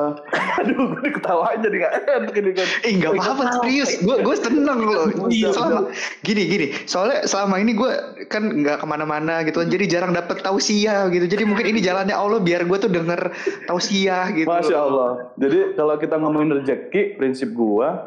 aduh 0.61 0.95
gue 0.95 1.09
ketawa 1.11 1.51
aja 1.51 1.67
nih 1.67 1.79
nggak 1.79 1.93
enak 2.07 2.33
ini 2.33 2.51
kan. 2.53 2.67
Eh 2.81 2.91
nggak 2.97 3.11
apa-apa 3.13 3.43
serius, 3.59 3.91
gue 3.99 4.15
gue 4.19 4.35
seneng 4.37 4.79
loh. 4.81 5.05
Iya, 5.27 5.51
Selama 5.51 5.79
gini 6.23 6.43
gini, 6.47 6.67
soalnya 6.85 7.27
selama 7.27 7.59
ini 7.59 7.71
gue 7.73 7.91
kan 8.27 8.43
nggak 8.45 8.77
ke 8.79 8.85
mana-mana 8.87 9.43
gitu 9.43 9.61
kan, 9.63 9.69
jadi 9.69 9.85
jarang 9.87 10.11
dapet 10.11 10.39
tausiah 10.41 11.07
gitu. 11.09 11.25
Jadi 11.27 11.43
mungkin 11.43 11.65
ini 11.67 11.79
jalannya 11.79 12.15
Allah 12.15 12.39
biar 12.39 12.63
gue 12.63 12.77
tuh 12.77 12.91
denger 12.91 13.31
tausiah 13.65 14.31
gitu. 14.31 14.47
Masya 14.47 14.77
Allah. 14.77 15.09
Jadi 15.37 15.75
kalau 15.75 15.95
kita 15.97 16.15
ngomongin 16.17 16.61
rezeki, 16.61 17.15
prinsip 17.17 17.51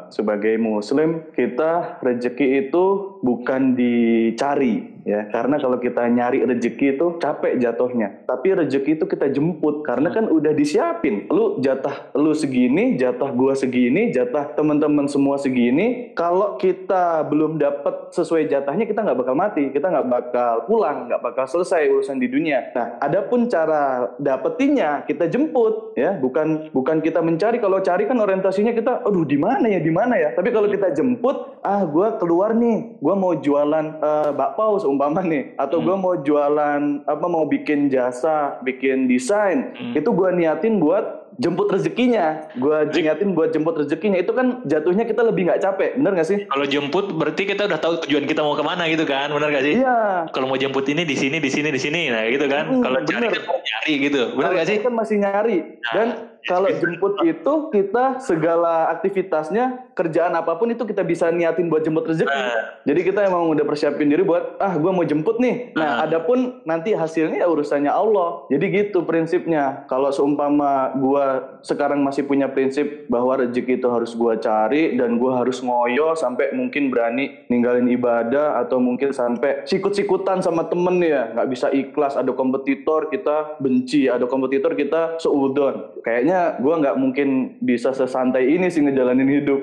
sebagai 0.09 0.55
muslim, 0.57 1.27
kita 1.35 1.99
rezeki 2.01 2.67
itu 2.67 3.17
bukan 3.21 3.75
dicari 3.75 4.94
ya. 5.05 5.29
Karena 5.29 5.61
kalau 5.61 5.77
kita 5.77 6.03
nyari 6.09 6.43
rezeki 6.43 6.97
itu 6.97 7.21
capek 7.21 7.61
jatuhnya. 7.61 8.25
Tapi 8.25 8.57
rezeki 8.57 8.99
itu 8.99 9.05
kita 9.05 9.29
jemput 9.29 9.85
karena 9.85 10.09
kan 10.11 10.27
udah 10.27 10.51
disiapin. 10.51 11.29
Lu 11.29 11.61
jatah 11.61 12.09
lu 12.17 12.33
segini, 12.33 12.97
jatah 12.97 13.29
gua 13.31 13.53
segini, 13.53 14.09
jatah 14.09 14.51
teman-teman 14.57 15.05
semua 15.05 15.37
segini. 15.37 16.11
Kalau 16.17 16.57
kita 16.57 17.23
belum 17.29 17.61
dapat 17.61 18.11
sesuai 18.11 18.49
jatahnya, 18.49 18.89
kita 18.89 19.05
nggak 19.05 19.19
bakal 19.21 19.35
mati, 19.37 19.69
kita 19.69 19.87
nggak 19.93 20.07
bakal 20.09 20.53
pulang, 20.65 21.07
nggak 21.07 21.21
bakal 21.21 21.45
selesai 21.45 21.87
urusan 21.93 22.17
di 22.17 22.27
dunia. 22.27 22.73
Nah, 22.73 22.97
adapun 22.99 23.45
cara 23.45 24.09
dapetinnya 24.17 25.05
kita 25.05 25.29
jemput, 25.29 25.93
ya, 25.93 26.17
bukan 26.17 26.73
bukan 26.73 26.99
kita 27.05 27.21
mencari. 27.21 27.61
Kalau 27.61 27.79
cari 27.85 28.09
kan 28.09 28.17
orientasinya 28.17 28.73
kita, 28.73 29.05
aduh 29.05 29.23
di 29.23 29.37
mana 29.37 29.69
ya, 29.69 29.79
di 29.79 29.93
mana 29.93 30.17
ya. 30.17 30.33
Tapi 30.33 30.49
kalau 30.49 30.65
kita 30.65 30.95
jemput, 30.95 31.61
ah, 31.61 31.85
gua 31.85 32.17
keluar 32.17 32.57
nih, 32.57 32.97
gua 32.97 33.13
mau 33.13 33.37
jualan 33.37 33.85
eh, 34.01 34.31
bakpao 34.33 34.79
seumpama 34.95 35.19
nih, 35.27 35.51
atau 35.59 35.83
gua 35.83 35.99
mau 35.99 36.15
jualan 36.15 37.03
apa, 37.03 37.25
mau 37.27 37.43
bikin 37.43 37.91
jasa, 37.91 38.63
bikin 38.63 39.11
desain, 39.11 39.75
itu 39.91 40.07
gua 40.15 40.31
niatin 40.31 40.79
buat 40.79 41.27
jemput 41.35 41.67
rezekinya, 41.67 42.47
gua 42.55 42.87
niatin 42.87 43.35
buat 43.35 43.51
jemput 43.51 43.75
rezekinya. 43.75 44.15
Itu 44.15 44.31
kan 44.31 44.63
jatuhnya 44.63 45.03
kita 45.03 45.19
lebih 45.19 45.51
nggak 45.51 45.59
capek, 45.67 45.99
bener 45.99 46.15
nggak 46.15 46.29
sih? 46.31 46.39
Kalau 46.47 46.63
jemput 46.63 47.11
berarti 47.11 47.43
kita 47.43 47.67
udah 47.67 47.79
tahu 47.83 47.99
tujuan 48.07 48.23
kita 48.23 48.39
mau 48.39 48.55
ke 48.55 48.63
mana 48.63 48.87
gitu 48.87 49.03
kan, 49.03 49.27
benar 49.35 49.51
gak 49.51 49.67
sih? 49.67 49.83
Iya. 49.83 50.31
Kalau 50.31 50.47
mau 50.47 50.55
jemput 50.55 50.87
ini 50.87 51.03
di 51.03 51.19
sini, 51.19 51.43
di 51.43 51.51
sini, 51.51 51.75
di 51.75 51.81
sini, 51.81 52.07
nah 52.07 52.23
gitu 52.31 52.47
kan. 52.47 52.71
Hmm, 52.71 52.83
Kalau 52.87 52.99
cari 53.03 53.27
bener. 53.27 53.43
kan 53.43 53.59
nyari 53.59 53.93
gitu, 53.99 54.21
benar 54.31 54.47
Kalau 54.47 54.55
gak 54.55 54.67
sih? 54.71 54.77
kan 54.79 54.93
masih 54.95 55.15
nyari 55.19 55.57
dan 55.91 56.07
kalau 56.45 56.69
jemput 56.69 57.17
itu 57.25 57.53
kita 57.73 58.21
segala 58.21 58.93
aktivitasnya 58.93 59.89
kerjaan 59.97 60.37
apa 60.37 60.53
pun 60.55 60.69
itu 60.69 60.85
kita 60.85 61.01
bisa 61.01 61.33
niatin 61.33 61.67
buat 61.67 61.81
jemput 61.81 62.05
rezeki. 62.05 62.29
Nah. 62.29 62.85
Jadi 62.85 63.01
kita 63.01 63.25
emang 63.25 63.49
udah 63.49 63.65
persiapin 63.65 64.13
diri 64.13 64.21
buat 64.21 64.61
ah 64.61 64.77
gue 64.77 64.91
mau 64.93 65.01
jemput 65.01 65.41
nih. 65.41 65.73
Nah, 65.73 65.83
Nah. 65.85 66.05
adapun 66.05 66.61
nanti 66.65 66.93
hasilnya 66.93 67.41
ya 67.41 67.47
urusannya 67.49 67.89
Allah. 67.89 68.45
Jadi 68.53 68.65
gitu 68.73 69.01
prinsipnya. 69.05 69.85
Kalau 69.89 70.13
seumpama 70.13 70.93
gue 70.97 71.25
sekarang 71.65 72.05
masih 72.05 72.25
punya 72.29 72.45
prinsip 72.49 73.09
bahwa 73.09 73.41
rezeki 73.41 73.81
itu 73.81 73.87
harus 73.89 74.13
gue 74.13 74.33
cari 74.37 74.97
dan 74.97 75.17
gue 75.17 75.31
harus 75.33 75.61
ngoyo 75.65 76.13
sampai 76.13 76.53
mungkin 76.53 76.93
berani 76.93 77.45
ninggalin 77.49 77.89
ibadah 77.89 78.61
atau 78.61 78.77
mungkin 78.77 79.09
sampai 79.09 79.65
sikut-sikutan 79.65 80.45
sama 80.45 80.69
temen 80.69 81.01
ya 81.01 81.33
nggak 81.33 81.49
bisa 81.49 81.67
ikhlas 81.73 82.13
ada 82.19 82.29
kompetitor 82.33 83.09
kita 83.09 83.57
benci 83.57 84.05
ada 84.05 84.29
kompetitor 84.29 84.77
kita 84.77 85.17
seudon 85.17 85.95
kayaknya 86.05 86.34
gue 86.59 86.75
nggak 86.81 86.95
mungkin 86.99 87.59
bisa 87.61 87.91
sesantai 87.91 88.55
ini 88.55 88.67
sih 88.71 88.83
ngejalanin 88.83 89.29
hidup 89.29 89.61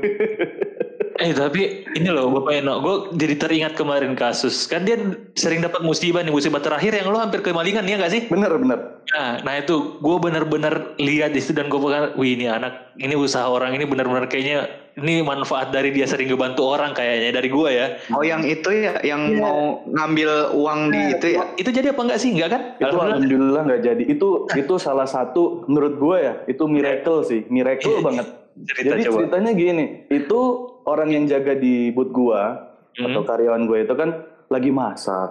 Eh 1.23 1.31
tapi 1.37 1.87
ini 1.93 2.09
loh 2.11 2.33
Bapak 2.35 2.65
Eno, 2.65 2.83
gue 2.83 2.95
jadi 3.15 3.39
teringat 3.39 3.79
kemarin 3.79 4.19
kasus 4.19 4.67
kan 4.67 4.83
dia 4.83 4.99
sering 5.39 5.63
dapat 5.63 5.85
musibah 5.87 6.19
nih 6.25 6.35
musibah 6.35 6.59
terakhir 6.59 6.99
yang 6.99 7.15
lo 7.15 7.23
hampir 7.23 7.45
kemalingan 7.45 7.87
ya 7.87 7.95
gak 8.01 8.11
sih? 8.11 8.27
Bener 8.27 8.51
bener. 8.59 9.05
Nah, 9.15 9.39
nah 9.45 9.55
itu 9.55 10.03
gue 10.03 10.17
bener-bener 10.19 10.99
lihat 10.99 11.31
di 11.31 11.39
situ 11.39 11.55
dan 11.55 11.71
gue 11.71 11.79
bilang, 11.79 12.17
wih 12.19 12.35
ini 12.35 12.51
anak 12.51 12.97
ini 12.99 13.15
usaha 13.15 13.47
orang 13.47 13.77
ini 13.77 13.87
bener-bener 13.87 14.27
kayaknya 14.27 14.67
ini 14.93 15.25
manfaat 15.25 15.73
dari 15.73 15.89
dia 15.89 16.05
sering 16.05 16.29
ngebantu 16.29 16.69
orang 16.69 16.93
kayaknya 16.93 17.41
dari 17.41 17.49
gue 17.49 17.71
ya. 17.73 17.87
Oh 18.13 18.21
yang 18.21 18.45
itu 18.45 18.69
ya, 18.69 19.01
yang 19.01 19.33
yeah. 19.33 19.41
mau 19.41 19.61
ngambil 19.89 20.53
uang 20.53 20.81
di 20.93 21.01
nah, 21.01 21.13
itu 21.17 21.27
ya? 21.33 21.43
Itu 21.57 21.71
jadi 21.73 21.97
apa 21.97 22.01
enggak 22.05 22.21
sih? 22.21 22.31
Enggak 22.37 22.51
kan? 22.53 22.63
Itu 22.77 22.97
alhamdulillah 23.01 23.63
nggak 23.65 23.83
jadi. 23.83 24.03
Itu 24.05 24.29
itu 24.53 24.75
salah 24.77 25.09
satu 25.09 25.65
menurut 25.65 25.97
gue 25.97 26.17
ya, 26.21 26.35
itu 26.45 26.63
miracle 26.69 27.25
sih, 27.25 27.41
miracle 27.49 28.05
banget. 28.05 28.27
Cerita, 28.53 28.85
jadi 28.93 29.03
coba. 29.09 29.15
ceritanya 29.17 29.53
gini, 29.57 29.85
itu 30.13 30.41
orang 30.85 31.09
yang 31.09 31.25
jaga 31.25 31.57
di 31.57 31.89
booth 31.89 32.13
gua 32.13 32.69
hmm. 33.01 33.09
atau 33.09 33.21
karyawan 33.25 33.65
gue 33.65 33.79
itu 33.89 33.95
kan 33.97 34.11
lagi 34.53 34.69
masak. 34.69 35.31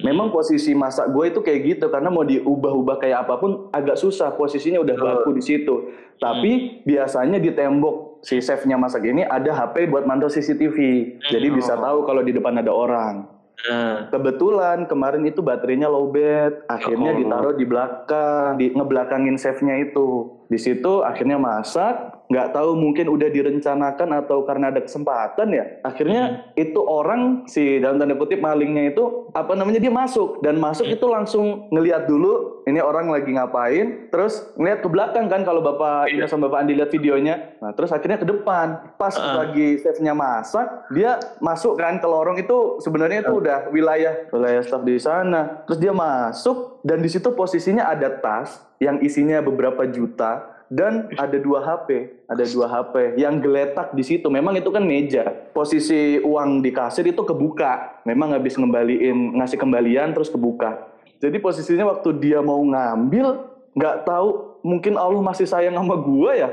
Memang 0.00 0.32
posisi 0.32 0.72
masak 0.72 1.12
gue 1.12 1.28
itu 1.28 1.44
kayak 1.44 1.60
gitu 1.68 1.92
karena 1.92 2.08
mau 2.08 2.24
diubah-ubah 2.24 2.96
kayak 2.96 3.28
apa 3.28 3.36
pun 3.36 3.68
agak 3.76 4.00
susah 4.00 4.32
posisinya 4.32 4.80
udah 4.80 4.96
baku 4.96 5.36
di 5.36 5.44
situ. 5.44 5.92
Tapi 6.16 6.80
hmm. 6.80 6.88
biasanya 6.88 7.36
di 7.36 7.52
tembok 7.52 8.11
si 8.22 8.38
chefnya 8.38 8.78
masak 8.78 9.02
ini 9.02 9.26
ada 9.26 9.50
HP 9.50 9.90
buat 9.90 10.06
mantau 10.06 10.30
CCTV. 10.30 10.78
Hmm. 10.78 11.30
Jadi 11.30 11.46
bisa 11.50 11.74
oh. 11.74 11.82
tahu 11.82 11.98
kalau 12.06 12.22
di 12.22 12.32
depan 12.32 12.54
ada 12.56 12.70
orang. 12.70 13.26
Hmm. 13.62 14.10
Kebetulan 14.10 14.90
kemarin 14.90 15.22
itu 15.22 15.44
baterainya 15.44 15.86
lowbat, 15.86 16.66
akhirnya 16.66 17.14
oh. 17.14 17.18
ditaruh 17.18 17.54
di 17.54 17.66
belakang, 17.66 18.58
di 18.58 18.66
ngebelakangin 18.72 19.36
chefnya 19.38 19.78
itu. 19.78 20.40
Di 20.52 20.60
situ 20.60 21.00
akhirnya 21.00 21.40
masak, 21.40 22.22
nggak 22.32 22.56
tahu 22.56 22.72
mungkin 22.72 23.12
udah 23.12 23.28
direncanakan 23.28 24.24
atau 24.24 24.48
karena 24.48 24.72
ada 24.72 24.80
kesempatan 24.80 25.52
ya 25.52 25.64
akhirnya 25.84 26.48
hmm. 26.56 26.64
itu 26.64 26.80
orang 26.80 27.44
si 27.44 27.76
dalam 27.76 28.00
tanda 28.00 28.16
kutip 28.16 28.40
malingnya 28.40 28.96
itu 28.96 29.28
apa 29.36 29.52
namanya 29.52 29.76
dia 29.76 29.92
masuk 29.92 30.40
dan 30.40 30.56
masuk 30.56 30.88
hmm. 30.88 30.96
itu 30.96 31.06
langsung 31.12 31.68
ngelihat 31.68 32.08
dulu 32.08 32.64
ini 32.64 32.80
orang 32.80 33.12
lagi 33.12 33.36
ngapain 33.36 34.08
terus 34.08 34.48
ngeliat 34.56 34.80
ke 34.80 34.88
belakang 34.88 35.28
kan 35.28 35.44
kalau 35.44 35.60
bapak 35.60 36.08
ini 36.08 36.24
sama 36.24 36.48
bapak 36.48 36.64
Andi 36.64 36.72
lihat 36.80 36.88
videonya 36.88 37.34
nah 37.60 37.76
terus 37.76 37.92
akhirnya 37.92 38.16
ke 38.16 38.24
depan 38.24 38.96
pas 38.96 39.12
uh. 39.12 39.44
lagi 39.44 39.76
chefnya 39.84 40.16
masak 40.16 40.88
dia 40.96 41.20
masuk 41.44 41.76
kan 41.76 42.00
ke 42.00 42.08
lorong 42.08 42.40
itu 42.40 42.80
sebenarnya 42.80 43.28
itu 43.28 43.34
uh. 43.36 43.40
udah 43.44 43.58
wilayah 43.68 44.32
wilayah 44.32 44.64
staff 44.64 44.80
di 44.80 44.96
sana 44.96 45.68
terus 45.68 45.76
dia 45.76 45.92
masuk 45.92 46.80
dan 46.80 47.04
di 47.04 47.12
situ 47.12 47.28
posisinya 47.36 47.92
ada 47.92 48.08
tas 48.08 48.71
yang 48.82 48.98
isinya 48.98 49.38
beberapa 49.38 49.86
juta 49.86 50.52
dan 50.66 51.12
ada 51.20 51.36
dua 51.36 51.60
HP, 51.62 52.10
ada 52.26 52.42
dua 52.48 52.66
HP 52.66 53.20
yang 53.20 53.38
geletak 53.38 53.92
di 53.94 54.00
situ. 54.00 54.26
Memang 54.32 54.56
itu 54.56 54.72
kan 54.72 54.82
meja. 54.82 55.28
Posisi 55.52 56.18
uang 56.18 56.64
di 56.64 56.74
kasir 56.74 57.06
itu 57.06 57.22
kebuka. 57.22 58.02
Memang 58.08 58.34
habis 58.34 58.56
ngembaliin 58.58 59.38
ngasih 59.38 59.60
kembalian 59.60 60.16
terus 60.16 60.32
kebuka. 60.32 60.88
Jadi 61.20 61.38
posisinya 61.38 61.92
waktu 61.92 62.18
dia 62.18 62.42
mau 62.42 62.58
ngambil 62.58 63.52
nggak 63.76 63.96
tahu 64.08 64.58
mungkin 64.64 64.96
Allah 64.96 65.22
masih 65.22 65.44
sayang 65.44 65.76
sama 65.76 65.94
gua 66.00 66.34
ya. 66.34 66.48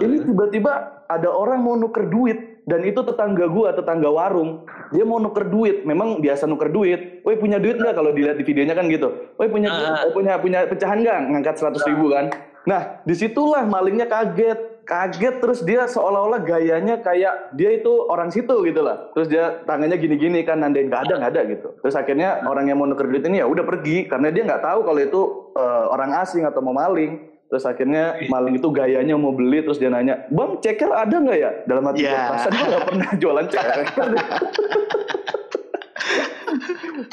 Ini 0.00 0.22
tiba-tiba 0.22 1.04
ada 1.10 1.28
orang 1.28 1.60
mau 1.60 1.74
nuker 1.74 2.06
duit 2.06 2.53
dan 2.64 2.80
itu 2.80 3.04
tetangga 3.04 3.44
gua, 3.44 3.76
tetangga 3.76 4.08
warung. 4.08 4.64
Dia 4.88 5.04
mau 5.04 5.20
nuker 5.20 5.52
duit, 5.52 5.84
memang 5.84 6.24
biasa 6.24 6.48
nuker 6.48 6.72
duit. 6.72 7.20
Woi 7.20 7.36
punya 7.36 7.60
duit 7.60 7.76
nggak 7.76 7.92
kalau 7.92 8.10
dilihat 8.16 8.40
di 8.40 8.44
videonya 8.44 8.72
kan 8.72 8.88
gitu. 8.88 9.12
Woi 9.36 9.52
punya 9.52 9.68
uh. 9.68 10.08
punya 10.16 10.40
punya 10.40 10.64
pecahan 10.64 11.04
nggak? 11.04 11.18
Ngangkat 11.28 11.54
seratus 11.60 11.84
ribu 11.84 12.08
kan? 12.08 12.32
Nah, 12.64 13.04
di 13.04 13.12
situlah 13.12 13.68
malingnya 13.68 14.08
kaget. 14.08 14.72
Kaget 14.84 15.40
terus 15.40 15.64
dia 15.64 15.88
seolah-olah 15.88 16.44
gayanya 16.44 17.00
kayak 17.00 17.56
dia 17.56 17.72
itu 17.72 18.04
orang 18.08 18.28
situ 18.28 18.52
gitu 18.68 18.84
lah. 18.84 19.12
Terus 19.16 19.32
dia 19.32 19.64
tangannya 19.64 19.96
gini-gini 19.96 20.44
kan 20.44 20.60
nandain 20.60 20.92
gak 20.92 21.08
ada 21.08 21.24
gak 21.24 21.32
ada 21.36 21.42
gitu. 21.48 21.68
Terus 21.80 21.96
akhirnya 21.96 22.44
orang 22.44 22.68
yang 22.68 22.76
mau 22.80 22.88
nuker 22.88 23.08
duit 23.08 23.24
ini 23.24 23.40
ya 23.40 23.48
udah 23.48 23.64
pergi 23.64 24.04
karena 24.08 24.28
dia 24.28 24.44
nggak 24.44 24.60
tahu 24.60 24.84
kalau 24.84 25.00
itu 25.00 25.20
uh, 25.56 25.88
orang 25.88 26.12
asing 26.20 26.44
atau 26.44 26.60
mau 26.60 26.76
maling. 26.76 27.33
Terus 27.52 27.64
akhirnya 27.68 28.18
maling 28.26 28.58
itu 28.58 28.68
gayanya 28.72 29.14
mau 29.14 29.30
beli 29.30 29.62
terus 29.62 29.78
dia 29.78 29.92
nanya, 29.92 30.26
bang 30.32 30.58
ceker 30.58 30.90
ada 30.90 31.14
nggak 31.14 31.38
ya? 31.38 31.50
Dalam 31.68 31.84
hati 31.86 32.02
yeah. 32.02 32.34
gue, 32.34 32.50
gue 32.50 32.66
nggak 32.72 32.84
pernah 32.88 33.08
jualan 33.20 33.46
ceker. 33.46 33.78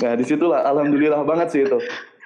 nah 0.01 0.17
di 0.17 0.25
situlah 0.25 0.65
alhamdulillah 0.65 1.21
banget 1.25 1.47
sih 1.53 1.61
itu 1.61 1.77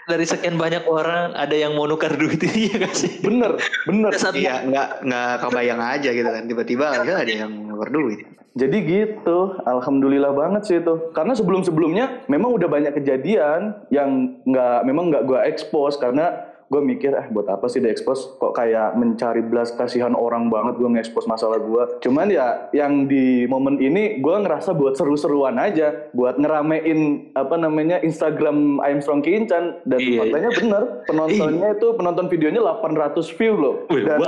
dari 0.06 0.26
sekian 0.26 0.56
banyak 0.56 0.86
orang 0.86 1.34
ada 1.34 1.56
yang 1.58 1.74
mau 1.74 1.89
nukar 1.89 2.13
duit 2.13 2.38
ini 2.46 2.70
ya 2.70 2.76
gak 2.86 2.94
sih? 2.94 3.26
Bener, 3.26 3.58
bener. 3.89 4.13
Iya, 4.13 4.62
nggak 4.70 4.88
nggak 5.02 5.34
kebayang 5.41 5.82
aja 5.82 6.10
gitu 6.13 6.30
kan 6.30 6.44
tiba-tiba 6.46 6.86
ada 6.94 7.26
yang 7.26 7.50
nukar 7.50 7.89
duit. 7.89 8.22
Jadi 8.56 8.78
gitu, 8.88 9.60
alhamdulillah 9.68 10.32
banget 10.32 10.62
sih 10.63 10.78
itu. 10.80 11.12
Karena 11.12 11.36
sebelum-sebelumnya 11.36 12.30
memang 12.32 12.56
udah 12.56 12.70
banyak 12.72 12.96
kejadian 12.96 13.84
yang 13.91 14.39
nggak 14.48 14.88
memang 14.88 15.12
nggak 15.12 15.28
gue 15.28 15.39
expose 15.44 16.00
karena 16.00 16.55
gue 16.65 16.82
mikir 16.82 17.13
eh 17.13 17.28
buat 17.30 17.45
apa 17.45 17.69
sih 17.69 17.78
di 17.78 17.89
expose 17.93 18.25
kok 18.41 18.58
kayak 18.58 18.97
mencari 18.97 19.45
belas 19.45 19.69
kasihan 19.78 20.17
orang 20.17 20.49
banget 20.49 20.82
gue 20.82 20.89
nge-expose 20.97 21.30
masalah 21.30 21.62
gue 21.62 21.84
cuman 22.01 22.28
ya 22.34 22.67
yang 22.73 23.06
di 23.06 23.45
momen 23.45 23.78
ini 23.78 24.17
gue 24.17 24.36
ngerasa 24.36 24.73
buat 24.73 24.97
seru-seruan 24.97 25.62
aja 25.62 26.10
buat 26.17 26.41
ngeramein 26.41 27.32
apa 27.38 27.56
namanya 27.62 28.01
Instagram 28.01 28.82
I'm 28.82 28.97
Strong 28.97 29.21
Kincan 29.21 29.86
dan 29.86 29.99
iya. 30.01 30.25
faktanya 30.25 30.49
bener 30.58 30.84
penontonnya 31.06 31.69
itu 31.78 31.88
penonton 31.93 32.25
videonya 32.28 32.62
800 32.62 33.38
view 33.38 33.54
loh. 33.56 33.75
Dan 33.89 34.19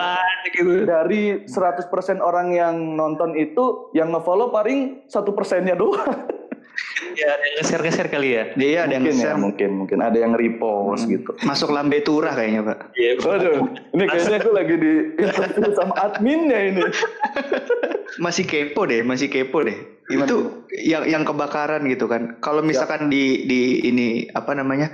gitu. 0.54 0.86
dari 0.86 1.44
100% 1.50 1.90
orang 2.22 2.54
yang 2.54 2.76
nonton 2.96 3.34
itu 3.34 3.90
yang 3.98 4.14
ngefollow 4.14 4.54
paling 4.54 5.02
satu 5.10 5.34
persennya 5.34 5.74
doang 5.74 6.06
ya 7.18 7.28
ada 7.34 7.44
yang 7.46 7.56
nge-share 7.62 8.10
kali 8.10 8.30
ya? 8.34 8.44
Iya 8.58 8.80
ada 8.86 8.94
yang 8.98 9.04
nge-share 9.06 9.38
ya, 9.38 9.42
mungkin 9.42 9.70
mungkin. 9.84 9.98
Ada 10.02 10.18
yang 10.18 10.34
repost 10.38 11.06
hmm. 11.06 11.14
gitu. 11.18 11.32
Masuk 11.46 11.70
lambe 11.74 12.02
turah 12.02 12.34
kayaknya 12.34 12.62
pak. 12.66 12.78
Iya 12.98 13.12
waduh 13.22 13.58
ini 13.94 14.04
kayaknya 14.06 14.38
aku 14.42 14.52
lagi 14.54 14.76
di 14.78 14.92
sama 15.78 15.94
adminnya 15.98 16.60
ini. 16.74 16.82
Masih 18.24 18.50
kepo 18.50 18.88
deh 18.90 19.06
masih 19.06 19.30
kepo 19.30 19.62
deh. 19.62 19.78
Gimana? 20.08 20.26
itu 20.26 20.38
yang 20.74 21.04
yang 21.06 21.24
kebakaran 21.28 21.86
gitu 21.86 22.08
kan. 22.08 22.40
Kalau 22.40 22.64
ya. 22.64 22.68
misalkan 22.72 23.08
ya. 23.08 23.14
di 23.14 23.24
di 23.46 23.62
ini 23.86 24.08
apa 24.32 24.56
namanya 24.58 24.90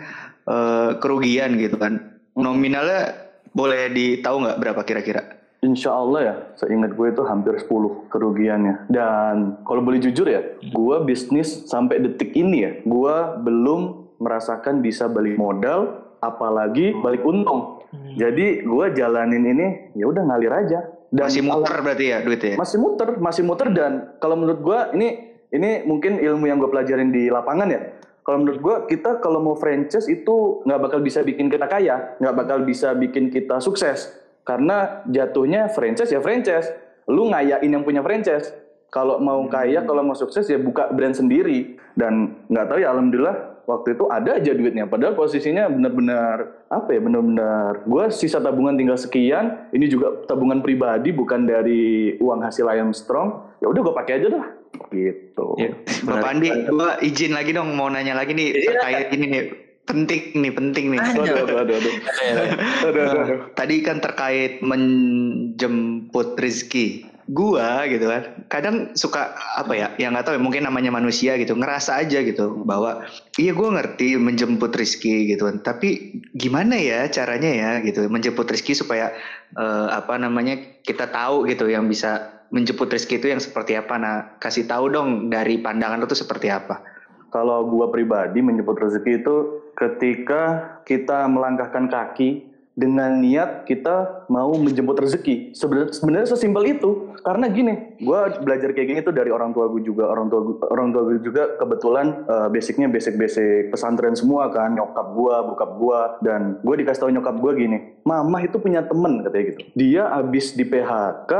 uh, 0.49 0.97
kerugian 0.99 1.55
gitu 1.55 1.77
kan. 1.79 2.19
Hmm. 2.33 2.49
nominalnya 2.49 3.13
boleh 3.53 3.93
ditahu 3.93 4.41
nggak 4.41 4.57
berapa 4.57 4.81
kira-kira 4.81 5.42
Insya 5.63 5.95
Allah 5.95 6.19
ya, 6.19 6.36
seingat 6.60 6.91
gue 6.91 7.08
itu 7.08 7.23
hampir 7.23 7.56
10 7.56 8.12
kerugiannya. 8.12 8.91
Dan 8.91 9.63
kalau 9.63 9.80
boleh 9.80 10.04
jujur 10.04 10.28
ya, 10.28 10.60
gue 10.60 10.95
bisnis 11.08 11.63
sampai 11.71 12.04
detik 12.04 12.36
ini 12.36 12.67
ya, 12.67 12.71
gue 12.84 13.15
belum 13.47 14.12
merasakan 14.19 14.84
bisa 14.84 15.08
balik 15.08 15.39
modal, 15.39 16.04
apalagi 16.19 16.91
balik 16.99 17.23
untung. 17.23 17.80
Hmm. 17.95 18.12
Jadi 18.19 18.67
gue 18.67 18.86
jalanin 18.91 19.43
ini, 19.47 19.67
ya 19.95 20.12
udah 20.12 20.23
ngalir 20.28 20.52
aja. 20.52 20.80
Dan 21.08 21.32
masih 21.32 21.43
muter 21.47 21.78
berarti 21.80 22.06
ya 22.12 22.17
duitnya? 22.19 22.56
Masih 22.60 22.78
muter, 22.84 23.10
masih 23.21 23.43
muter 23.47 23.67
dan 23.71 24.17
kalau 24.19 24.36
menurut 24.36 24.60
gue 24.65 24.80
ini 24.99 25.08
ini 25.54 25.86
mungkin 25.86 26.17
ilmu 26.17 26.49
yang 26.49 26.58
gue 26.60 26.67
pelajarin 26.67 27.13
di 27.13 27.32
lapangan 27.32 27.69
ya. 27.69 27.82
Kalau 28.26 28.41
menurut 28.41 28.60
gue 28.60 28.76
kita 28.97 29.21
kalau 29.21 29.39
mau 29.39 29.54
franchise 29.54 30.10
itu 30.10 30.65
nggak 30.65 30.80
bakal 30.89 30.99
bisa 31.06 31.21
bikin 31.21 31.54
kita 31.54 31.69
kaya, 31.69 32.17
nggak 32.17 32.36
bakal 32.36 32.65
bisa 32.65 32.97
bikin 32.97 33.30
kita 33.30 33.62
sukses 33.62 34.22
karena 34.43 35.03
jatuhnya 35.08 35.71
franchise 35.71 36.12
ya 36.12 36.19
franchise. 36.19 36.67
Lu 37.08 37.32
ngayain 37.32 37.67
yang 37.67 37.84
punya 37.84 38.03
franchise. 38.03 38.51
Kalau 38.93 39.17
mau 39.17 39.41
hmm. 39.43 39.51
kaya, 39.51 39.79
kalau 39.84 40.06
mau 40.06 40.13
sukses 40.13 40.45
ya 40.47 40.60
buka 40.60 40.91
brand 40.93 41.15
sendiri. 41.15 41.79
Dan 41.97 42.45
nggak 42.47 42.65
tahu 42.69 42.79
ya 42.84 42.93
alhamdulillah 42.93 43.63
waktu 43.63 43.95
itu 43.95 44.06
ada 44.12 44.38
aja 44.38 44.51
duitnya. 44.53 44.86
Padahal 44.86 45.15
posisinya 45.15 45.71
benar-benar 45.71 46.67
apa 46.67 46.89
ya 46.91 46.99
benar-benar 46.99 47.88
gue 47.88 48.06
sisa 48.12 48.43
tabungan 48.43 48.75
tinggal 48.75 48.99
sekian. 48.99 49.71
Ini 49.71 49.86
juga 49.88 50.23
tabungan 50.27 50.60
pribadi 50.60 51.15
bukan 51.15 51.47
dari 51.47 52.15
uang 52.19 52.43
hasil 52.43 52.67
ayam 52.69 52.91
strong. 52.91 53.58
Ya 53.63 53.71
udah 53.71 53.82
gue 53.82 53.95
pakai 53.95 54.13
aja 54.21 54.27
dah 54.29 54.45
gitu. 54.93 55.47
Ya, 55.58 55.73
Bapak 56.06 56.29
Andi, 56.38 56.49
gue 56.49 56.89
izin 57.06 57.34
lagi 57.34 57.53
dong 57.53 57.73
mau 57.73 57.89
nanya 57.89 58.17
lagi 58.17 58.34
nih 58.34 58.53
iya. 58.53 58.77
terkait 58.77 59.08
ini 59.15 59.25
nih 59.29 59.43
penting 59.84 60.39
nih 60.39 60.54
penting 60.54 60.86
nih. 60.96 61.00
Aduh, 61.00 61.24
aduh, 61.24 61.58
aduh, 61.63 61.76
aduh. 61.78 61.93
aduh, 62.88 63.04
aduh. 63.04 63.39
tadi 63.54 63.76
kan 63.84 64.00
terkait 64.00 64.63
menjemput 64.63 66.39
rezeki 66.39 67.13
gua 67.32 67.88
gitu 67.88 68.12
kan 68.12 68.36
kadang 68.52 68.91
suka 69.00 69.32
apa 69.56 69.72
ya 69.72 69.88
yang 69.96 70.12
nggak 70.12 70.28
tahu 70.28 70.36
ya 70.36 70.43
mungkin 70.43 70.67
namanya 70.67 70.91
manusia 70.91 71.39
gitu 71.39 71.56
ngerasa 71.56 72.04
aja 72.04 72.19
gitu 72.19 72.67
bahwa 72.67 73.08
iya 73.39 73.56
gua 73.56 73.80
ngerti 73.80 74.19
menjemput 74.19 74.76
rezeki 74.76 75.32
gitu 75.36 75.48
kan. 75.48 75.63
Tapi 75.63 76.19
gimana 76.36 76.76
ya 76.76 77.08
caranya 77.08 77.52
ya 77.52 77.72
gitu 77.80 78.04
menjemput 78.12 78.48
rezeki 78.52 78.84
supaya 78.84 79.15
uh, 79.56 79.88
apa 79.96 80.19
namanya 80.19 80.60
kita 80.84 81.08
tahu 81.12 81.48
gitu 81.48 81.72
yang 81.72 81.88
bisa 81.88 82.43
menjemput 82.52 82.91
rezeki 82.91 83.15
itu 83.24 83.28
yang 83.32 83.39
seperti 83.39 83.80
apa. 83.80 83.96
Nah 83.96 84.15
kasih 84.43 84.67
tahu 84.67 84.91
dong 84.91 85.32
dari 85.32 85.63
pandangan 85.63 86.04
lu 86.04 86.08
tuh 86.08 86.19
seperti 86.19 86.52
apa. 86.52 86.84
Kalau 87.32 87.65
gua 87.72 87.88
pribadi 87.88 88.43
menjemput 88.43 88.78
rezeki 88.78 89.24
itu 89.24 89.62
ketika 89.73 90.41
kita 90.86 91.25
melangkahkan 91.29 91.89
kaki 91.89 92.53
dengan 92.73 93.21
niat 93.21 93.69
kita 93.69 94.25
mau 94.33 94.49
menjemput 94.57 94.97
rezeki. 94.97 95.53
Sebenarnya 95.53 95.93
sebenarnya 95.93 96.27
sesimpel 96.33 96.73
itu. 96.73 97.13
Karena 97.21 97.47
gini, 97.47 97.95
gue 98.01 98.19
belajar 98.43 98.73
kayak 98.73 98.88
gini 98.89 98.99
tuh 99.05 99.13
dari 99.13 99.29
orang 99.29 99.53
tua 99.53 99.69
gue 99.69 99.86
juga. 99.86 100.09
Orang 100.09 100.27
tua 100.27 100.41
gue, 100.41 100.55
orang 100.73 100.89
tua 100.89 101.01
gue 101.07 101.21
juga 101.21 101.55
kebetulan 101.62 102.25
uh, 102.25 102.49
basicnya 102.49 102.89
basic-basic 102.89 103.69
pesantren 103.69 104.17
semua 104.17 104.49
kan. 104.49 104.73
Nyokap 104.73 105.07
gue, 105.13 105.36
bokap 105.53 105.71
gue, 105.77 105.99
dan 106.25 106.41
gue 106.65 106.75
dikasih 106.81 107.01
tahu 107.05 107.12
nyokap 107.13 107.36
gue 107.38 107.51
gini, 107.55 107.77
mama 108.03 108.41
itu 108.41 108.57
punya 108.57 108.81
temen 108.83 109.21
katanya 109.23 109.43
gitu. 109.53 109.62
Dia 109.77 110.03
abis 110.19 110.57
di 110.57 110.65
PHK, 110.65 111.31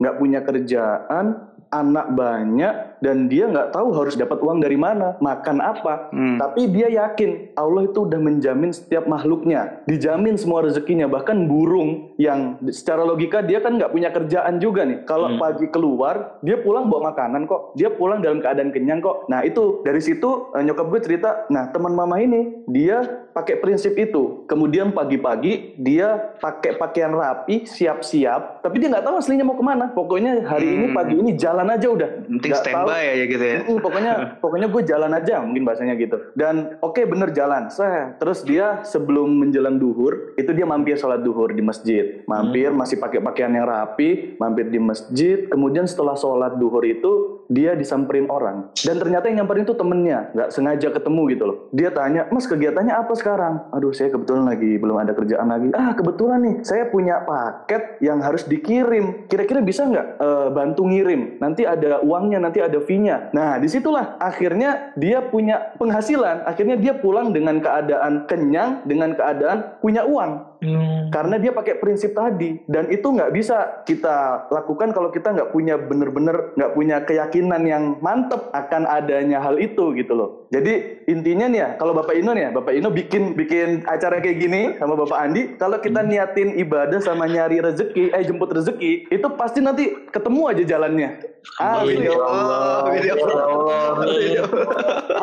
nggak 0.00 0.16
punya 0.16 0.40
kerjaan, 0.42 1.49
anak 1.70 2.10
banyak 2.18 2.98
dan 2.98 3.30
dia 3.30 3.46
nggak 3.46 3.70
tahu 3.70 3.94
harus 3.94 4.18
dapat 4.18 4.42
uang 4.42 4.58
dari 4.58 4.74
mana, 4.74 5.14
makan 5.22 5.62
apa. 5.62 6.10
Hmm. 6.10 6.36
Tapi 6.36 6.66
dia 6.68 6.90
yakin 6.90 7.54
Allah 7.54 7.86
itu 7.86 8.04
udah 8.04 8.20
menjamin 8.20 8.74
setiap 8.74 9.06
makhluknya, 9.06 9.82
dijamin 9.86 10.34
semua 10.34 10.66
rezekinya. 10.66 11.06
Bahkan 11.06 11.46
burung 11.46 12.09
yang 12.20 12.60
secara 12.68 13.00
logika 13.00 13.40
dia 13.40 13.64
kan 13.64 13.80
nggak 13.80 13.96
punya 13.96 14.12
kerjaan 14.12 14.60
juga 14.60 14.84
nih. 14.84 15.08
Kalau 15.08 15.32
hmm. 15.32 15.40
pagi 15.40 15.66
keluar, 15.72 16.36
dia 16.44 16.60
pulang 16.60 16.92
bawa 16.92 17.16
makanan 17.16 17.48
kok. 17.48 17.72
Dia 17.80 17.88
pulang 17.88 18.20
dalam 18.20 18.44
keadaan 18.44 18.68
kenyang 18.76 19.00
kok. 19.00 19.24
Nah 19.32 19.40
itu 19.40 19.80
dari 19.88 20.04
situ 20.04 20.52
eh, 20.52 20.60
nyokap 20.60 20.92
gue 20.92 21.00
cerita, 21.00 21.48
nah 21.48 21.72
teman 21.72 21.96
mama 21.96 22.20
ini 22.20 22.60
dia 22.68 23.24
pakai 23.32 23.56
prinsip 23.56 23.96
itu. 23.96 24.44
Kemudian 24.44 24.92
pagi-pagi 24.92 25.80
dia 25.80 26.36
pakai 26.44 26.76
pakaian 26.76 27.16
rapi, 27.16 27.64
siap-siap, 27.64 28.60
tapi 28.60 28.76
dia 28.84 28.92
nggak 28.92 29.06
tahu 29.08 29.16
aslinya 29.16 29.48
mau 29.48 29.56
ke 29.56 29.64
mana. 29.64 29.88
Pokoknya 29.96 30.44
hari 30.44 30.68
hmm. 30.68 30.76
ini 30.76 30.86
pagi 30.92 31.14
ini 31.16 31.32
jalan 31.40 31.72
aja 31.72 31.88
udah. 31.88 32.10
Penting 32.28 32.52
standby 32.52 33.00
ya 33.00 33.24
gitu 33.24 33.44
ya. 33.44 33.56
Hmm, 33.64 33.78
pokoknya 33.80 34.12
pokoknya 34.44 34.68
gue 34.68 34.82
jalan 34.84 35.12
aja 35.16 35.40
mungkin 35.40 35.64
bahasanya 35.64 35.96
gitu. 35.96 36.20
Dan 36.36 36.76
oke 36.84 37.00
okay, 37.00 37.04
bener 37.08 37.32
jalan. 37.32 37.72
Saya 37.72 38.12
terus 38.20 38.44
dia 38.44 38.84
sebelum 38.84 39.40
menjelang 39.40 39.80
duhur 39.80 40.36
itu 40.36 40.52
dia 40.52 40.68
mampir 40.68 41.00
sholat 41.00 41.24
duhur 41.24 41.48
di 41.48 41.64
masjid. 41.64 42.09
Mampir 42.26 42.70
hmm. 42.70 42.78
masih 42.78 42.96
pakai 42.98 43.20
pakaian 43.22 43.52
yang 43.52 43.66
rapi, 43.66 44.36
mampir 44.36 44.68
di 44.68 44.78
masjid. 44.78 45.46
Kemudian 45.50 45.86
setelah 45.86 46.14
sholat 46.14 46.56
duhur 46.56 46.82
itu 46.86 47.42
dia 47.50 47.74
disamperin 47.74 48.30
orang. 48.30 48.70
Dan 48.78 49.02
ternyata 49.02 49.26
yang 49.26 49.42
nyamperin 49.42 49.66
itu 49.66 49.74
temennya. 49.74 50.30
Nggak 50.30 50.48
sengaja 50.54 50.88
ketemu 50.94 51.22
gitu 51.34 51.44
loh. 51.50 51.56
Dia 51.74 51.90
tanya 51.90 52.30
mas 52.30 52.46
kegiatannya 52.46 52.94
apa 52.94 53.12
sekarang? 53.18 53.54
Aduh 53.74 53.90
saya 53.90 54.14
kebetulan 54.14 54.46
lagi 54.46 54.78
belum 54.78 54.96
ada 55.02 55.12
kerjaan 55.12 55.50
lagi. 55.50 55.68
Ah 55.74 55.90
kebetulan 55.98 56.38
nih 56.46 56.54
saya 56.62 56.86
punya 56.86 57.26
paket 57.26 57.98
yang 57.98 58.22
harus 58.22 58.46
dikirim. 58.46 59.26
Kira-kira 59.26 59.58
bisa 59.66 59.82
nggak 59.82 60.06
e, 60.22 60.28
bantu 60.54 60.86
ngirim? 60.86 61.42
Nanti 61.42 61.66
ada 61.66 61.98
uangnya 62.06 62.38
nanti 62.38 62.62
ada 62.62 62.78
fee-nya. 62.78 63.34
Nah 63.34 63.58
di 63.58 63.66
situlah 63.66 64.14
akhirnya 64.22 64.94
dia 64.94 65.18
punya 65.18 65.74
penghasilan. 65.74 66.46
Akhirnya 66.46 66.78
dia 66.78 66.94
pulang 66.94 67.34
dengan 67.34 67.58
keadaan 67.58 68.30
kenyang 68.30 68.86
dengan 68.86 69.18
keadaan 69.18 69.82
punya 69.82 70.06
uang 70.06 70.49
Hmm. 70.60 71.08
Karena 71.08 71.40
dia 71.40 71.56
pakai 71.56 71.80
prinsip 71.80 72.12
tadi 72.12 72.60
dan 72.68 72.92
itu 72.92 73.08
nggak 73.08 73.32
bisa 73.32 73.80
kita 73.88 74.48
lakukan 74.52 74.92
kalau 74.92 75.08
kita 75.08 75.32
nggak 75.32 75.56
punya 75.56 75.80
bener-bener 75.80 76.52
nggak 76.52 76.72
punya 76.76 76.96
keyakinan 77.00 77.64
yang 77.64 77.84
mantep 78.04 78.52
akan 78.52 78.84
adanya 78.84 79.40
hal 79.40 79.56
itu 79.56 79.96
gitu 79.96 80.12
loh. 80.12 80.39
Jadi 80.50 81.06
intinya 81.06 81.46
nih 81.46 81.60
ya 81.62 81.68
kalau 81.78 81.94
Bapak 81.94 82.10
Ino 82.18 82.34
nih 82.34 82.42
ya 82.42 82.50
Bapak 82.50 82.74
Ino 82.74 82.90
bikin 82.90 83.38
bikin 83.38 83.86
acara 83.86 84.18
kayak 84.18 84.42
gini 84.42 84.74
sama 84.82 84.98
Bapak 84.98 85.14
Andi 85.22 85.54
kalau 85.54 85.78
kita 85.78 86.02
niatin 86.02 86.58
ibadah 86.58 86.98
sama 86.98 87.30
nyari 87.30 87.62
rezeki 87.62 88.10
eh 88.10 88.22
jemput 88.26 88.50
rezeki 88.50 89.06
itu 89.14 89.26
pasti 89.38 89.62
nanti 89.62 90.10
ketemu 90.10 90.42
aja 90.50 90.62
jalannya. 90.66 91.22
Amin 91.62 92.02
ya 92.02 92.18
Allah. 92.18 92.82
Ya 92.98 93.14
Allah. 93.14 93.94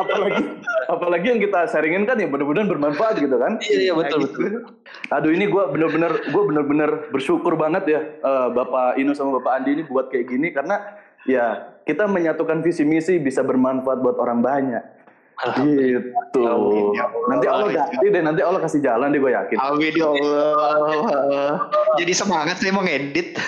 Apalagi 0.00 0.42
apalagi 0.88 1.26
yang 1.28 1.40
kita 1.44 1.60
sharingin 1.76 2.08
kan 2.08 2.16
ya 2.16 2.24
benar-benar 2.24 2.64
bermanfaat 2.64 3.20
gitu 3.20 3.36
kan. 3.36 3.60
Iya 3.68 3.78
iya 3.84 3.92
betul 3.92 4.24
betul. 4.24 4.64
Aduh 5.12 5.28
ini 5.28 5.44
gue 5.44 5.64
bener-bener 5.76 6.24
gue 6.24 6.42
bener-bener 6.48 6.90
bersyukur 7.12 7.52
banget 7.60 7.84
ya 7.84 8.00
uh, 8.24 8.48
Bapak 8.48 8.96
Ino 8.96 9.12
sama 9.12 9.36
Bapak 9.44 9.60
Andi 9.60 9.76
ini 9.76 9.82
buat 9.84 10.08
kayak 10.08 10.24
gini 10.24 10.56
karena 10.56 10.80
ya 11.28 11.76
kita 11.84 12.08
menyatukan 12.08 12.64
visi 12.64 12.88
misi 12.88 13.20
bisa 13.20 13.44
bermanfaat 13.44 14.00
buat 14.00 14.16
orang 14.16 14.40
banyak. 14.40 14.97
Gitu. 15.38 15.54
Amin, 15.54 16.02
ya 16.42 16.50
Allah. 16.50 16.90
Nanti 17.30 17.46
Allah 17.46 17.66
ganti 17.70 18.06
deh, 18.10 18.22
nanti 18.26 18.42
Allah 18.42 18.58
kasih 18.58 18.82
jalan 18.82 19.14
deh 19.14 19.22
gue 19.22 19.30
yakin. 19.30 19.56
Amin 19.62 19.94
ya 19.94 20.10
Allah. 20.10 21.70
Jadi 21.94 22.10
semangat 22.10 22.58
saya 22.58 22.74
mau 22.74 22.82
ngedit. 22.82 23.38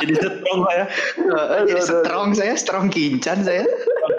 Jadi 0.00 0.12
strong 0.16 0.60
saya. 0.64 0.84
Jadi 1.68 1.80
strong 1.84 2.28
saya, 2.32 2.54
strong 2.56 2.86
kincan 2.88 3.44
saya. 3.44 3.68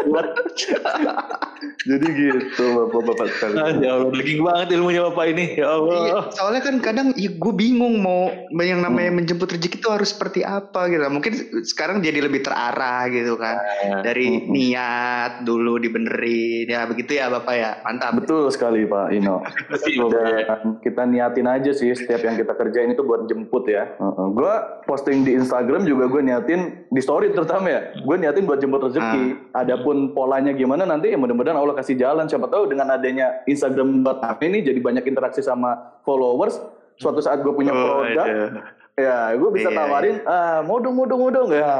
Jadi 1.90 2.08
gitu 2.18 2.66
bapak-bapak 2.66 3.28
sekalian. 3.38 3.62
Ah, 3.62 3.72
ya 3.78 3.92
Allah, 3.98 4.10
daging 4.14 4.42
banget 4.42 4.68
ilmunya 4.74 5.02
bapak 5.12 5.26
ini. 5.34 5.46
Ya 5.58 5.70
Allah. 5.70 6.02
Iya, 6.02 6.18
soalnya 6.34 6.62
kan 6.66 6.76
kadang 6.82 7.08
ya, 7.14 7.30
gue 7.30 7.54
bingung 7.54 8.02
mau 8.02 8.34
yang 8.58 8.82
namanya 8.82 9.14
hmm. 9.14 9.18
menjemput 9.22 9.54
rezeki 9.54 9.78
itu 9.82 9.90
harus 9.94 10.10
seperti 10.14 10.42
apa 10.42 10.90
gitu. 10.90 11.02
Mungkin 11.06 11.34
sekarang 11.66 12.02
jadi 12.02 12.26
lebih 12.26 12.42
terarah 12.42 13.06
gitu 13.14 13.38
kan. 13.38 13.62
Hmm. 13.62 14.02
Dari 14.02 14.28
hmm. 14.34 14.50
niat 14.50 15.32
dulu 15.46 15.78
dibenerin 15.78 16.66
ya 16.70 16.90
begitu 16.90 17.22
ya 17.22 17.30
bapak 17.30 17.54
ya. 17.54 17.72
Mantap. 17.86 18.18
Betul 18.18 18.50
sekali 18.50 18.90
Pak 18.90 19.08
Ino. 19.14 19.46
Dan 20.16 20.82
kita 20.82 21.06
niatin 21.06 21.48
aja 21.50 21.72
sih 21.72 21.94
setiap 21.94 22.26
yang 22.26 22.36
kita 22.38 22.58
kerjain 22.58 22.94
itu 22.94 23.06
buat 23.06 23.30
jemput 23.30 23.70
ya. 23.70 23.94
Gue 24.34 24.54
posting 24.90 25.22
di 25.22 25.38
Instagram 25.38 25.86
juga 25.86 26.10
gue 26.10 26.22
niatin 26.26 26.90
di 26.90 27.02
story 27.02 27.30
terutama 27.34 27.70
ya. 27.70 27.82
Gue 28.02 28.16
niatin 28.18 28.50
buat 28.50 28.58
jemput 28.58 28.90
rezeki. 28.90 29.54
Uh. 29.54 29.62
Adapun 29.62 29.95
polanya 30.12 30.52
gimana 30.52 30.84
nanti 30.84 31.12
ya 31.14 31.18
mudah-mudahan 31.18 31.58
Allah 31.58 31.76
kasih 31.78 31.96
jalan 32.00 32.26
siapa 32.26 32.48
tahu 32.48 32.72
dengan 32.72 32.92
adanya 32.94 33.44
Instagram 33.46 34.04
buat 34.06 34.22
ini 34.42 34.62
jadi 34.62 34.80
banyak 34.80 35.06
interaksi 35.08 35.42
sama 35.42 36.00
followers 36.04 36.60
suatu 37.00 37.20
saat 37.20 37.44
gue 37.44 37.52
punya 37.52 37.76
oh, 37.76 37.80
produk 38.04 38.28
iya. 38.28 38.48
ya 38.96 39.18
gue 39.36 39.50
bisa 39.52 39.70
yeah. 39.72 39.78
tawarin 39.78 40.18
ah 40.24 40.60
modung 40.64 40.96
modung 40.96 41.22
modung 41.28 41.50
ya 41.52 41.74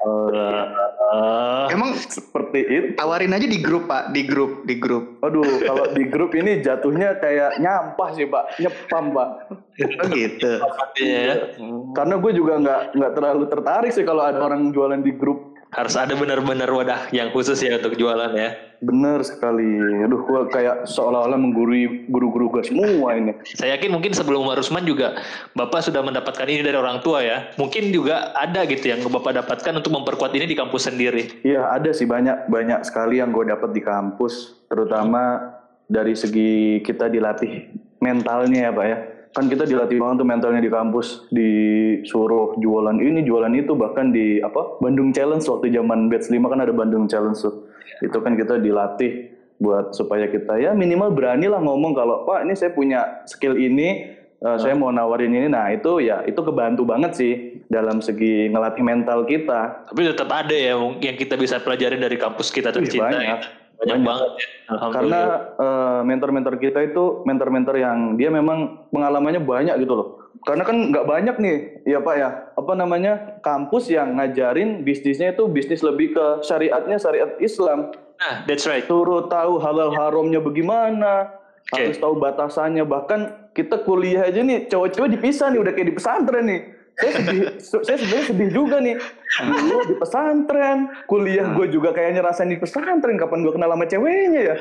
Uh, 0.00 1.68
Emang 1.74 1.92
seperti 1.92 2.60
itu. 2.64 2.88
Tawarin 2.96 3.36
aja 3.36 3.44
di 3.44 3.60
grup 3.60 3.84
pak, 3.84 4.16
di 4.16 4.24
grup, 4.24 4.64
di 4.64 4.80
grup. 4.80 5.20
Aduh, 5.20 5.44
kalau 5.60 5.92
di 5.92 6.08
grup 6.08 6.32
ini 6.32 6.64
jatuhnya 6.64 7.20
kayak 7.20 7.60
nyampah 7.60 8.08
sih 8.16 8.24
pak, 8.24 8.56
nyepam 8.56 9.12
pak. 9.12 9.28
Oh 9.52 10.08
gitu. 10.08 10.52
Iya. 10.96 11.52
Karena 11.92 12.14
gue 12.16 12.32
juga 12.32 12.52
nggak 12.64 12.82
nggak 12.96 13.12
terlalu 13.12 13.44
tertarik 13.52 13.92
sih 13.92 14.04
kalau 14.08 14.24
ada 14.24 14.40
orang 14.40 14.72
jualan 14.72 15.04
di 15.04 15.12
grup 15.12 15.49
harus 15.70 15.94
ada 15.94 16.18
benar-benar 16.18 16.66
wadah 16.66 17.10
yang 17.14 17.30
khusus 17.30 17.62
ya 17.62 17.78
untuk 17.78 17.94
jualan 17.94 18.34
ya. 18.34 18.50
Bener 18.80 19.20
sekali. 19.22 19.76
Aduh, 20.02 20.24
gua 20.24 20.48
kayak 20.48 20.88
seolah-olah 20.88 21.36
menggurui 21.36 22.08
guru-guru 22.08 22.58
gue 22.58 22.64
semua 22.72 23.12
ini. 23.14 23.36
Saya 23.44 23.76
yakin 23.76 23.92
mungkin 23.92 24.16
sebelum 24.16 24.48
Warusman 24.48 24.88
juga 24.88 25.20
Bapak 25.52 25.84
sudah 25.84 26.00
mendapatkan 26.00 26.48
ini 26.48 26.64
dari 26.64 26.74
orang 26.80 27.04
tua 27.04 27.20
ya. 27.20 27.52
Mungkin 27.60 27.92
juga 27.92 28.32
ada 28.34 28.64
gitu 28.64 28.88
yang 28.88 29.04
Bapak 29.04 29.36
dapatkan 29.44 29.78
untuk 29.78 29.92
memperkuat 29.94 30.32
ini 30.34 30.48
di 30.48 30.56
kampus 30.56 30.88
sendiri. 30.88 31.44
Iya, 31.44 31.70
ada 31.70 31.92
sih 31.92 32.08
banyak 32.08 32.48
banyak 32.48 32.80
sekali 32.88 33.20
yang 33.20 33.30
gue 33.30 33.52
dapat 33.52 33.70
di 33.76 33.84
kampus, 33.84 34.64
terutama 34.72 35.52
dari 35.84 36.16
segi 36.16 36.80
kita 36.80 37.12
dilatih 37.12 37.68
mentalnya 38.00 38.72
ya, 38.72 38.72
Pak 38.72 38.86
ya 38.88 38.98
kan 39.30 39.46
kita 39.46 39.62
dilatih 39.62 40.02
banget 40.02 40.16
tuh 40.22 40.26
mentalnya 40.26 40.58
di 40.62 40.70
kampus 40.70 41.30
disuruh 41.30 42.58
jualan 42.58 42.98
ini 42.98 43.22
jualan 43.22 43.52
itu 43.54 43.78
bahkan 43.78 44.10
di 44.10 44.42
apa 44.42 44.82
Bandung 44.82 45.14
Challenge 45.14 45.42
waktu 45.42 45.70
zaman 45.70 46.10
batch 46.10 46.34
5 46.34 46.50
kan 46.50 46.58
ada 46.58 46.74
Bandung 46.74 47.06
Challenge 47.06 47.38
tuh. 47.38 47.70
Itu 48.02 48.18
kan 48.18 48.34
kita 48.34 48.58
dilatih 48.58 49.30
buat 49.60 49.92
supaya 49.92 50.26
kita 50.26 50.56
ya 50.56 50.72
minimal 50.72 51.12
berani 51.12 51.44
lah 51.44 51.60
ngomong 51.60 51.92
kalau 51.92 52.24
pak 52.24 52.48
ini 52.48 52.56
saya 52.56 52.72
punya 52.72 53.28
skill 53.28 53.60
ini 53.60 54.16
uh, 54.40 54.56
saya 54.58 54.74
mau 54.74 54.90
nawarin 54.90 55.30
ini. 55.30 55.46
Nah 55.46 55.70
itu 55.70 56.02
ya 56.02 56.26
itu 56.26 56.40
kebantu 56.42 56.82
banget 56.82 57.12
sih 57.14 57.32
dalam 57.70 58.02
segi 58.02 58.50
ngelatih 58.50 58.82
mental 58.82 59.22
kita. 59.30 59.86
Tapi 59.86 60.10
tetap 60.10 60.26
ada 60.26 60.56
ya 60.56 60.74
yang 60.74 61.14
kita 61.14 61.38
bisa 61.38 61.62
pelajari 61.62 62.02
dari 62.02 62.18
kampus 62.18 62.50
kita 62.50 62.74
tercinta 62.74 63.14
banyak. 63.14 63.22
ya 63.22 63.59
banyak, 63.80 63.96
banyak. 63.96 64.06
banget 64.06 64.30
ya. 64.36 64.46
Karena 64.92 65.20
uh, 65.56 66.00
mentor-mentor 66.04 66.54
kita 66.60 66.84
itu 66.84 67.24
mentor-mentor 67.24 67.74
yang 67.80 68.20
dia 68.20 68.28
memang 68.28 68.86
pengalamannya 68.92 69.40
banyak 69.40 69.76
gitu 69.80 69.94
loh. 69.96 70.08
Karena 70.44 70.64
kan 70.64 70.92
nggak 70.92 71.08
banyak 71.08 71.36
nih 71.40 71.56
ya 71.88 71.98
pak 72.04 72.14
ya. 72.16 72.28
Apa 72.56 72.72
namanya? 72.76 73.40
Kampus 73.40 73.88
yang 73.88 74.20
ngajarin 74.20 74.84
bisnisnya 74.84 75.32
itu 75.32 75.48
bisnis 75.48 75.80
lebih 75.80 76.12
ke 76.12 76.26
syariatnya 76.44 77.00
syariat 77.00 77.30
Islam. 77.40 77.92
Nah 78.20 78.44
that's 78.44 78.68
right. 78.68 78.84
Turut 78.84 79.32
tahu 79.32 79.56
halal 79.56 79.96
haramnya 79.96 80.44
bagaimana 80.44 81.40
okay. 81.72 81.88
harus 81.88 81.96
tahu 81.96 82.20
batasannya. 82.20 82.84
Bahkan 82.84 83.52
kita 83.56 83.80
kuliah 83.84 84.28
aja 84.28 84.44
nih 84.44 84.68
cowok-cowok 84.68 85.08
dipisah 85.08 85.48
nih 85.52 85.60
udah 85.60 85.72
kayak 85.72 85.88
di 85.88 85.96
pesantren 85.96 86.44
nih 86.46 86.60
saya 86.98 87.10
sedih. 87.16 87.40
Saya 87.60 87.96
sebenarnya 87.96 88.26
sedih 88.28 88.50
juga 88.52 88.76
nih. 88.82 88.96
Dulu 89.40 89.76
di 89.88 89.94
pesantren 89.96 90.78
kuliah 91.06 91.46
gue 91.54 91.66
juga 91.70 91.94
kayaknya 91.94 92.26
rasain 92.26 92.50
di 92.50 92.58
pesantren 92.58 93.16
kapan 93.16 93.46
gue 93.46 93.52
kenal 93.54 93.72
sama 93.72 93.86
ceweknya 93.86 94.40
ya. 94.52 94.56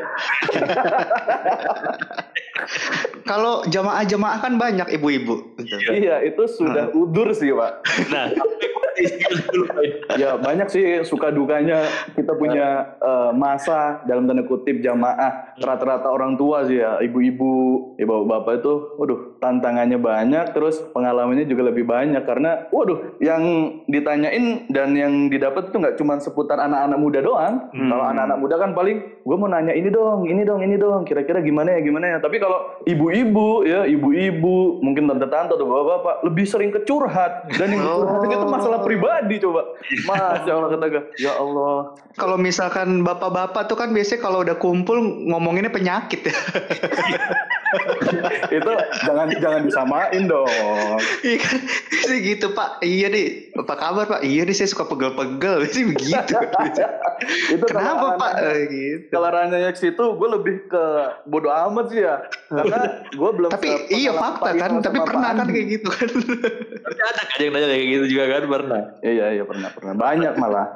Kalau 3.26 3.66
jamaah-jamaah 3.68 4.40
kan 4.40 4.56
banyak 4.56 4.88
ibu-ibu. 4.96 5.58
Iya 5.90 6.24
itu 6.24 6.44
sudah 6.48 6.94
udur 6.96 7.34
sih 7.36 7.52
pak. 7.52 7.84
Nah 8.14 8.32
ya 10.16 10.40
banyak 10.40 10.68
sih 10.72 10.84
suka 11.04 11.34
dukanya. 11.34 11.84
Kita 12.16 12.36
punya 12.40 12.96
uh, 13.04 13.32
masa 13.36 14.04
dalam 14.08 14.30
tanda 14.30 14.48
kutip 14.48 14.80
jamaah. 14.80 15.60
Rata-rata 15.60 16.08
orang 16.08 16.40
tua 16.40 16.64
sih 16.70 16.80
ya 16.80 17.04
ibu-ibu 17.04 17.52
ya 18.00 18.06
bapak-bapak 18.08 18.54
itu 18.64 18.74
waduh 18.96 19.20
tantangannya 19.40 19.98
banyak 19.98 20.52
terus 20.52 20.80
pengalamannya 20.92 21.48
juga 21.48 21.72
lebih 21.72 21.88
banyak. 21.88 22.22
Karena 22.24 22.70
waduh 22.70 23.18
yang 23.24 23.42
ditanyain 23.88 24.70
dan 24.70 24.94
yang 24.94 25.32
didapat 25.32 25.72
itu 25.72 25.80
nggak 25.80 25.98
cuma 25.98 26.20
seputar 26.20 26.60
anak-anak 26.60 27.00
muda 27.00 27.20
doang. 27.24 27.56
Hmm. 27.72 27.90
kalau 27.90 28.06
anak-anak 28.06 28.38
muda 28.40 28.56
kan 28.60 28.72
paling 28.76 28.98
gue 29.24 29.36
mau 29.36 29.50
nanya 29.50 29.74
ini 29.74 29.90
dong 29.90 30.26
ini 30.26 30.42
dong 30.46 30.62
ini 30.62 30.76
dong 30.78 31.02
kira-kira 31.04 31.42
gimana 31.42 31.76
ya 31.76 31.80
gimana 31.82 32.06
ya. 32.16 32.18
Tapi 32.22 32.38
kalau 32.38 32.84
ibu-ibu 32.86 33.66
ya 33.66 33.88
ibu-ibu 33.88 34.84
mungkin 34.84 35.10
tante-tante 35.10 35.56
atau 35.56 35.66
bapak-bapak 35.66 36.16
lebih 36.28 36.46
sering 36.46 36.72
kecurhat 36.76 37.50
dan 37.56 37.72
yang 37.74 37.84
curhat 37.84 38.22
itu 38.28 38.46
masalah 38.46 38.80
pribadi 38.84 39.40
coba. 39.42 39.66
Masya 40.06 40.52
Allah 40.52 40.70
kata 40.76 40.86
ya 41.18 41.34
Allah. 41.40 41.96
Kalau 42.20 42.36
misalkan 42.36 43.02
bapak-bapak 43.08 43.72
tuh 43.72 43.78
kan 43.80 43.96
biasanya 43.96 44.22
kalau 44.22 44.44
udah 44.44 44.56
kumpul 44.60 45.00
ngomonginnya 45.00 45.72
penyakit 45.72 46.28
ya. 46.28 46.36
Itu 48.50 48.72
jangan 49.06 49.29
jangan 49.38 49.62
disamain 49.66 50.24
dong. 50.26 50.50
Iya 51.22 51.38
kan, 51.38 51.60
sih 52.10 52.18
gitu 52.26 52.52
Pak. 52.58 52.82
Iya 52.82 53.08
nih, 53.14 53.54
apa 53.54 53.74
kabar 53.78 54.06
Pak? 54.10 54.22
Iya 54.26 54.50
nih 54.50 54.56
saya 54.58 54.70
suka 54.74 54.90
pegel-pegel 54.90 55.66
sih 55.74 55.86
begitu. 55.86 56.18
itu 57.54 57.64
Kenapa 57.70 58.18
Pak? 58.18 58.32
Eh, 58.42 58.62
gitu. 58.74 59.06
Kalau 59.14 59.30
situ, 59.78 60.04
gue 60.18 60.30
lebih 60.30 60.56
ke 60.72 60.84
bodoh 61.30 61.54
amat 61.70 61.86
sih 61.94 62.02
ya. 62.02 62.26
Karena 62.50 62.82
gue 63.20 63.32
belum. 63.38 63.50
Tapi 63.54 63.70
iya 63.94 64.12
fakta 64.18 64.50
kan. 64.58 64.72
Tapi 64.82 64.98
pernah 65.06 65.32
kan 65.38 65.48
kayak 65.48 65.68
gitu 65.70 65.88
kan. 65.94 66.10
Tapi 66.82 67.00
ada 67.06 67.22
kan 67.22 67.38
yang 67.38 67.52
nanya 67.54 67.68
kayak 67.70 67.88
gitu 67.94 68.06
juga 68.10 68.24
kan 68.34 68.42
pernah. 68.50 68.82
Iya 69.06 69.26
iya 69.38 69.44
pernah 69.46 69.70
pernah 69.70 69.94
banyak 69.94 70.34
malah. 70.42 70.68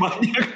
banyak. 0.00 0.46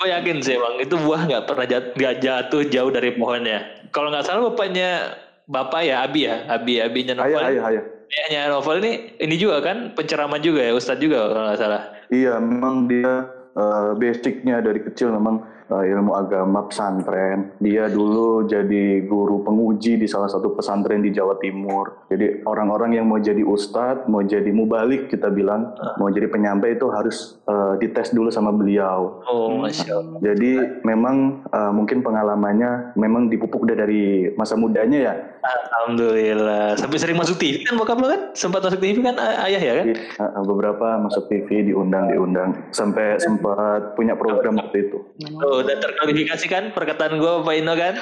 Gue 0.00 0.08
yakin 0.08 0.40
sih 0.40 0.56
bang, 0.56 0.80
itu 0.80 0.96
buah 0.96 1.28
nggak 1.28 1.44
pernah 1.44 1.66
jatuh, 1.68 1.92
jatuh 2.24 2.62
jauh 2.72 2.88
dari 2.88 3.12
pohonnya 3.20 3.80
kalau 3.90 4.08
nggak 4.10 4.26
salah 4.26 4.50
bapaknya 4.50 5.18
bapak 5.50 5.82
ya 5.82 6.06
Abi 6.06 6.30
ya? 6.30 6.46
Abi 6.46 6.78
Abinya 6.78 7.18
Novel 7.18 7.42
ayah 7.42 7.50
ayah 7.50 7.62
ayah 7.74 7.84
ayahnya 8.10 8.40
Novel 8.54 8.78
ini 8.82 8.92
ini 9.18 9.34
juga 9.38 9.62
kan 9.62 9.92
penceramah 9.98 10.38
juga 10.38 10.62
ya 10.62 10.72
Ustadz 10.74 11.02
juga 11.02 11.30
kalau 11.30 11.46
nggak 11.50 11.60
salah. 11.60 11.82
Iya 12.10 12.38
memang 12.38 12.90
dia 12.90 13.26
uh, 13.54 13.94
basicnya 13.98 14.62
dari 14.62 14.82
kecil 14.82 15.14
memang 15.14 15.42
uh, 15.70 15.84
ilmu 15.86 16.12
agama 16.18 16.66
pesantren. 16.66 17.54
Dia 17.62 17.86
dulu 17.86 18.44
jadi 18.44 19.06
guru 19.06 19.46
penguji 19.46 19.96
di 19.96 20.06
salah 20.10 20.28
satu 20.28 20.52
pesantren 20.52 21.00
di 21.00 21.14
Jawa 21.14 21.38
Timur. 21.38 22.10
Jadi 22.10 22.42
orang-orang 22.44 22.98
yang 22.98 23.06
mau 23.06 23.22
jadi 23.22 23.40
ustadz, 23.46 24.10
mau 24.10 24.20
jadi 24.20 24.50
mubalik 24.50 25.08
kita 25.08 25.30
bilang, 25.30 25.72
uh. 25.78 25.96
mau 25.96 26.10
jadi 26.10 26.26
penyampai 26.26 26.76
itu 26.76 26.90
harus 26.90 27.38
uh, 27.46 27.78
dites 27.78 28.10
dulu 28.10 28.28
sama 28.28 28.50
beliau. 28.50 29.22
Oh, 29.30 29.62
masya 29.62 29.96
Allah. 29.96 30.18
Jadi 30.20 30.82
memang 30.82 31.46
uh, 31.54 31.72
mungkin 31.72 32.02
pengalamannya 32.02 32.98
memang 32.98 33.30
dipupuk 33.30 33.62
udah 33.64 33.76
dari 33.78 34.34
masa 34.34 34.58
mudanya 34.58 34.98
ya. 34.98 35.14
Alhamdulillah. 35.40 36.76
Sampai 36.76 36.98
sering 37.00 37.16
masuk 37.16 37.40
TV 37.40 37.64
kan 37.64 37.78
bokap 37.80 37.96
lo 37.96 38.12
kan? 38.12 38.22
Sempat 38.36 38.60
masuk 38.66 38.80
TV 38.82 39.00
kan 39.00 39.16
ayah 39.16 39.62
ya 39.62 39.72
kan? 39.80 39.86
Uh, 40.20 40.44
beberapa 40.44 41.00
masuk 41.00 41.30
TV 41.32 41.72
diundang 41.72 42.12
diundang 42.12 42.50
sampai 42.74 43.16
sempat 43.16 43.96
punya 43.96 44.12
program 44.18 44.60
waktu 44.60 44.90
itu. 44.90 44.98
Oh, 45.40 45.59
udah 45.62 45.76
terklarifikasi 45.78 46.46
kan 46.50 46.64
perkataan 46.74 47.20
gue 47.20 47.32
Pak 47.46 47.54
Ino 47.54 47.72
kan? 47.78 47.94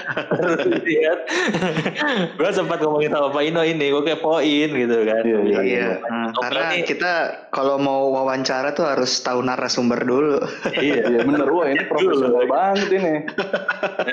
Lihat 0.87 1.21
gue 2.35 2.51
sempat 2.51 2.79
ngomongin 2.81 3.13
sama 3.13 3.29
Pak 3.31 3.43
Ino 3.45 3.63
ini 3.67 3.93
gue 3.93 4.03
kepoin 4.03 4.71
gitu 4.73 4.97
kan. 5.05 5.23
Iya, 5.23 5.39
iya, 5.45 5.61
iya. 5.63 5.89
Hmm, 6.03 6.31
karena 6.39 6.75
ini, 6.75 6.87
kita 6.87 7.13
kalau 7.53 7.77
mau 7.77 8.11
wawancara 8.15 8.73
tuh 8.73 8.87
harus 8.87 9.11
tahu 9.21 9.45
narasumber 9.45 10.01
dulu. 10.03 10.41
Iya. 10.75 11.01
Iya 11.09 11.25
bener. 11.25 11.49
Wah 11.49 11.67
ini 11.73 11.83
profesional 11.89 12.45
banget 12.45 12.89
ini. 13.01 13.15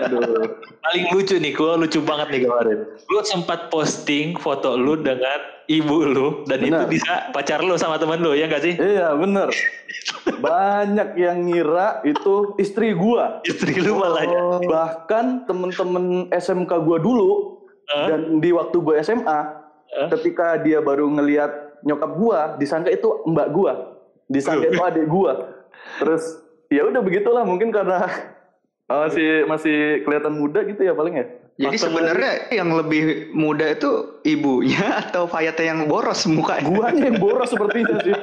Aduh. 0.06 0.58
Paling 0.80 1.06
lucu 1.12 1.36
nih 1.41 1.52
gue 1.52 1.72
lucu 1.76 2.00
banget 2.02 2.28
nih 2.32 2.41
kemarin. 2.48 2.80
Lu 3.12 3.20
sempat 3.26 3.68
posting 3.68 4.38
foto 4.39 4.80
lu 4.80 4.96
dengan 5.02 5.55
ibu 5.66 5.97
lu 6.05 6.28
dan 6.45 6.61
bener. 6.61 6.86
itu 6.86 7.01
bisa 7.01 7.30
pacar 7.34 7.61
lu 7.61 7.76
sama 7.78 7.97
temen 7.97 8.22
lu 8.22 8.38
ya 8.38 8.45
gak 8.45 8.63
sih? 8.63 8.74
Iya 8.78 9.18
bener. 9.18 9.49
Banyak 10.45 11.18
yang 11.18 11.45
ngira 11.45 12.01
itu 12.05 12.53
istri 12.61 12.93
gua. 12.93 13.41
Istri 13.45 13.82
lu 13.82 13.97
malah 13.97 14.26
ya. 14.26 14.39
Oh. 14.41 14.61
Bahkan 14.61 15.49
temen-temen 15.49 16.30
SMK 16.30 16.72
gua 16.86 16.97
dulu 17.01 17.61
huh? 17.89 18.07
dan 18.09 18.22
di 18.41 18.49
waktu 18.53 18.78
gua 18.82 19.01
SMA, 19.01 19.39
huh? 19.41 20.09
ketika 20.18 20.61
dia 20.61 20.82
baru 20.82 21.09
ngeliat 21.09 21.82
nyokap 21.86 22.11
gua, 22.18 22.39
disangka 22.57 22.89
itu 22.89 23.26
mbak 23.30 23.49
gua, 23.53 23.97
disangka 24.30 24.70
itu 24.70 24.82
adik 24.82 25.05
gua. 25.09 25.66
Terus 26.01 26.24
ya 26.70 26.86
udah 26.86 27.01
begitulah 27.01 27.43
mungkin 27.45 27.70
karena 27.70 28.05
masih 28.89 29.49
masih 29.49 30.05
kelihatan 30.05 30.34
muda 30.34 30.61
gitu 30.66 30.82
ya 30.86 30.93
paling 30.93 31.18
ya. 31.18 31.26
Jadi 31.56 31.78
sebenarnya 31.80 32.51
yang 32.51 32.68
lebih 32.76 33.32
muda 33.32 33.72
itu 33.72 34.20
ibunya 34.28 34.84
atau 35.08 35.24
Fayate 35.24 35.64
yang 35.64 35.88
boros 35.88 36.28
mukanya? 36.28 36.68
Gua 36.68 36.91
yang 36.91 37.16
boros 37.16 37.47
sepertinya 37.47 37.95
sih. 38.03 38.16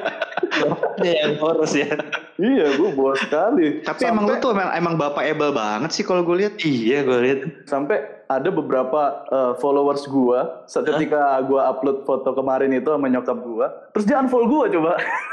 yang 1.01 1.41
boros 1.41 1.73
ya. 1.73 1.97
iya, 2.37 2.77
gua 2.77 2.93
boros 2.93 3.25
sekali. 3.25 3.81
Tapi 3.81 4.05
Sampai, 4.05 4.13
emang 4.13 4.29
lu 4.29 4.37
tuh 4.37 4.53
emang, 4.53 4.69
emang 4.77 4.93
bapak 5.01 5.33
able 5.33 5.49
banget 5.49 5.89
sih 5.97 6.05
kalau 6.05 6.21
gue 6.21 6.45
lihat. 6.45 6.61
Iya, 6.61 7.01
gue 7.01 7.17
lihat. 7.25 7.39
Sampai 7.65 8.05
ada 8.29 8.49
beberapa 8.53 9.25
uh, 9.33 9.53
followers 9.57 10.05
gua 10.05 10.69
ketika 10.69 11.41
gua 11.49 11.73
upload 11.73 12.05
foto 12.05 12.37
kemarin 12.37 12.69
itu 12.69 12.85
sama 12.85 13.09
nyokap 13.09 13.37
gua, 13.41 13.67
terus 13.97 14.05
dia 14.05 14.21
unfollow 14.21 14.45
gua 14.45 14.65
coba. 14.69 14.93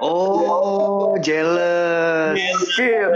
Oh, 0.00 1.12
jealous. 1.20 2.32
Mungkin, 2.32 3.08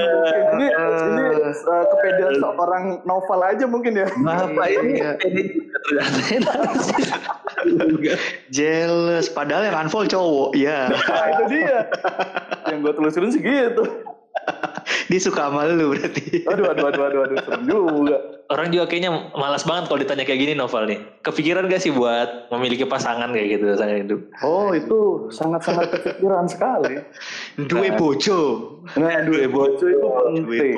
Ini, 0.54 0.66
ini 0.68 0.68
uh, 0.76 1.84
kepedean 1.88 2.34
seorang 2.44 2.84
novel 3.08 3.40
aja 3.40 3.64
mungkin 3.64 4.04
ya. 4.04 4.08
Bapak 4.20 4.68
ini 4.68 5.00
jealous. 8.52 9.26
Padahal 9.32 9.64
yang 9.64 9.88
unfollow 9.88 10.08
cowok. 10.08 10.50
Ya. 10.56 10.92
Nah, 10.92 11.26
itu 11.32 11.44
dia. 11.56 11.88
yang 12.68 12.84
gue 12.84 12.92
telusurin 12.92 13.32
sih 13.32 13.40
gitu. 13.40 13.84
Dia 15.10 15.20
suka 15.20 15.48
sama 15.48 15.68
lu 15.68 15.92
berarti. 15.92 16.44
Aduh, 16.48 16.70
aduh, 16.72 16.84
aduh, 16.88 17.02
aduh, 17.08 17.20
aduh, 17.28 17.36
serem 17.44 17.62
juga. 17.68 18.16
Orang 18.52 18.68
juga 18.68 18.84
kayaknya 18.92 19.32
malas 19.32 19.64
banget 19.64 19.88
kalau 19.88 20.00
ditanya 20.04 20.24
kayak 20.28 20.40
gini 20.44 20.52
novel 20.52 20.84
nih. 20.84 21.00
Kepikiran 21.24 21.64
gak 21.64 21.80
sih 21.80 21.88
buat 21.88 22.52
memiliki 22.52 22.84
pasangan 22.84 23.32
kayak 23.32 23.56
gitu 23.56 23.64
sangat 23.72 24.04
itu? 24.04 24.16
Oh, 24.44 24.76
itu 24.76 25.28
sangat-sangat 25.32 25.88
kepikiran 25.96 26.44
sekali. 26.44 27.00
Dua 27.56 27.88
nah, 27.88 27.96
bojo. 27.96 28.38
Nah, 29.00 29.24
dua 29.24 29.48
bojo 29.48 29.84
itu 29.88 30.08
penting. 30.28 30.76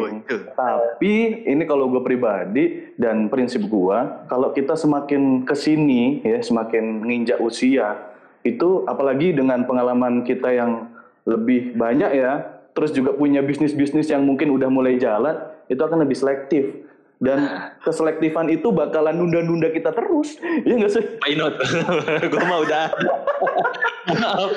Tapi 0.55 1.13
ini 1.43 1.63
kalau 1.67 1.91
gue 1.91 2.03
pribadi 2.07 2.95
dan 2.95 3.27
prinsip 3.27 3.67
gue, 3.67 3.99
kalau 4.31 4.55
kita 4.55 4.79
semakin 4.79 5.43
ke 5.43 5.59
sini 5.59 6.23
ya, 6.23 6.39
semakin 6.39 7.03
menginjak 7.03 7.43
usia, 7.43 7.99
itu 8.47 8.87
apalagi 8.87 9.35
dengan 9.35 9.67
pengalaman 9.67 10.23
kita 10.23 10.55
yang 10.55 10.87
lebih 11.27 11.75
banyak 11.75 12.15
ya, 12.15 12.56
terus 12.77 12.93
juga 12.93 13.17
punya 13.17 13.41
bisnis-bisnis 13.41 14.13
yang 14.13 14.23
mungkin 14.29 14.53
udah 14.53 14.69
mulai 14.69 15.01
jalan, 15.01 15.33
itu 15.73 15.81
akan 15.81 16.05
lebih 16.05 16.15
selektif. 16.15 16.85
Dan 17.17 17.49
keselektifan 17.81 18.53
itu 18.53 18.69
bakalan 18.69 19.17
nunda-nunda 19.17 19.73
kita 19.73 19.89
terus. 19.97 20.37
Iya 20.69 20.85
gak 20.85 20.93
sih? 20.93 21.05
Pak 21.17 21.29
Inot, 21.33 21.55
gue 22.29 22.43
mau 22.45 22.61
udah. 22.61 22.93
Maaf. 24.21 24.53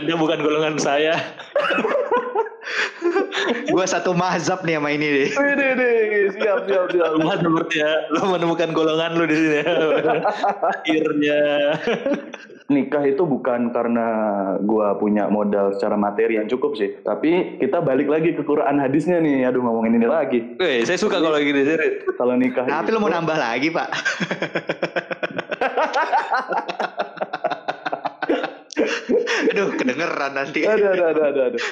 Anda 0.00 0.14
bukan 0.16 0.38
golongan 0.40 0.80
saya. 0.80 1.20
gue 3.68 3.84
satu 3.88 4.12
mazhab 4.12 4.60
nih 4.64 4.78
sama 4.78 4.90
ini 4.92 5.06
deh. 5.06 5.28
Ini 5.32 5.68
deh, 5.78 5.96
siap 6.36 6.68
siap 6.68 6.86
siap. 6.92 7.12
Mazhab 7.20 7.68
ya, 7.72 7.90
lo 8.12 8.28
menemukan 8.28 8.70
golongan 8.76 9.16
lo 9.16 9.24
di 9.24 9.36
sini. 9.36 9.58
Akhirnya. 10.62 11.40
Nikah 12.68 13.00
itu 13.08 13.24
bukan 13.24 13.72
karena 13.72 14.06
gue 14.60 14.88
punya 15.00 15.32
modal 15.32 15.72
secara 15.72 15.96
materi 15.96 16.36
yang 16.36 16.52
cukup 16.52 16.76
sih, 16.76 17.00
tapi 17.00 17.56
kita 17.56 17.80
balik 17.80 18.12
lagi 18.12 18.36
ke 18.36 18.44
Quran 18.44 18.76
hadisnya 18.76 19.24
nih. 19.24 19.48
Aduh 19.48 19.64
ngomongin 19.64 19.96
ini 19.96 20.04
lagi. 20.04 20.44
Weh, 20.60 20.84
saya 20.84 21.00
suka 21.00 21.16
kalau 21.16 21.40
gini 21.40 21.64
sih. 21.64 21.76
Kalau 22.20 22.36
nikah. 22.36 22.68
Tapi 22.68 22.92
lo 22.92 23.00
mau 23.00 23.08
nambah 23.08 23.40
lagi 23.40 23.72
pak? 23.72 23.88
aduh 29.52 29.68
kedengeran 29.76 30.32
nanti. 30.34 30.64
Aduh 30.64 30.88
aduh 30.92 31.06
aduh 31.12 31.24
aduh, 31.30 31.42
aduh. 31.52 31.64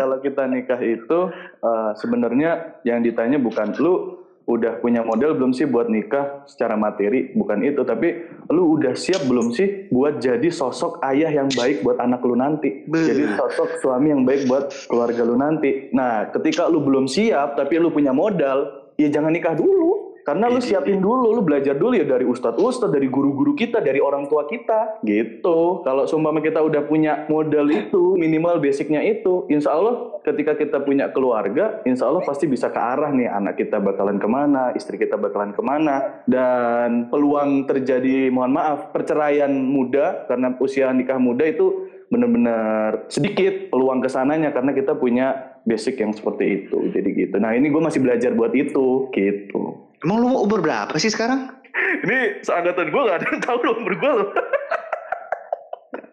kalau 0.00 0.16
kita 0.20 0.42
nikah 0.46 0.80
itu 0.80 1.18
uh, 1.64 1.92
sebenarnya 1.96 2.80
yang 2.84 3.00
ditanya 3.00 3.40
bukan 3.40 3.72
lu 3.80 4.20
udah 4.50 4.82
punya 4.82 5.06
model 5.06 5.38
belum 5.38 5.54
sih 5.54 5.70
buat 5.70 5.86
nikah 5.86 6.42
secara 6.50 6.74
materi 6.74 7.30
bukan 7.38 7.62
itu. 7.62 7.86
Tapi 7.86 8.08
lu 8.50 8.80
udah 8.80 8.98
siap 8.98 9.22
belum 9.30 9.54
sih 9.54 9.86
buat 9.94 10.18
jadi 10.18 10.50
sosok 10.50 10.98
ayah 11.06 11.30
yang 11.30 11.46
baik 11.54 11.86
buat 11.86 12.02
anak 12.02 12.20
lu 12.26 12.34
nanti? 12.34 12.82
Be. 12.90 12.98
jadi 12.98 13.38
sosok 13.38 13.78
suami 13.78 14.10
yang 14.10 14.26
baik 14.26 14.50
buat 14.50 14.74
keluarga 14.90 15.22
lu 15.22 15.38
nanti. 15.38 15.92
Nah 15.94 16.34
ketika 16.34 16.66
lu 16.66 16.82
belum 16.82 17.06
siap 17.06 17.54
tapi 17.54 17.78
lu 17.78 17.94
punya 17.94 18.10
modal 18.10 18.90
ya 18.98 19.06
jangan 19.06 19.30
nikah 19.30 19.54
dulu 19.54 20.09
Karena 20.30 20.46
lu 20.46 20.62
siapin 20.62 21.02
dulu, 21.02 21.34
lu 21.34 21.42
belajar 21.42 21.74
dulu 21.74 21.98
ya 21.98 22.06
dari 22.06 22.22
ustadz-ustadz, 22.22 22.94
dari 22.94 23.10
guru-guru 23.10 23.58
kita, 23.58 23.82
dari 23.82 23.98
orang 23.98 24.30
tua 24.30 24.46
kita, 24.46 25.02
gitu. 25.02 25.82
Kalau 25.82 26.06
seumpama 26.06 26.38
kita 26.38 26.62
udah 26.62 26.86
punya 26.86 27.26
modal 27.26 27.66
itu, 27.66 28.14
minimal 28.14 28.62
basicnya 28.62 29.02
itu, 29.02 29.50
insya 29.50 29.74
Allah 29.74 30.22
ketika 30.22 30.54
kita 30.54 30.86
punya 30.86 31.10
keluarga, 31.10 31.82
insya 31.82 32.06
Allah 32.06 32.22
pasti 32.22 32.46
bisa 32.46 32.70
ke 32.70 32.78
arah 32.78 33.10
nih 33.10 33.26
anak 33.26 33.58
kita 33.58 33.82
bakalan 33.82 34.22
ke 34.22 34.28
mana, 34.30 34.70
istri 34.78 35.02
kita 35.02 35.18
bakalan 35.18 35.50
ke 35.50 35.62
mana, 35.66 36.22
dan 36.30 37.10
peluang 37.10 37.66
terjadi, 37.66 38.30
mohon 38.30 38.54
maaf, 38.54 38.94
perceraian 38.94 39.50
muda 39.50 40.30
karena 40.30 40.54
usia 40.62 40.94
nikah 40.94 41.18
muda 41.18 41.42
itu 41.42 41.90
benar-benar 42.06 43.10
sedikit 43.10 43.66
peluang 43.74 43.98
ke 43.98 44.06
sananya 44.06 44.54
karena 44.54 44.70
kita 44.78 44.94
punya 44.94 45.58
basic 45.66 45.98
yang 45.98 46.14
seperti 46.14 46.62
itu. 46.62 46.86
Jadi 46.94 47.18
gitu. 47.18 47.42
Nah 47.42 47.58
ini 47.58 47.66
gue 47.66 47.82
masih 47.82 47.98
belajar 47.98 48.30
buat 48.30 48.54
itu, 48.54 49.10
gitu. 49.10 49.89
Emang 50.00 50.16
lu 50.20 50.32
umur 50.32 50.64
berapa 50.64 50.96
sih 50.96 51.12
sekarang? 51.12 51.52
ini 52.00 52.40
seangkatan 52.40 52.88
gue 52.88 53.02
gak 53.04 53.16
ada 53.20 53.26
yang 53.28 53.40
tahu 53.44 53.58
lo 53.60 53.72
umur 53.76 53.94
gue 53.96 54.12
loh. 54.20 54.28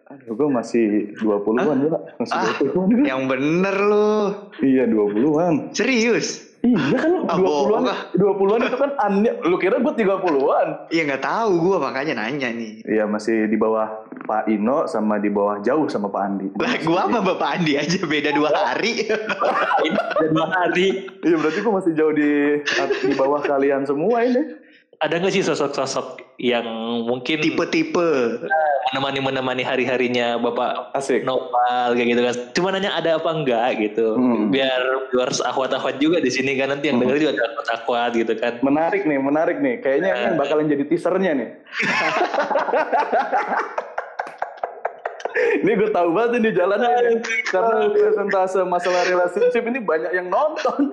Aduh, 0.08 0.32
gue 0.36 0.48
masih 0.48 0.84
20-an 1.20 1.76
juga. 1.84 1.98
Masih 2.16 2.32
Ah, 2.36 2.52
20-an. 2.60 3.04
Yang 3.04 3.22
bener 3.28 3.76
lu. 3.80 4.12
Iya, 4.60 4.84
20-an. 4.88 5.54
Serius? 5.72 6.47
Iya 6.58 6.98
kan 6.98 7.12
Ah, 7.28 7.38
20-an. 7.38 7.44
bohong 7.44 7.86
ah. 7.86 7.98
20-an 8.12 8.60
itu 8.66 8.76
kan 8.76 8.90
aneh. 8.98 9.32
Lu 9.42 9.56
kira 9.56 9.78
gue 9.78 9.94
30-an? 9.94 10.90
Iya 10.90 11.02
nggak 11.06 11.22
tahu 11.22 11.52
gua 11.60 11.76
makanya 11.80 12.18
nanya 12.18 12.50
nih. 12.50 12.82
Iya, 12.82 13.06
masih 13.06 13.46
di 13.46 13.54
bawah 13.54 13.86
Pak 14.24 14.48
Ino 14.48 14.84
sama 14.84 15.16
di 15.16 15.30
bawah 15.30 15.62
jauh 15.62 15.86
sama 15.86 16.08
Pak 16.08 16.18
Andi. 16.20 16.46
Lah 16.58 16.74
gua 16.82 17.06
sama 17.06 17.20
Bapak 17.22 17.48
Andi 17.56 17.78
aja 17.78 18.02
beda 18.02 18.30
dua 18.32 18.50
hari. 18.50 19.06
Udah 19.06 20.28
dua 20.28 20.46
hari. 20.50 20.88
Iya, 21.22 21.36
berarti 21.38 21.58
gue 21.60 21.72
masih 21.72 21.92
jauh 21.94 22.12
di 22.12 22.30
di 23.02 23.12
bawah 23.14 23.40
kalian 23.40 23.86
semua 23.86 24.22
ini. 24.22 24.42
Ada 24.98 25.22
nggak 25.22 25.30
sih 25.30 25.46
sosok-sosok 25.46 26.26
yang 26.38 26.66
mungkin 27.02 27.42
Tipe-tipe. 27.42 28.38
menemani 28.88 29.20
menemani 29.20 29.60
hari-harinya 29.60 30.38
Bapak 30.38 30.94
Asik. 30.94 31.20
Nopal 31.20 31.92
kayak 31.92 32.08
gitu 32.08 32.20
kan. 32.22 32.34
Cuma 32.54 32.68
nanya 32.70 32.94
ada 32.94 33.18
apa 33.18 33.28
enggak 33.28 33.76
gitu. 33.76 34.14
Hmm. 34.14 34.48
Biar 34.48 34.80
viewers 35.10 35.40
akhwat-akhwat 35.40 35.98
juga 35.98 36.18
di 36.18 36.30
sini 36.30 36.54
kan 36.54 36.70
nanti 36.70 36.88
yang 36.88 36.96
Hmm. 36.96 37.04
denger 37.04 37.16
juga 37.20 37.32
ada 37.36 37.44
akhwat-akhwat 37.52 38.10
gitu 38.16 38.32
kan. 38.38 38.52
Menarik 38.62 39.02
nih, 39.04 39.18
menarik 39.18 39.56
nih. 39.58 39.82
Kayaknya 39.82 40.08
ini 40.08 40.24
yang 40.24 40.36
bakalan 40.38 40.70
jadi 40.70 40.84
teasernya 40.86 41.32
nih. 41.34 41.48
ini 45.58 45.70
gue 45.70 45.90
tahu 45.90 46.08
banget 46.10 46.30
ini 46.40 46.48
jalannya 46.50 46.90
ini. 47.04 47.16
Karena 47.44 47.86
presentase 47.90 48.58
masalah 48.64 49.02
relationship 49.04 49.62
ini 49.64 49.78
banyak 49.78 50.12
yang 50.14 50.28
nonton. 50.28 50.88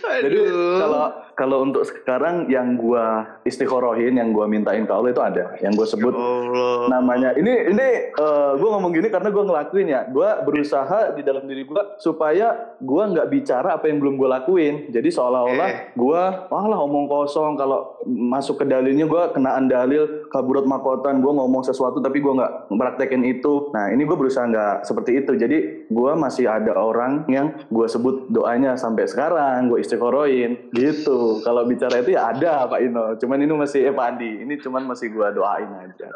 Jadi 0.00 0.36
kalau 0.80 1.12
kalau 1.40 1.64
untuk 1.64 1.88
sekarang 1.88 2.44
yang 2.52 2.76
gua 2.76 3.40
istiqorohin, 3.48 4.20
yang 4.20 4.36
gua 4.36 4.44
mintain 4.44 4.84
ke 4.84 4.92
Allah 4.92 5.08
itu 5.08 5.22
ada, 5.24 5.44
yang 5.64 5.72
gue 5.72 5.86
sebut 5.88 6.12
Allah. 6.12 6.92
namanya. 6.92 7.32
Ini 7.32 7.72
ini 7.72 7.86
eh, 8.12 8.52
gue 8.58 8.68
ngomong 8.68 8.92
gini 8.92 9.08
karena 9.08 9.32
gue 9.32 9.44
ngelakuin 9.46 9.88
ya. 9.88 10.00
Gue 10.10 10.28
berusaha 10.44 11.14
di 11.14 11.22
dalam 11.24 11.48
diri 11.48 11.64
gue 11.64 11.82
supaya 11.96 12.76
gue 12.76 13.02
nggak 13.06 13.28
bicara 13.30 13.78
apa 13.78 13.86
yang 13.88 14.02
belum 14.02 14.18
gue 14.18 14.28
lakuin. 14.28 14.74
Jadi 14.92 15.08
seolah-olah 15.08 15.68
Eh. 15.70 15.76
gue 15.94 16.22
wah 16.50 16.64
lah 16.66 16.78
omong 16.82 17.06
kosong. 17.06 17.54
Kalau 17.54 17.96
masuk 18.04 18.60
ke 18.60 18.64
dalilnya 18.66 19.06
gue 19.06 19.22
kenaan 19.30 19.70
dalil 19.70 20.26
kaburat 20.28 20.66
makotan 20.66 21.22
gue 21.22 21.30
ngomong 21.30 21.62
sesuatu 21.62 22.02
tapi 22.02 22.18
gue 22.18 22.32
nggak 22.34 22.74
praktekin 22.74 23.22
itu. 23.22 23.70
Nah 23.70 23.94
ini 23.94 24.02
gue 24.02 24.16
berusaha 24.18 24.44
nggak 24.44 24.74
seperti 24.82 25.22
itu. 25.22 25.38
Jadi 25.38 25.58
gue 25.86 26.12
masih 26.18 26.50
ada 26.50 26.74
orang 26.74 27.22
yang 27.30 27.54
gue 27.70 27.86
sebut 27.86 28.26
doanya 28.28 28.74
sampai 28.74 29.06
sekarang 29.06 29.70
gue 29.70 29.78
istiqorohin 29.78 30.72
gitu 30.74 31.29
kalau 31.46 31.62
bicara 31.62 32.02
itu 32.02 32.18
ya 32.18 32.34
ada 32.34 32.66
Pak 32.66 32.80
Ino 32.82 33.14
cuman 33.14 33.38
ini 33.46 33.52
masih 33.54 33.80
eh 33.86 33.94
Pak 33.94 34.06
Andi 34.10 34.42
ini 34.42 34.58
cuman 34.58 34.82
masih 34.90 35.14
gue 35.14 35.28
doain 35.30 35.70
aja 35.78 36.08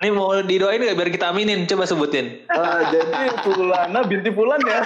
Ini 0.00 0.08
mau 0.12 0.32
didoain 0.40 0.80
nggak 0.80 0.96
biar 0.96 1.10
kita 1.12 1.28
aminin? 1.28 1.68
Coba 1.68 1.84
sebutin. 1.84 2.48
Ah, 2.48 2.88
jadi 2.88 3.36
Fulana 3.44 4.00
binti 4.08 4.32
Fulan 4.32 4.56
ya. 4.64 4.80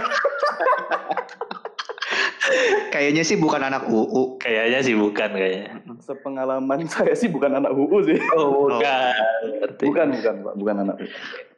Kayaknya 2.93 3.23
sih 3.25 3.37
bukan 3.41 3.63
anak 3.63 3.89
UU. 3.89 4.37
Kayaknya 4.39 4.79
sih 4.85 4.95
bukan 4.95 5.31
kayaknya. 5.33 5.71
Sepengalaman 6.05 6.87
saya 6.93 7.15
sih 7.17 7.33
bukan 7.33 7.59
anak 7.63 7.73
UU 7.73 7.99
sih. 8.05 8.19
Oh, 8.37 8.69
bukan. 8.69 9.15
Berarti. 9.63 9.83
Bukan, 9.87 10.07
bukan, 10.19 10.35
Pak. 10.45 10.55
Bukan 10.61 10.75
anak 10.85 10.97
UU. 11.01 11.09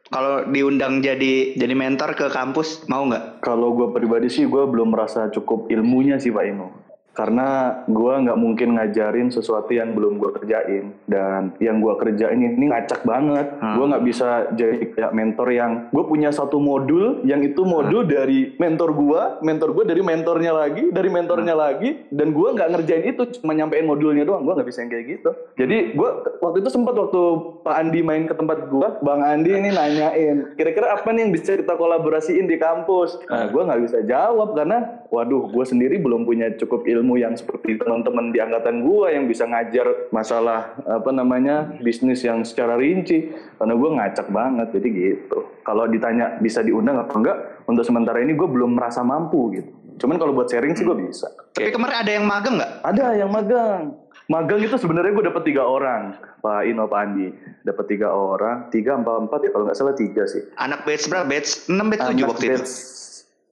Kalau 0.07 0.47
diundang 0.47 1.03
jadi 1.03 1.59
jadi 1.59 1.75
mentor 1.75 2.15
ke 2.15 2.31
kampus 2.31 2.87
mau 2.87 3.03
nggak? 3.03 3.43
Kalau 3.43 3.75
gue 3.75 3.91
pribadi 3.91 4.31
sih 4.31 4.47
gue 4.47 4.63
belum 4.63 4.95
merasa 4.95 5.27
cukup 5.27 5.67
ilmunya 5.67 6.15
sih 6.15 6.31
Pak 6.31 6.45
Ino. 6.47 6.71
Karena 7.17 7.81
gue 7.89 8.13
nggak 8.13 8.37
mungkin 8.37 8.77
ngajarin 8.77 9.33
sesuatu 9.33 9.73
yang 9.73 9.97
belum 9.97 10.21
gue 10.21 10.37
kerjain 10.37 10.93
dan 11.09 11.57
yang 11.57 11.81
gue 11.81 11.93
kerjain 11.97 12.37
ini 12.37 12.69
ngacak 12.69 13.01
banget. 13.01 13.57
Hmm. 13.57 13.73
Gue 13.73 13.85
nggak 13.89 14.05
bisa 14.05 14.53
jadi 14.53 14.93
kayak 14.93 15.13
mentor 15.17 15.49
yang 15.49 15.71
gue 15.89 16.03
punya 16.05 16.29
satu 16.29 16.61
modul 16.61 17.25
yang 17.25 17.41
itu 17.41 17.65
modul 17.65 18.05
dari 18.05 18.53
mentor 18.61 18.93
gue, 18.93 19.21
mentor 19.41 19.73
gue 19.73 19.85
dari 19.89 20.05
mentornya 20.05 20.53
lagi, 20.53 20.93
dari 20.93 21.09
mentornya 21.09 21.57
lagi, 21.57 22.05
dan 22.13 22.37
gue 22.37 22.47
nggak 22.53 22.69
ngerjain 22.77 23.05
itu 23.09 23.23
cuma 23.41 23.57
nyampein 23.57 23.89
modulnya 23.89 24.21
doang. 24.21 24.45
Gue 24.45 24.53
nggak 24.53 24.69
bisa 24.69 24.85
yang 24.85 24.93
kayak 24.93 25.05
gitu. 25.17 25.29
Jadi 25.57 25.97
gue 25.97 26.09
waktu 26.45 26.57
itu 26.61 26.69
sempat 26.69 26.93
waktu 26.93 27.21
Pak 27.65 27.75
Andi 27.81 27.99
main 28.05 28.29
ke 28.29 28.37
tempat 28.37 28.69
gue, 28.69 28.87
Bang 29.01 29.25
Andi 29.25 29.57
ini 29.57 29.73
nanyain 29.73 30.53
kira-kira 30.53 30.93
apa 30.93 31.09
nih 31.09 31.25
yang 31.25 31.31
bisa 31.33 31.57
kita 31.57 31.73
kolaborasiin 31.73 32.45
di 32.45 32.61
kampus. 32.61 33.17
Nah, 33.25 33.49
gue 33.49 33.61
nggak 33.63 33.81
bisa 33.89 33.97
jawab 34.05 34.53
karena 34.53 35.07
waduh 35.09 35.47
gue 35.49 35.65
sendiri 35.65 35.97
belum 35.97 36.27
punya 36.27 36.51
cukup 36.59 36.83
ilmu 36.83 37.06
yang 37.15 37.37
seperti 37.39 37.79
teman-teman 37.79 38.35
di 38.35 38.43
angkatan 38.43 38.83
gue 38.83 39.07
yang 39.15 39.29
bisa 39.31 39.47
ngajar 39.47 40.11
masalah 40.11 40.75
apa 40.83 41.11
namanya 41.15 41.79
bisnis 41.79 42.25
yang 42.27 42.43
secara 42.43 42.75
rinci. 42.75 43.31
Karena 43.55 43.73
gue 43.77 43.89
ngacak 43.95 44.27
banget 44.27 44.67
jadi 44.75 44.89
gitu. 44.91 45.47
Kalau 45.63 45.87
ditanya 45.87 46.35
bisa 46.43 46.59
diundang 46.59 46.99
apa 46.99 47.13
enggak 47.15 47.37
untuk 47.69 47.87
sementara 47.87 48.19
ini 48.19 48.35
gue 48.35 48.47
belum 48.49 48.75
merasa 48.75 49.05
mampu 49.05 49.55
gitu. 49.55 49.71
Cuman 49.97 50.21
kalau 50.21 50.33
buat 50.33 50.49
sharing 50.49 50.77
sih 50.77 50.85
gue 50.85 50.97
bisa. 51.07 51.31
Tapi 51.57 51.73
kemarin 51.73 51.97
ada 52.05 52.11
yang 52.11 52.25
magang 52.25 52.55
nggak? 52.61 52.71
ada 52.85 53.05
yang 53.17 53.29
magang. 53.33 53.83
Magang 54.27 54.59
itu 54.59 54.75
sebenarnya 54.75 55.15
gue 55.15 55.25
dapet 55.31 55.43
tiga 55.47 55.63
orang 55.63 56.19
Pak 56.43 56.67
Ino 56.67 56.85
Pak 56.85 56.99
Andi. 56.99 57.27
Dapet 57.63 57.85
tiga 57.89 58.11
orang 58.13 58.67
tiga 58.69 58.99
empat 58.99 59.25
empat 59.25 59.39
ya 59.47 59.49
kalau 59.55 59.63
nggak 59.71 59.77
salah 59.77 59.95
tiga 59.95 60.27
sih. 60.27 60.43
Anak 60.59 60.83
batch 60.83 61.07
berapa? 61.09 61.25
Batch 61.25 61.71
6 61.71 61.91
batch 61.91 62.03
7 62.03 62.11
Anak 62.11 62.27
waktu 62.29 62.45
itu. 62.51 62.63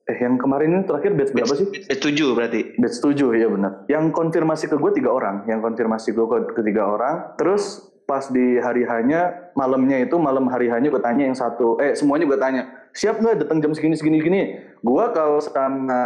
Eh 0.06 0.18
yang 0.22 0.38
kemarin 0.38 0.70
ini 0.70 0.82
terakhir 0.86 1.18
batch 1.18 1.34
berapa 1.34 1.54
sih 1.58 1.66
Batch 1.66 2.02
7 2.14 2.38
berarti. 2.38 2.60
Batch 2.78 2.98
7 3.02 3.26
ya 3.34 3.48
benar. 3.50 3.72
Yang 3.90 4.04
konfirmasi 4.14 4.70
ke 4.70 4.78
gue 4.78 4.92
tiga 4.94 5.10
orang, 5.10 5.42
yang 5.50 5.58
konfirmasi 5.58 6.14
gue 6.14 6.26
ke 6.30 6.38
ketiga 6.54 6.86
orang. 6.86 7.34
Terus 7.34 7.90
pas 8.06 8.22
di 8.30 8.62
hari 8.62 8.86
hanya 8.86 9.50
malamnya 9.58 9.98
itu 9.98 10.14
malam 10.14 10.46
hari 10.46 10.70
hanya 10.70 10.94
gue 10.94 11.02
tanya 11.02 11.26
yang 11.26 11.34
satu, 11.34 11.82
eh 11.82 11.98
semuanya 11.98 12.30
gue 12.30 12.38
tanya 12.38 12.62
siap 12.94 13.18
nggak 13.18 13.44
datang 13.44 13.58
jam 13.58 13.74
segini 13.74 13.98
segini 13.98 14.22
gini. 14.22 14.42
Gue 14.78 15.04
kalau 15.10 15.42
sama 15.42 16.00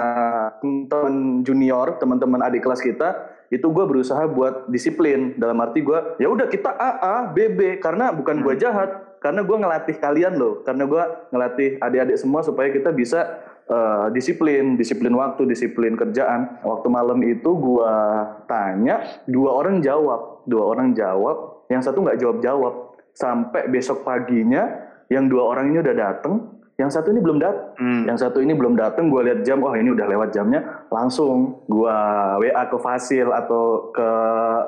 teman 0.65 1.45
junior, 1.45 2.01
teman-teman 2.01 2.41
adik 2.41 2.65
kelas 2.65 2.81
kita 2.81 3.37
itu 3.51 3.67
gue 3.67 3.85
berusaha 3.85 4.31
buat 4.31 4.71
disiplin 4.71 5.35
dalam 5.35 5.59
arti 5.59 5.83
gue 5.83 5.99
ya 6.23 6.31
udah 6.31 6.47
kita 6.47 6.71
A 6.71 6.91
A 7.03 7.17
B 7.27 7.51
B 7.51 7.83
karena 7.83 8.15
bukan 8.15 8.47
gue 8.47 8.55
jahat 8.55 9.19
karena 9.19 9.43
gue 9.43 9.57
ngelatih 9.59 9.97
kalian 9.99 10.39
loh 10.39 10.63
karena 10.63 10.87
gue 10.87 11.03
ngelatih 11.35 11.69
adik-adik 11.83 12.17
semua 12.17 12.47
supaya 12.47 12.71
kita 12.71 12.95
bisa 12.95 13.43
eh, 13.71 14.07
disiplin, 14.11 14.75
disiplin 14.75 15.15
waktu, 15.15 15.47
disiplin 15.47 15.95
kerjaan. 15.95 16.59
Waktu 16.67 16.89
malam 16.91 17.23
itu 17.23 17.55
gua 17.55 18.27
tanya, 18.51 19.23
dua 19.31 19.63
orang 19.63 19.79
jawab, 19.79 20.43
dua 20.45 20.75
orang 20.75 20.91
jawab, 20.93 21.63
yang 21.71 21.79
satu 21.79 22.03
nggak 22.03 22.19
jawab 22.19 22.39
jawab. 22.43 22.75
Sampai 23.15 23.71
besok 23.71 24.03
paginya, 24.03 24.67
yang 25.07 25.31
dua 25.31 25.55
orang 25.55 25.71
ini 25.71 25.83
udah 25.83 25.95
dateng, 25.95 26.61
yang 26.81 26.89
satu 26.89 27.13
ini 27.13 27.21
belum 27.21 27.39
datang. 27.39 27.77
Hmm. 27.77 28.03
Yang 28.09 28.19
satu 28.25 28.39
ini 28.41 28.57
belum 28.57 28.75
datang, 28.75 29.13
gue 29.13 29.21
lihat 29.29 29.41
jam, 29.45 29.61
oh 29.61 29.75
ini 29.77 29.93
udah 29.93 30.07
lewat 30.09 30.33
jamnya, 30.33 30.89
langsung 30.89 31.61
gua 31.69 32.35
WA 32.41 32.65
ke 32.73 32.79
Fasil 32.81 33.29
atau 33.29 33.93
ke 33.93 34.09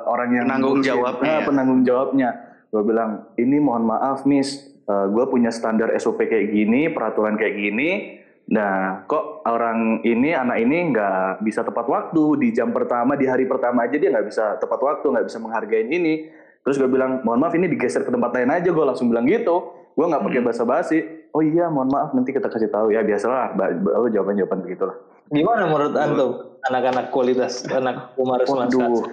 orang 0.05 0.29
yang 0.31 0.45
Penanggung 0.45 0.79
jawabnya 0.85 1.31
Nah, 1.33 1.41
ya. 1.41 1.47
penanggung 1.47 1.81
jawabnya. 1.81 2.29
Gue 2.69 2.83
bilang, 2.85 3.29
ini 3.37 3.57
mohon 3.57 3.85
maaf 3.85 4.25
Miss, 4.29 4.73
gue 4.85 5.25
punya 5.29 5.49
standar 5.49 5.89
SOP 5.97 6.25
kayak 6.25 6.53
gini, 6.53 6.89
peraturan 6.93 7.37
kayak 7.39 7.55
gini. 7.57 8.21
Nah, 8.43 9.07
kok 9.07 9.47
orang 9.47 10.03
ini, 10.03 10.35
anak 10.35 10.59
ini 10.59 10.91
nggak 10.91 11.39
bisa 11.41 11.63
tepat 11.63 11.87
waktu 11.87 12.43
di 12.43 12.51
jam 12.51 12.75
pertama, 12.75 13.15
di 13.15 13.23
hari 13.23 13.47
pertama 13.47 13.87
aja 13.87 13.95
dia 13.95 14.11
nggak 14.11 14.27
bisa 14.27 14.59
tepat 14.59 14.79
waktu, 14.83 15.05
nggak 15.07 15.25
bisa 15.31 15.39
menghargain 15.39 15.87
ini. 15.87 16.27
Terus 16.63 16.75
gue 16.75 16.87
bilang, 16.87 17.23
mohon 17.23 17.39
maaf 17.39 17.55
ini 17.55 17.71
digeser 17.71 18.03
ke 18.03 18.11
tempat 18.11 18.35
lain 18.35 18.51
aja, 18.51 18.69
gue 18.71 18.85
langsung 18.85 19.07
bilang 19.07 19.27
gitu. 19.27 19.71
Gue 19.95 20.05
nggak 20.09 20.23
pakai 20.27 20.41
basa-basi. 20.43 20.99
Oh 21.31 21.39
iya, 21.39 21.71
mohon 21.71 21.87
maaf 21.87 22.11
nanti 22.11 22.31
kita 22.31 22.51
kasih 22.51 22.67
tahu 22.67 22.91
ya 22.91 23.01
biasalah. 23.01 23.55
ba- 23.55 23.73
ba- 23.73 23.95
Lo 23.99 24.07
jawaban-jawaban 24.11 24.59
begitulah. 24.63 24.95
Gimana 25.31 25.65
menurut 25.65 25.95
antum 25.95 26.31
anak-anak 26.67 27.05
kualitas 27.09 27.63
anak 27.67 28.11
Umar 28.19 28.43
Waduh, 28.43 29.07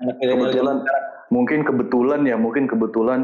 anak 0.00 0.16
kebetulan 0.18 0.76
mungkin 1.28 1.60
kebetulan 1.62 2.20
ya 2.26 2.36
mungkin 2.36 2.64
kebetulan 2.66 3.20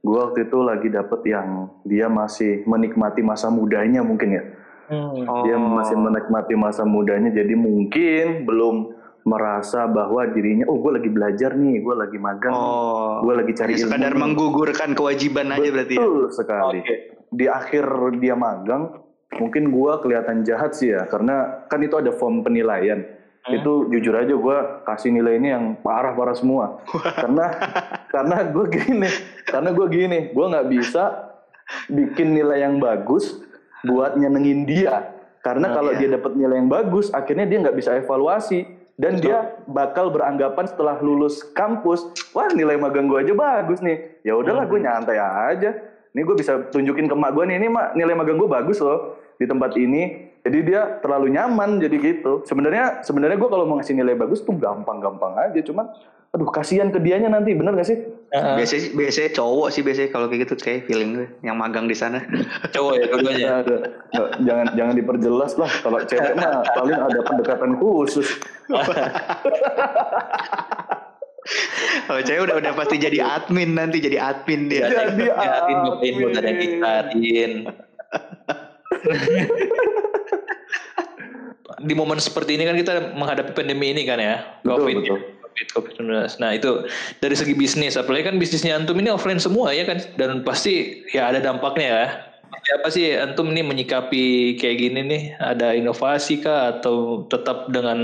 gue 0.00 0.18
waktu 0.18 0.48
itu 0.48 0.58
lagi 0.60 0.88
dapet 0.88 1.20
yang 1.24 1.70
dia 1.82 2.06
masih 2.08 2.62
menikmati 2.64 3.20
masa 3.20 3.48
mudanya 3.48 4.04
mungkin 4.04 4.36
ya 4.36 4.42
Hmm. 4.84 5.24
Oh. 5.24 5.42
dia 5.42 5.56
masih 5.56 5.96
menikmati 5.96 6.54
masa 6.54 6.84
mudanya 6.84 7.32
jadi 7.32 7.56
mungkin 7.56 8.44
belum 8.44 8.92
merasa 9.24 9.88
bahwa 9.88 10.28
dirinya 10.28 10.68
oh 10.68 10.76
gue 10.76 11.00
lagi 11.00 11.08
belajar 11.08 11.56
nih 11.56 11.80
gue 11.80 11.94
lagi 11.96 12.18
magang 12.20 12.52
Oh. 12.52 13.24
gue 13.24 13.34
lagi 13.34 13.52
cari 13.56 13.72
Hanya 13.72 13.84
sekadar 13.88 14.12
ilmu 14.12 14.16
nih. 14.16 14.22
menggugurkan 14.28 14.90
kewajiban 14.92 15.48
aja 15.48 15.68
berarti 15.72 15.94
ya. 15.96 16.04
Betul 16.04 16.22
sekali. 16.28 16.78
Oke. 16.84 16.94
Di 17.32 17.46
akhir 17.48 17.84
dia 18.20 18.36
magang, 18.36 19.00
mungkin 19.34 19.72
gua 19.72 19.98
kelihatan 19.98 20.46
jahat 20.46 20.76
sih 20.76 20.94
ya, 20.94 21.08
karena 21.10 21.66
kan 21.66 21.82
itu 21.82 21.98
ada 21.98 22.14
form 22.14 22.44
penilaian. 22.44 23.02
Hmm. 23.42 23.58
Itu 23.58 23.90
jujur 23.90 24.14
aja 24.14 24.30
gua 24.36 24.84
kasih 24.86 25.10
nilai 25.10 25.42
ini 25.42 25.48
yang 25.50 25.64
parah-parah 25.82 26.36
semua. 26.38 26.78
karena 27.18 27.46
karena 28.14 28.36
gue 28.46 28.64
gini, 28.70 29.08
karena 29.42 29.74
gue 29.74 29.86
gini, 29.90 30.18
gua 30.30 30.46
nggak 30.52 30.68
bisa 30.70 31.02
bikin 31.88 32.36
nilai 32.36 32.62
yang 32.62 32.78
bagus 32.78 33.40
buat 33.84 34.16
nyenengin 34.16 34.64
dia. 34.64 35.14
Karena 35.44 35.70
Oh, 35.70 35.74
kalau 35.76 35.92
iya. 35.92 36.00
dia 36.00 36.08
dapat 36.16 36.32
nilai 36.40 36.56
yang 36.56 36.72
bagus, 36.72 37.12
akhirnya 37.12 37.44
dia 37.44 37.60
nggak 37.60 37.76
bisa 37.76 37.92
evaluasi 38.00 38.64
dan 38.94 39.18
dia 39.18 39.58
bakal 39.66 40.08
beranggapan 40.08 40.70
setelah 40.70 40.96
lulus 41.02 41.42
kampus, 41.52 42.08
wah 42.30 42.46
nilai 42.54 42.78
magang 42.78 43.10
gue 43.10 43.18
aja 43.20 43.34
bagus 43.34 43.82
nih. 43.82 44.22
Ya 44.22 44.38
udahlah, 44.38 44.64
gue 44.70 44.78
nyantai 44.80 45.18
aja. 45.18 45.70
Ini 46.14 46.20
gue 46.22 46.36
bisa 46.38 46.70
tunjukin 46.70 47.10
ke 47.10 47.16
mak 47.18 47.34
gue 47.34 47.44
nih, 47.50 47.58
ini 47.58 47.68
mak 47.68 47.98
nilai 47.98 48.14
magang 48.14 48.38
gue 48.38 48.46
bagus 48.46 48.78
loh 48.78 49.18
di 49.34 49.44
tempat 49.50 49.74
ini. 49.74 50.32
Jadi 50.46 50.58
dia 50.62 51.02
terlalu 51.02 51.34
nyaman 51.34 51.82
jadi 51.82 51.96
gitu. 51.98 52.46
Sebenarnya 52.46 53.02
sebenarnya 53.02 53.34
gue 53.34 53.50
kalau 53.50 53.66
mau 53.66 53.76
ngasih 53.82 53.98
nilai 53.98 54.14
bagus 54.14 54.46
tuh 54.46 54.54
gampang-gampang 54.54 55.40
aja. 55.40 55.60
Cuman, 55.60 55.90
aduh 56.34 56.50
kasihan 56.50 56.90
ke 56.90 56.98
dianya 56.98 57.30
nanti, 57.30 57.54
bener 57.54 57.78
gak 57.78 57.86
sih? 57.86 57.94
Heeh. 58.34 58.58
Biasanya 58.58 58.98
biasanya 58.98 59.30
cowok 59.38 59.68
sih 59.70 59.86
biasanya 59.86 60.10
kalau 60.10 60.26
kayak 60.26 60.50
gitu 60.50 60.58
kayak 60.58 60.90
feeling 60.90 61.14
gue 61.14 61.30
yang 61.46 61.54
magang 61.54 61.86
di 61.86 61.94
sana. 61.94 62.18
cowok 62.74 62.92
ya 62.98 63.06
keduanya 63.06 63.62
Ya, 64.10 64.22
jangan 64.42 64.66
jangan 64.74 64.94
diperjelas 64.98 65.54
lah. 65.54 65.70
Kalau 65.86 66.02
cewek 66.02 66.34
mah 66.34 66.66
paling 66.74 66.98
ada 66.98 67.20
pendekatan 67.22 67.78
khusus. 67.78 68.26
Kalau 72.08 72.20
cewek 72.24 72.40
udah 72.50 72.56
udah 72.58 72.72
pasti 72.74 72.96
jadi 72.98 73.20
admin 73.22 73.76
nanti 73.76 74.00
jadi 74.02 74.18
admin 74.18 74.66
dia. 74.66 74.88
Jadi 74.90 75.28
Yakin 75.28 75.76
ngapain 75.78 76.02
admin. 76.02 76.14
buat 76.18 76.34
ada 76.40 76.52
kita 76.56 76.92
Din 77.14 77.52
di 81.84 81.92
momen 81.92 82.16
seperti 82.16 82.56
ini 82.56 82.64
kan 82.64 82.76
kita 82.78 82.92
menghadapi 83.12 83.52
pandemi 83.52 83.92
ini 83.92 84.08
kan 84.08 84.16
ya 84.16 84.40
Betul, 84.64 84.72
covid 84.78 84.94
betul. 85.04 85.18
Covid 85.54 85.68
covid 85.70 85.92
19 86.02 86.42
nah 86.42 86.50
itu 86.50 86.82
dari 87.22 87.38
segi 87.38 87.54
bisnis 87.54 87.94
apalagi 87.94 88.26
kan 88.26 88.36
bisnisnya 88.42 88.74
antum 88.74 88.98
ini 88.98 89.14
offline 89.14 89.38
semua 89.38 89.70
ya 89.70 89.86
kan? 89.86 90.02
Dan 90.18 90.42
pasti 90.42 91.06
ya 91.14 91.30
ada 91.30 91.38
dampaknya 91.38 91.86
ya. 91.86 92.06
Seperti 92.44 92.70
apa 92.70 92.88
sih 92.88 93.06
antum 93.18 93.50
ini 93.50 93.62
menyikapi 93.66 94.56
kayak 94.56 94.76
gini 94.78 95.00
nih? 95.04 95.22
Ada 95.36 95.74
inovasi 95.74 96.40
kah? 96.40 96.78
Atau 96.78 97.26
tetap 97.28 97.68
dengan 97.68 97.98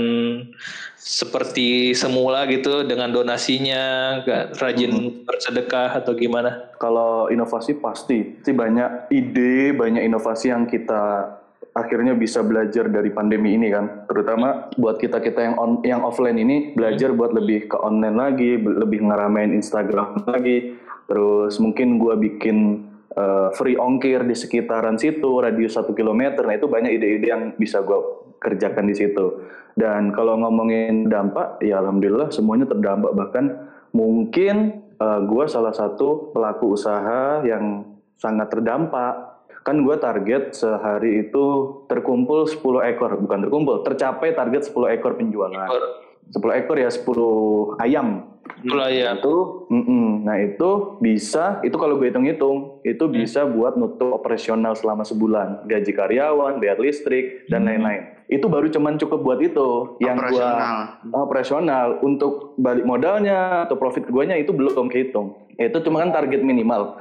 seperti 1.01 1.97
semula 1.97 2.45
gitu 2.45 2.85
dengan 2.85 3.09
donasinya 3.09 3.81
gak 4.21 4.61
rajin 4.61 5.25
bersedekah 5.25 5.97
atau 5.97 6.13
gimana? 6.13 6.69
Kalau 6.77 7.31
inovasi 7.31 7.79
pasti, 7.81 8.37
sih 8.43 8.53
banyak 8.53 9.09
ide, 9.09 9.73
banyak 9.73 10.05
inovasi 10.05 10.53
yang 10.53 10.69
kita 10.69 11.25
akhirnya 11.71 12.11
bisa 12.15 12.43
belajar 12.43 12.91
dari 12.91 13.09
pandemi 13.11 13.55
ini 13.55 13.71
kan. 13.71 14.07
Terutama 14.07 14.71
buat 14.75 14.99
kita 14.99 15.23
kita 15.23 15.39
yang 15.39 15.55
on, 15.55 15.71
yang 15.87 16.01
offline 16.03 16.35
ini 16.35 16.75
belajar 16.75 17.15
buat 17.15 17.31
lebih 17.31 17.71
ke 17.71 17.77
online 17.79 18.17
lagi, 18.17 18.51
lebih 18.59 19.07
ngeramein 19.07 19.55
Instagram 19.55 20.27
lagi. 20.31 20.75
Terus 21.07 21.59
mungkin 21.63 21.95
gua 21.95 22.19
bikin 22.19 22.87
eh, 23.15 23.49
free 23.55 23.79
ongkir 23.79 24.23
di 24.27 24.35
sekitaran 24.35 24.99
situ, 24.99 25.39
radius 25.39 25.79
satu 25.79 25.95
kilometer. 25.95 26.43
Nah 26.43 26.55
itu 26.59 26.67
banyak 26.67 26.91
ide-ide 26.91 27.27
yang 27.31 27.43
bisa 27.55 27.79
gua 27.83 28.27
kerjakan 28.39 28.91
di 28.91 28.95
situ. 28.95 29.47
Dan 29.71 30.11
kalau 30.11 30.35
ngomongin 30.35 31.07
dampak, 31.07 31.63
ya 31.63 31.79
alhamdulillah 31.79 32.35
semuanya 32.35 32.67
terdampak. 32.67 33.15
Bahkan 33.15 33.45
mungkin 33.95 34.55
eh, 34.99 35.19
gua 35.23 35.47
salah 35.47 35.71
satu 35.71 36.35
pelaku 36.35 36.75
usaha 36.75 37.47
yang 37.47 37.87
sangat 38.19 38.51
terdampak. 38.51 39.30
Kan 39.61 39.85
gua 39.85 40.01
target 40.01 40.57
sehari 40.57 41.29
itu 41.29 41.45
terkumpul 41.85 42.49
10 42.49 42.89
ekor, 42.91 43.21
bukan 43.21 43.39
terkumpul, 43.45 43.75
tercapai 43.85 44.33
target 44.33 44.65
10 44.65 44.97
ekor 44.97 45.13
penjualan. 45.17 45.69
10 46.33 46.59
ekor 46.65 46.77
ya 46.81 46.89
10 46.89 47.77
ayam. 47.81 48.27
itulah 48.61 48.89
ya 48.89 49.17
Itu, 49.17 49.65
mm-mm. 49.69 50.25
nah 50.25 50.37
itu 50.37 50.97
bisa, 51.01 51.61
itu 51.61 51.77
kalau 51.77 51.97
gue 51.97 52.09
hitung-hitung, 52.09 52.81
itu 52.85 53.05
bisa 53.09 53.45
buat 53.45 53.77
nutup 53.77 54.17
operasional 54.17 54.73
selama 54.77 55.05
sebulan, 55.05 55.65
gaji 55.69 55.93
karyawan, 55.93 56.57
bayar 56.57 56.77
listrik 56.81 57.45
dan 57.49 57.65
lain-lain. 57.65 58.21
Itu 58.29 58.49
baru 58.49 58.69
cuman 58.69 58.97
cukup 58.97 59.21
buat 59.21 59.39
itu. 59.41 59.97
Yang 60.01 60.17
gua 60.35 60.49
Operasional. 60.49 60.77
operasional 61.13 61.87
untuk 62.01 62.33
balik 62.57 62.85
modalnya 62.85 63.69
atau 63.69 63.77
profit 63.77 64.09
guanya 64.09 64.37
itu 64.37 64.53
belum 64.53 64.89
kehitung. 64.89 65.37
Itu 65.57 65.81
cuma 65.85 66.01
kan 66.05 66.13
target 66.13 66.41
minimal. 66.41 66.97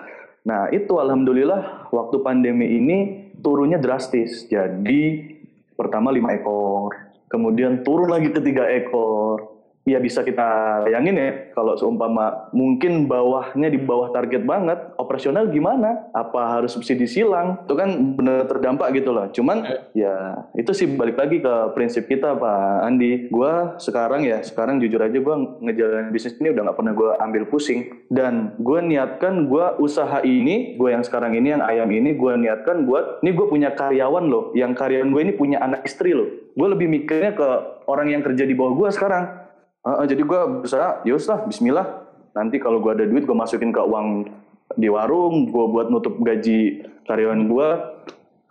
Nah 0.47 0.73
itu 0.73 0.97
alhamdulillah 0.97 1.93
waktu 1.93 2.17
pandemi 2.25 2.79
ini 2.81 2.99
turunnya 3.41 3.77
drastis. 3.77 4.49
Jadi 4.49 5.37
pertama 5.77 6.13
5 6.13 6.37
ekor, 6.41 6.91
kemudian 7.29 7.85
turun 7.85 8.09
lagi 8.09 8.33
ke 8.33 8.41
3 8.41 8.79
ekor. 8.85 9.50
Ya 9.89 9.97
bisa 9.97 10.21
kita 10.21 10.45
bayangin 10.85 11.17
ya 11.17 11.31
kalau 11.57 11.73
seumpama 11.73 12.53
mungkin 12.53 13.09
bawahnya 13.09 13.73
di 13.73 13.81
bawah 13.81 14.13
target 14.13 14.45
banget, 14.45 14.77
operasional 15.01 15.49
gimana? 15.49 16.13
Apa 16.13 16.61
harus 16.61 16.77
subsidi 16.77 17.09
silang? 17.09 17.65
Itu 17.65 17.81
kan 17.81 17.89
benar 18.13 18.45
terdampak 18.45 18.93
gitu 18.93 19.11
loh. 19.11 19.33
Cuman 19.33 19.65
ya 19.97 20.45
itu 20.53 20.77
sih 20.77 20.85
balik 20.85 21.17
lagi 21.17 21.41
ke 21.41 21.55
prinsip 21.73 22.07
kita 22.13 22.37
Pak 22.37 22.85
Andi. 22.85 23.33
Gua 23.33 23.81
sekarang 23.81 24.21
ya, 24.21 24.45
sekarang 24.45 24.85
jujur 24.85 25.01
aja 25.01 25.17
gua 25.17 25.59
ngejalanin 25.65 26.13
bisnis 26.13 26.37
ini 26.37 26.53
udah 26.53 26.71
nggak 26.71 26.79
pernah 26.79 26.93
gua 26.93 27.11
ambil 27.25 27.49
pusing 27.49 28.05
dan 28.13 28.53
gua 28.61 28.85
niatkan 28.85 29.49
gua 29.49 29.81
usaha 29.81 30.21
ini, 30.21 30.77
gua 30.77 31.01
yang 31.01 31.03
sekarang 31.03 31.33
ini 31.33 31.57
yang 31.57 31.65
ayam 31.65 31.89
ini 31.89 32.13
gua 32.21 32.37
niatkan 32.37 32.85
buat 32.85 33.25
ini 33.25 33.33
gua 33.33 33.47
punya 33.49 33.73
karyawan 33.73 34.29
loh, 34.29 34.53
yang 34.53 34.77
karyawan 34.77 35.09
gue 35.09 35.23
ini 35.25 35.33
punya 35.35 35.59
anak 35.65 35.89
istri 35.89 36.13
loh. 36.13 36.29
Gue 36.51 36.67
lebih 36.67 36.91
mikirnya 36.91 37.33
ke 37.33 37.49
orang 37.89 38.11
yang 38.11 38.21
kerja 38.27 38.45
di 38.45 38.53
bawah 38.53 38.75
gua 38.77 38.91
sekarang. 38.93 39.40
Heeh, 39.81 40.05
jadi 40.13 40.23
gua 40.29 40.61
berusaha, 40.61 41.01
yus 41.09 41.25
lah, 41.25 41.41
Bismillah. 41.49 42.05
Nanti 42.37 42.61
kalau 42.61 42.85
gua 42.85 42.93
ada 42.93 43.09
duit, 43.09 43.25
gua 43.25 43.45
masukin 43.45 43.73
ke 43.73 43.81
uang 43.81 44.29
di 44.77 44.93
warung, 44.93 45.49
gua 45.49 45.73
buat 45.73 45.87
nutup 45.89 46.21
gaji 46.21 46.85
karyawan 47.09 47.49
gua. 47.49 47.97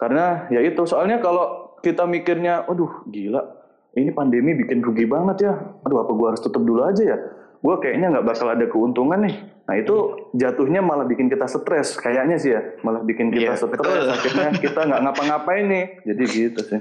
Karena 0.01 0.49
ya 0.49 0.65
itu, 0.65 0.81
soalnya 0.89 1.21
kalau 1.21 1.77
kita 1.85 2.09
mikirnya, 2.09 2.65
aduh 2.65 3.05
gila, 3.07 3.45
ini 3.93 4.09
pandemi 4.09 4.57
bikin 4.57 4.81
rugi 4.81 5.05
banget 5.05 5.37
ya. 5.45 5.53
Aduh 5.85 6.01
apa 6.01 6.11
gua 6.17 6.33
harus 6.33 6.41
tutup 6.41 6.65
dulu 6.65 6.81
aja 6.81 7.03
ya? 7.05 7.17
Gua 7.61 7.77
kayaknya 7.77 8.17
nggak 8.17 8.25
bakal 8.25 8.49
ada 8.49 8.65
keuntungan 8.65 9.21
nih. 9.29 9.35
Nah 9.69 9.77
itu 9.77 9.97
jatuhnya 10.33 10.81
malah 10.81 11.05
bikin 11.05 11.29
kita 11.29 11.45
stres, 11.45 11.93
kayaknya 11.93 12.41
sih 12.41 12.57
ya, 12.57 12.61
malah 12.81 13.05
bikin 13.05 13.29
kita 13.29 13.53
Iya, 13.53 13.53
stres. 13.53 13.69
betul. 13.69 14.01
Akhirnya 14.09 14.49
kita 14.57 14.81
nggak 14.81 15.01
ngapa-ngapain 15.05 15.65
nih. 15.69 15.85
Jadi 16.09 16.23
gitu 16.25 16.59
sih. 16.65 16.79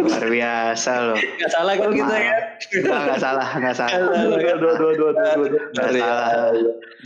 Luar 0.00 0.24
biasa 0.24 0.92
loh. 1.04 1.18
nggak 1.20 1.50
salah 1.52 1.72
kalau 1.76 1.92
kita 1.92 2.14
ya 2.16 2.36
Nggak, 2.80 3.20
salah, 3.20 3.48
nggak 3.52 3.74
salah. 3.76 3.98
Dua, 4.00 4.16
dua, 4.16 4.54
dua, 4.56 4.72
dua, 4.72 4.92
dua, 4.96 5.10
dua, 5.12 5.12
dua. 5.44 5.60
Nggak 5.76 5.88
Iya. 5.92 6.08
salah. 6.08 6.32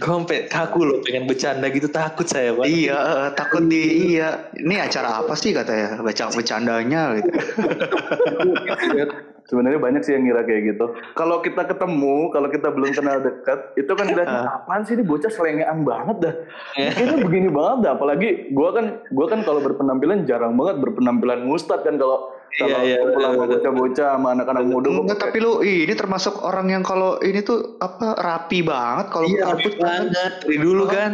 gue 0.00 0.38
kaku 0.46 0.80
loh 0.86 0.98
pengen 1.02 1.26
bercanda 1.26 1.66
gitu 1.68 1.90
takut 1.90 2.24
saya 2.24 2.54
pak 2.54 2.64
Iya, 2.64 3.00
takut 3.34 3.66
di 3.66 4.14
iya. 4.14 4.46
Ini 4.54 4.86
acara 4.86 5.18
apa 5.18 5.34
sih 5.34 5.50
katanya? 5.50 5.98
Baca 5.98 6.30
bercandanya 6.30 7.18
gitu. 7.18 7.30
Sebenarnya 9.48 9.80
banyak 9.80 10.02
sih 10.04 10.12
yang 10.14 10.28
ngira 10.28 10.42
kayak 10.44 10.76
gitu. 10.76 10.92
Kalau 11.16 11.40
kita 11.40 11.64
ketemu, 11.64 12.28
kalau 12.34 12.48
kita 12.52 12.68
belum 12.74 12.90
kenal 12.92 13.22
dekat, 13.24 13.72
itu 13.78 13.92
kan 13.94 14.06
kita 14.10 14.22
apaan 14.26 14.82
sih 14.84 14.98
ini 14.98 15.04
bocah 15.06 15.30
selengean 15.30 15.86
banget 15.86 16.16
dah. 16.20 16.34
Kayaknya 16.76 17.16
begini 17.24 17.48
banget 17.48 17.78
dah. 17.86 17.90
Apalagi 17.96 18.52
gua 18.52 18.76
kan 18.76 19.00
gua 19.14 19.26
kan 19.30 19.40
kalau 19.46 19.64
berpenampilan 19.64 20.28
jarang 20.28 20.58
banget 20.58 20.82
berpenampilan 20.82 21.46
mustad 21.46 21.80
kan 21.86 21.96
kalau 21.96 22.34
kalau 22.58 22.82
Iya, 22.82 22.82
iya, 22.82 22.96
kumpul 22.98 23.22
sama 23.22 23.34
betul, 23.38 23.46
bocah-bocah 23.46 24.08
sama 24.18 24.28
anak-anak 24.34 24.64
muda 24.66 24.88
Enggak, 24.90 25.18
tapi 25.22 25.38
lu 25.38 25.52
ih, 25.62 25.86
ini 25.86 25.94
termasuk 25.94 26.34
orang 26.42 26.66
yang 26.66 26.82
kalau 26.82 27.14
ini 27.22 27.46
tuh 27.46 27.78
apa 27.78 28.18
rapi 28.18 28.66
banget 28.66 29.06
kalau 29.14 29.26
iya 29.30 29.54
rapi 29.54 29.70
banget 29.78 30.10
dari 30.42 30.56
dulu 30.58 30.84
kan 30.90 31.10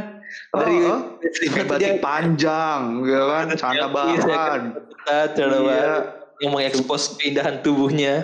dari 0.57 0.77
Oh, 0.81 1.01
batik 1.68 2.01
panjang, 2.03 2.81
ya 3.05 3.20
kan, 3.31 3.47
celana 3.55 3.89
bahan. 3.93 4.61
cara 5.07 5.57
Iya. 5.61 5.95
Yang 6.37 6.53
mengekspos 6.53 7.16
keindahan 7.16 7.64
tubuhnya 7.64 8.20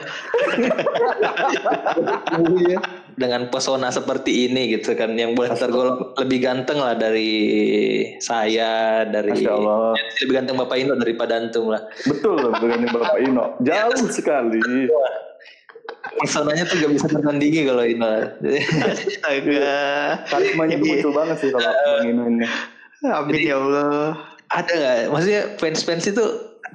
Iya. 2.32 2.78
dengan 3.12 3.48
pesona 3.48 3.88
seperti 3.88 4.48
ini 4.48 4.72
gitu 4.72 4.96
kan 4.96 5.12
yang 5.16 5.36
boleh 5.36 5.52
tergolong 5.52 6.16
lebih 6.16 6.40
ganteng 6.40 6.80
lah 6.80 6.92
dari 6.92 7.32
saya 8.18 9.04
dari 9.04 9.36
Masya 9.36 9.52
Allah. 9.52 9.92
Ya, 9.96 10.04
lebih 10.24 10.34
ganteng 10.40 10.56
bapak 10.56 10.76
Ino 10.80 10.92
daripada 10.96 11.36
antum 11.36 11.72
lah 11.72 11.82
betul 12.04 12.36
loh 12.36 12.52
dengan 12.56 12.88
Bapak 12.88 13.16
Ino. 13.20 13.44
Jauh 13.68 14.08
sekali. 14.08 14.60
personanya 16.12 16.68
tuh 16.68 16.76
gak 16.76 16.92
bisa 16.92 17.06
tertandingi 17.08 17.64
kalau 17.64 17.84
Ino 17.84 18.08
Astaga. 18.84 19.76
Karismanya 20.28 20.74
tuh 20.76 20.86
muncul 20.88 21.12
banget 21.12 21.36
sih 21.40 21.48
kalau 21.48 21.68
Bang 21.68 22.04
Ino 22.08 22.22
ini. 22.28 22.46
Amin 23.02 23.40
ya 23.40 23.56
Allah. 23.56 24.20
ada 24.52 24.68
nggak 24.68 24.96
maksudnya 25.08 25.42
fans 25.56 25.80
fans 25.80 26.04
itu 26.04 26.24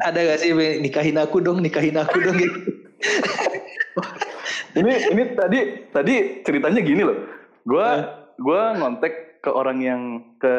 ada 0.03 0.19
gak 0.19 0.39
sih 0.41 0.53
nikahin 0.81 1.17
aku 1.17 1.41
dong 1.41 1.61
nikahin 1.61 1.97
aku 1.97 2.17
dong 2.21 2.37
gitu 2.37 2.59
ini 4.79 4.93
ini 5.13 5.23
tadi 5.33 5.59
tadi 5.89 6.13
ceritanya 6.45 6.81
gini 6.81 7.01
loh. 7.05 7.17
Gua 7.65 7.87
gua 8.37 8.77
ngontek 8.77 9.41
ke 9.41 9.49
orang 9.53 9.79
yang 9.81 10.01
ke 10.41 10.55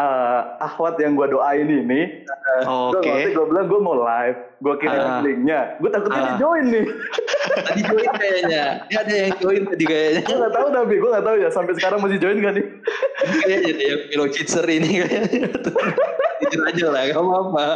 uh, 0.00 0.40
Ahwat 0.58 0.96
yang 0.98 1.14
gue 1.14 1.28
doain 1.28 1.68
ini. 1.68 2.24
Oke. 2.66 3.04
Okay. 3.04 3.20
Gue 3.36 3.46
bilang 3.46 3.68
gue 3.68 3.80
mau 3.80 3.94
live, 4.00 4.38
gue 4.64 4.74
kirim 4.80 4.98
uh, 4.98 5.20
linknya. 5.22 5.60
Gue 5.78 5.90
takutnya 5.92 6.18
uh. 6.18 6.24
dia 6.24 6.34
join 6.40 6.64
nih. 6.72 6.86
tadi 7.68 7.80
join 7.84 8.08
kayaknya. 8.16 8.64
Dia 8.88 8.98
ada 9.04 9.14
yang 9.14 9.32
join 9.38 9.62
tadi 9.68 9.84
kayaknya. 9.84 10.22
gue 10.24 10.36
gak 10.40 10.54
tahu 10.56 10.68
tapi 10.72 10.94
gue 10.98 11.10
gak 11.12 11.26
tahu 11.28 11.36
ya 11.38 11.48
sampai 11.52 11.72
sekarang 11.78 11.98
masih 12.00 12.18
join 12.18 12.36
gak 12.40 12.54
nih? 12.56 12.66
kayaknya 13.44 13.70
ada 13.70 13.84
yang 13.84 14.30
Kitzer 14.32 14.66
ini 14.66 14.90
kayaknya. 15.04 15.46
Jujur 16.42 16.62
aja 16.66 16.86
lah, 16.90 17.02
gak 17.12 17.20
apa-apa. 17.20 17.66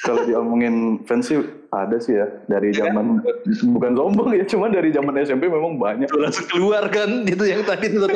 Kalau 0.00 0.24
diomongin 0.24 1.04
fans 1.04 1.28
sih 1.28 1.36
ada 1.68 2.00
sih 2.00 2.16
ya 2.16 2.24
dari 2.48 2.72
ya 2.72 2.88
zaman 2.88 3.20
kan? 3.20 3.36
bukan 3.76 3.92
sombong 3.92 4.28
ya 4.32 4.44
cuma 4.48 4.72
dari 4.72 4.88
zaman 4.88 5.12
SMP 5.20 5.52
memang 5.52 5.76
banyak 5.76 6.08
langsung 6.16 6.48
keluar 6.48 6.88
kan 6.88 7.28
itu 7.28 7.44
yang 7.44 7.60
tadi 7.64 7.92
itu 7.92 8.00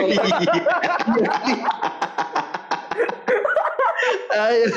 Ayo 4.36 4.68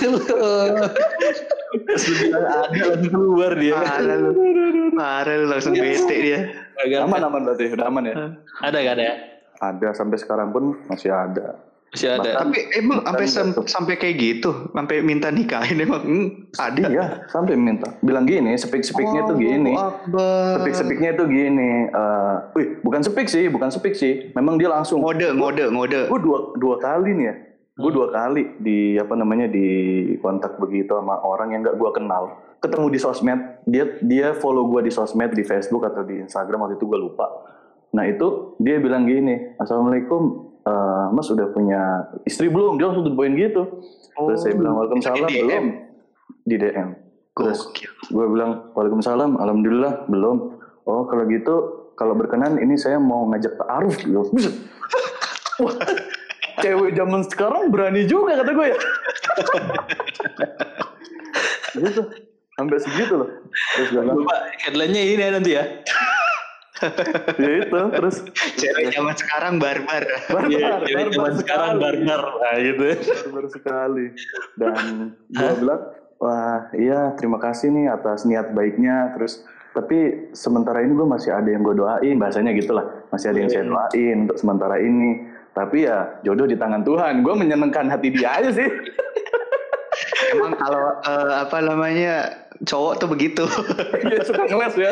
ada 2.39 2.79
langsung 2.95 3.11
keluar 3.11 3.51
dia. 3.59 3.75
Parah 3.75 4.15
lu. 4.15 4.31
Parah 4.95 5.35
lu 5.35 5.45
langsung 5.51 5.75
bete 5.75 6.15
dia. 6.15 6.39
Aman 7.03 7.19
aman 7.19 7.43
berarti 7.43 7.67
udah 7.75 7.87
aman 7.91 8.03
ya. 8.07 8.15
Ada 8.63 8.77
gak 8.79 8.95
ada 8.95 9.03
ya? 9.03 9.15
Ada 9.59 9.87
sampai 9.91 10.17
sekarang 10.19 10.55
pun 10.55 10.79
masih 10.87 11.11
ada. 11.11 11.59
Masih 11.89 12.09
ada. 12.13 12.45
Tapi 12.45 12.59
emang 12.77 13.01
sampai 13.01 13.25
sampai 13.65 13.93
kayak 13.97 14.15
gitu, 14.21 14.69
sampai 14.69 15.01
minta 15.01 15.33
nikahin 15.33 15.81
emang 15.81 16.01
hmm, 16.05 16.27
ada 16.61 16.83
ya, 16.85 17.05
sampai 17.33 17.57
minta. 17.57 17.97
Bilang 18.05 18.29
gini, 18.29 18.53
sepik-sepiknya 18.53 19.25
oh, 19.25 19.27
tuh 19.33 19.37
gini. 19.41 19.73
Sepik-sepiknya 20.53 21.17
tuh 21.17 21.25
gini. 21.25 21.89
Uh, 21.89 22.53
wih, 22.53 22.77
bukan 22.85 23.01
sepik 23.01 23.25
sih, 23.25 23.49
bukan 23.49 23.73
sepik 23.73 23.97
sih. 23.97 24.29
Memang 24.37 24.61
dia 24.61 24.69
langsung. 24.69 25.01
Ngode, 25.01 25.33
ngode, 25.33 25.73
ngode. 25.73 25.99
Gue 26.13 26.19
dua 26.21 26.39
dua 26.61 26.75
kali 26.77 27.11
nih 27.17 27.25
ya 27.25 27.35
gue 27.79 27.91
dua 27.95 28.11
kali 28.11 28.59
di 28.59 28.99
apa 28.99 29.15
namanya 29.15 29.47
di 29.47 29.67
kontak 30.19 30.59
begitu 30.59 30.91
sama 30.99 31.15
orang 31.23 31.55
yang 31.55 31.61
gak 31.63 31.79
gue 31.79 31.91
kenal 31.95 32.35
ketemu 32.59 32.91
di 32.91 32.99
sosmed 32.99 33.39
dia 33.63 33.87
dia 34.03 34.35
follow 34.35 34.67
gue 34.67 34.83
di 34.83 34.91
sosmed 34.91 35.31
di 35.31 35.47
Facebook 35.47 35.87
atau 35.87 36.03
di 36.03 36.19
Instagram 36.19 36.67
waktu 36.67 36.75
itu 36.75 36.83
gue 36.83 36.99
lupa 36.99 37.31
nah 37.89 38.05
itu 38.05 38.53
dia 38.61 38.77
bilang 38.77 39.09
gini 39.09 39.57
assalamualaikum 39.57 40.49
uh, 40.69 41.07
mas 41.13 41.27
udah 41.29 41.47
punya 41.53 42.05
istri 42.25 42.47
belum? 42.51 42.77
Dia 42.77 42.91
langsung 42.91 43.15
poin 43.15 43.33
gitu. 43.35 43.81
Terus 44.15 44.39
saya 44.43 44.53
bilang 44.55 44.75
oh, 44.75 44.83
waalaikumsalam 44.83 45.29
di 45.29 45.41
belum. 45.41 45.65
Di 46.45 46.55
DM 46.57 46.89
terus 47.39 47.71
gue 48.11 48.25
bilang 48.27 48.67
waalaikumsalam 48.75 49.39
alhamdulillah 49.39 50.11
belum. 50.11 50.59
Oh 50.83 51.07
kalau 51.07 51.23
gitu 51.29 51.55
kalau 51.95 52.15
berkenan 52.15 52.59
ini 52.59 52.75
saya 52.75 52.99
mau 52.99 53.23
ngajak 53.31 53.55
Pak 53.55 53.69
Aruf. 53.69 53.95
Gitu 54.03 54.19
Wah, 55.63 55.75
cewek 56.63 56.95
zaman 56.95 57.21
sekarang 57.27 57.67
berani 57.71 58.07
juga 58.07 58.39
kata 58.43 58.51
gue 58.51 58.67
ya. 58.71 58.77
Gitu 61.79 62.01
sampai 62.59 62.75
segitu 62.83 63.13
loh. 63.23 63.29
Terus 63.79 63.87
gue 63.95 64.03
bilang 64.03 64.19
headline-nya 64.67 65.01
ini 65.15 65.21
ya 65.23 65.31
nanti 65.31 65.51
ya 65.55 65.63
ya 67.41 67.51
itu 67.65 67.79
terus? 67.95 68.15
Cewek 68.55 68.85
zaman 68.95 69.15
sekarang 69.15 69.53
barbar. 69.59 70.03
Barbar 70.31 70.43
ya, 70.51 70.79
cewek 70.83 71.07
zaman 71.15 71.33
sekarang 71.37 71.71
barbar. 71.77 72.21
Nah, 72.39 72.55
gitu. 72.59 72.83
Barbar 73.29 73.45
sekali. 73.51 74.05
Dan 74.55 74.83
gue 75.31 75.51
bilang 75.59 75.81
wah 76.19 76.67
iya 76.75 77.15
terima 77.15 77.39
kasih 77.39 77.71
nih 77.71 77.85
atas 77.91 78.27
niat 78.27 78.51
baiknya. 78.55 79.15
Terus 79.15 79.43
tapi 79.75 80.29
sementara 80.33 80.81
ini 80.81 80.97
gue 80.97 81.07
masih 81.07 81.31
ada 81.31 81.49
yang 81.49 81.61
gue 81.61 81.75
doain 81.77 82.15
bahasanya 82.17 82.51
gitulah. 82.57 82.85
Masih 83.13 83.31
ada 83.31 83.39
yang 83.39 83.49
saya 83.51 83.63
iya. 83.63 83.71
doain 83.71 84.17
untuk 84.27 84.37
sementara 84.39 84.75
ini. 84.81 85.29
Tapi 85.53 85.85
ya 85.85 86.21
jodoh 86.23 86.47
di 86.47 86.55
tangan 86.55 86.83
Tuhan. 86.83 87.21
Gue 87.21 87.35
menyenangkan 87.35 87.87
hati 87.91 88.11
dia 88.15 88.39
aja 88.39 88.51
sih. 88.53 88.69
Emang 90.29 90.53
kalau 90.55 90.99
uh, 91.03 91.33
apa 91.43 91.57
namanya 91.63 92.47
cowok 92.67 92.93
tuh 92.99 93.07
begitu. 93.07 93.43
Dia 94.03 94.23
suka 94.27 94.43
ngeles 94.47 94.75
ya. 94.75 94.91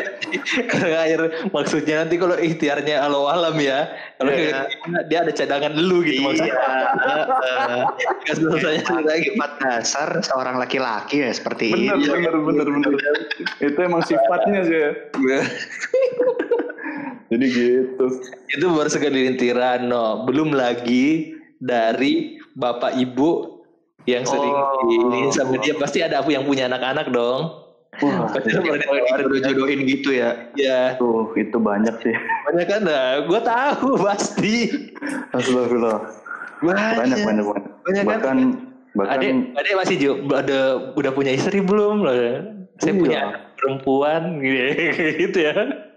air 1.04 1.20
maksudnya 1.52 2.04
nanti 2.04 2.16
kalau 2.16 2.36
ikhtiarnya 2.38 3.04
alo 3.04 3.28
alam 3.28 3.56
ya. 3.60 3.92
Kalau 4.16 4.32
yeah. 4.32 4.64
dia 5.08 5.18
ada 5.24 5.32
cadangan 5.32 5.76
dulu 5.76 6.04
gitu 6.04 6.24
maksudnya. 6.24 6.54
Iya. 6.56 7.84
selesai 8.38 9.04
lagi 9.04 9.28
empat 9.36 9.52
dasar 9.60 10.08
seorang 10.24 10.56
laki-laki 10.56 11.20
ya 11.20 11.32
seperti 11.32 11.72
bener, 11.76 11.96
ini. 12.00 12.08
Bener 12.08 12.34
bener 12.40 12.66
bener 12.72 12.90
bener. 12.96 13.16
Itu 13.60 13.78
emang 13.84 14.02
sifatnya 14.04 14.60
sih 14.64 14.78
ya. 14.78 14.90
Iya. 15.18 15.40
Jadi 17.28 17.44
gitu. 17.52 18.06
Itu 18.56 18.64
baru 18.72 18.88
sekali 18.88 19.28
rintiran, 19.28 19.84
no. 19.84 20.24
Belum 20.24 20.56
lagi 20.56 21.36
dari 21.60 22.40
bapak 22.56 22.96
ibu 22.96 23.57
yang 24.08 24.24
sering 24.24 24.56
oh. 24.56 24.88
ini 24.88 25.28
sama 25.28 25.60
dia 25.60 25.76
pasti 25.76 26.00
ada 26.00 26.24
aku 26.24 26.32
yang 26.32 26.48
punya 26.48 26.64
anak-anak 26.64 27.12
dong. 27.12 27.68
Wah, 28.00 28.24
pasti 28.32 28.56
udah 28.56 29.40
jodohin 29.44 29.84
gitu 29.84 30.16
ya. 30.16 30.48
Ya. 30.56 30.96
Tuh, 30.96 31.28
itu 31.36 31.56
banyak 31.60 31.92
sih. 32.00 32.14
Banyak 32.48 32.66
kan? 32.70 32.80
Nah, 32.88 33.26
gue 33.28 33.40
tahu 33.44 33.98
pasti. 34.08 34.72
Astagfirullah. 35.36 35.98
Banyak, 36.64 36.94
banyak, 36.96 37.18
banyak. 37.26 37.44
banyak. 37.44 37.66
banyak 37.84 38.04
bahkan, 38.06 38.22
kan? 38.24 38.38
bahkan. 38.96 39.14
Adek, 39.18 39.30
adek 39.60 39.74
masih 39.76 39.96
jo, 40.00 40.12
ada, 40.32 40.60
udah 40.96 41.12
punya 41.12 41.32
istri 41.36 41.60
belum? 41.60 42.06
Saya 42.78 42.92
iya. 42.94 43.00
punya 43.02 43.20
perempuan 43.58 44.22
gitu 45.22 45.38
ya. 45.42 45.54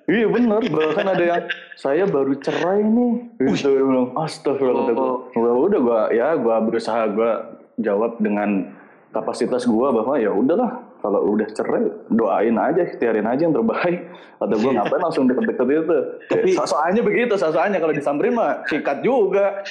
Iya 0.09 0.28
benar, 0.28 0.66
bahkan 0.74 1.07
ada 1.07 1.24
yang 1.24 1.43
saya 1.78 2.03
baru 2.09 2.34
cerai 2.41 2.82
nih. 2.84 3.14
Gitu 3.38 3.70
bilang, 3.70 4.12
astagfirullah 4.18 4.91
oh. 4.97 5.30
Udah, 5.38 5.53
udah 5.70 5.80
gua 5.80 6.01
ya 6.09 6.34
gua 6.36 6.57
berusaha 6.59 7.05
gua 7.14 7.61
jawab 7.82 8.17
dengan 8.21 8.71
kapasitas 9.11 9.67
gua 9.67 9.91
bahwa 9.91 10.15
ya 10.15 10.32
udahlah 10.32 10.88
kalau 11.01 11.34
udah 11.34 11.49
cerai 11.51 11.89
doain 12.13 12.55
aja, 12.61 12.86
ikhtiarin 12.86 13.25
aja 13.25 13.49
yang 13.49 13.55
terbaik. 13.57 14.05
Atau 14.38 14.55
gua 14.61 14.71
ngapain 14.77 15.01
langsung 15.09 15.25
deket-deket 15.25 15.67
itu. 15.67 15.97
Tapi 16.29 16.49
soalnya 16.55 17.01
begitu, 17.01 17.34
soalnya 17.36 17.82
kalau 17.82 17.93
disamperin 17.93 18.38
mah 18.38 18.61
sikat 18.69 19.01
juga. 19.01 19.65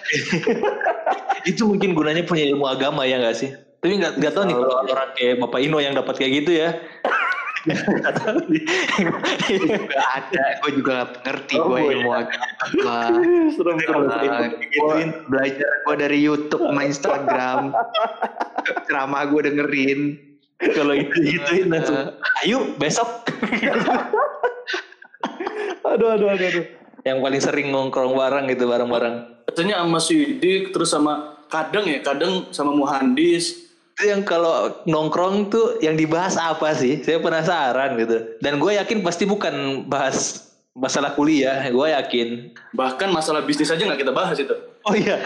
itu 1.51 1.63
mungkin 1.65 1.95
gunanya 1.95 2.27
punya 2.27 2.45
ilmu 2.51 2.67
agama 2.67 3.07
ya 3.07 3.23
nggak 3.23 3.37
sih? 3.39 3.51
Tapi 3.81 3.97
nggak 3.97 4.13
nggak 4.21 4.33
tahu 4.37 4.45
nih 4.45 4.57
kalau 4.61 4.77
orang 4.85 5.11
kayak 5.17 5.35
Bapak 5.41 5.61
Ino 5.65 5.79
yang 5.81 5.97
dapat 5.97 6.15
kayak 6.21 6.45
gitu 6.45 6.53
ya 6.53 6.77
juga 7.69 8.09
ada 10.17 10.45
gue 10.65 10.71
juga 10.81 11.13
ngerti 11.29 11.61
oh, 11.61 11.69
gue 11.69 11.81
ilmu 11.93 12.11
agama. 12.17 13.13
Serem 13.53 13.77
serem 13.85 14.09
belajar 15.29 15.71
gue 15.85 15.95
dari 16.01 16.19
YouTube 16.25 16.65
sama 16.65 16.89
Instagram. 16.89 17.77
Ceramah 18.89 19.29
gue 19.29 19.41
dengerin. 19.53 20.01
Kalau 20.61 20.93
itu 20.93 21.17
gituin 21.25 21.73
langsung 21.73 22.21
ayo 22.45 22.77
besok. 22.77 23.09
Aduh 25.85 26.17
aduh 26.17 26.29
aduh 26.33 26.49
aduh. 26.49 26.67
Yang 27.01 27.19
paling 27.25 27.41
sering 27.41 27.69
nongkrong 27.73 28.13
bareng 28.13 28.45
gitu 28.53 28.69
bareng-bareng. 28.69 29.17
Katanya 29.49 29.81
sama 29.81 30.01
Sidik 30.01 30.73
terus 30.73 30.93
sama 30.93 31.41
kadang 31.49 31.89
ya 31.89 32.05
kadang 32.05 32.53
sama 32.53 32.77
Muhandis 32.77 33.70
yang 34.07 34.23
kalau 34.25 34.73
nongkrong 34.85 35.53
tuh 35.53 35.81
yang 35.85 35.97
dibahas 35.97 36.37
apa 36.37 36.73
sih? 36.77 37.01
Saya 37.05 37.21
penasaran 37.21 37.97
gitu. 38.01 38.39
Dan 38.41 38.61
gue 38.61 38.77
yakin 38.77 39.05
pasti 39.05 39.25
bukan 39.29 39.87
bahas 39.87 40.49
masalah 40.77 41.13
kuliah, 41.19 41.67
gue 41.67 41.87
yakin. 41.93 42.55
Bahkan 42.73 43.09
masalah 43.11 43.43
bisnis 43.45 43.73
aja 43.73 43.83
nggak 43.83 44.01
kita 44.07 44.13
bahas 44.15 44.39
itu. 44.39 44.55
Oh 44.89 44.97
iya. 44.97 45.21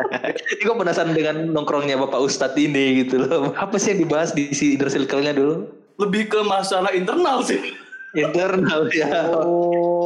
ini 0.52 0.62
gue 0.62 0.76
penasaran 0.76 1.16
dengan 1.16 1.48
nongkrongnya 1.54 1.96
Bapak 1.96 2.20
Ustadz 2.20 2.60
ini 2.60 3.06
gitu 3.06 3.24
loh. 3.24 3.56
Apa 3.56 3.80
sih 3.80 3.96
yang 3.96 4.04
dibahas 4.04 4.36
di 4.36 4.52
si 4.52 4.76
inner 4.76 4.92
circle-nya 4.92 5.32
dulu? 5.32 5.64
Lebih 5.98 6.28
ke 6.30 6.40
masalah 6.44 6.92
internal 6.92 7.40
sih. 7.40 7.74
Internal 8.12 8.88
ya. 8.92 9.32
Oh. 9.32 9.97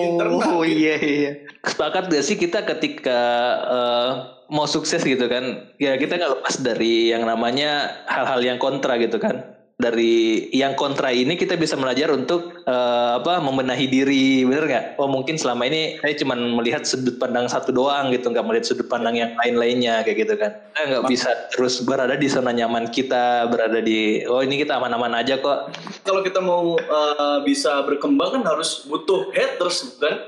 Internal. 0.00 0.60
Oh 0.60 0.64
iya 0.66 0.96
iya. 1.00 1.30
Sepakat 1.64 2.12
gak 2.12 2.24
sih 2.24 2.36
kita 2.38 2.62
ketika 2.68 3.20
uh, 3.66 4.10
mau 4.46 4.66
sukses 4.66 5.02
gitu 5.02 5.26
kan 5.26 5.74
ya 5.82 5.98
kita 5.98 6.18
nggak 6.18 6.38
lepas 6.38 6.62
dari 6.62 7.10
yang 7.10 7.26
namanya 7.26 8.02
hal-hal 8.06 8.38
yang 8.42 8.58
kontra 8.62 8.94
gitu 8.94 9.18
kan 9.18 9.55
dari 9.76 10.48
yang 10.56 10.72
kontra 10.72 11.12
ini 11.12 11.36
kita 11.36 11.52
bisa 11.52 11.76
belajar 11.76 12.08
untuk 12.08 12.64
uh, 12.64 13.20
apa 13.20 13.44
membenahi 13.44 13.84
diri 13.84 14.40
bener 14.48 14.64
nggak? 14.64 14.84
Oh 14.96 15.04
mungkin 15.04 15.36
selama 15.36 15.68
ini 15.68 16.00
saya 16.00 16.16
cuma 16.16 16.32
melihat 16.32 16.88
sudut 16.88 17.20
pandang 17.20 17.44
satu 17.44 17.76
doang 17.76 18.08
gitu 18.08 18.32
nggak 18.32 18.40
melihat 18.48 18.72
sudut 18.72 18.88
pandang 18.88 19.20
yang 19.20 19.36
lain-lainnya 19.36 20.00
kayak 20.00 20.24
gitu 20.24 20.34
kan. 20.40 20.56
Kita 20.72 20.80
nggak 20.88 21.04
bisa 21.12 21.28
terus 21.52 21.84
berada 21.84 22.16
di 22.16 22.24
zona 22.24 22.56
nyaman 22.56 22.88
kita 22.88 23.52
berada 23.52 23.84
di 23.84 24.24
oh 24.24 24.40
ini 24.40 24.64
kita 24.64 24.80
aman-aman 24.80 25.12
aja 25.20 25.36
kok. 25.44 25.68
Kalau 26.08 26.24
kita 26.24 26.40
mau 26.40 26.80
uh, 26.80 27.44
bisa 27.44 27.84
berkembang 27.84 28.40
kan 28.40 28.42
harus 28.48 28.88
butuh 28.88 29.28
haters 29.36 30.00
kan 30.00 30.24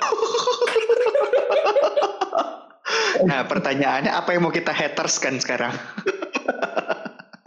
Nah 3.24 3.48
pertanyaannya 3.48 4.12
apa 4.12 4.36
yang 4.36 4.44
mau 4.44 4.52
kita 4.52 4.76
haters 4.76 5.16
kan 5.16 5.40
sekarang? 5.40 5.72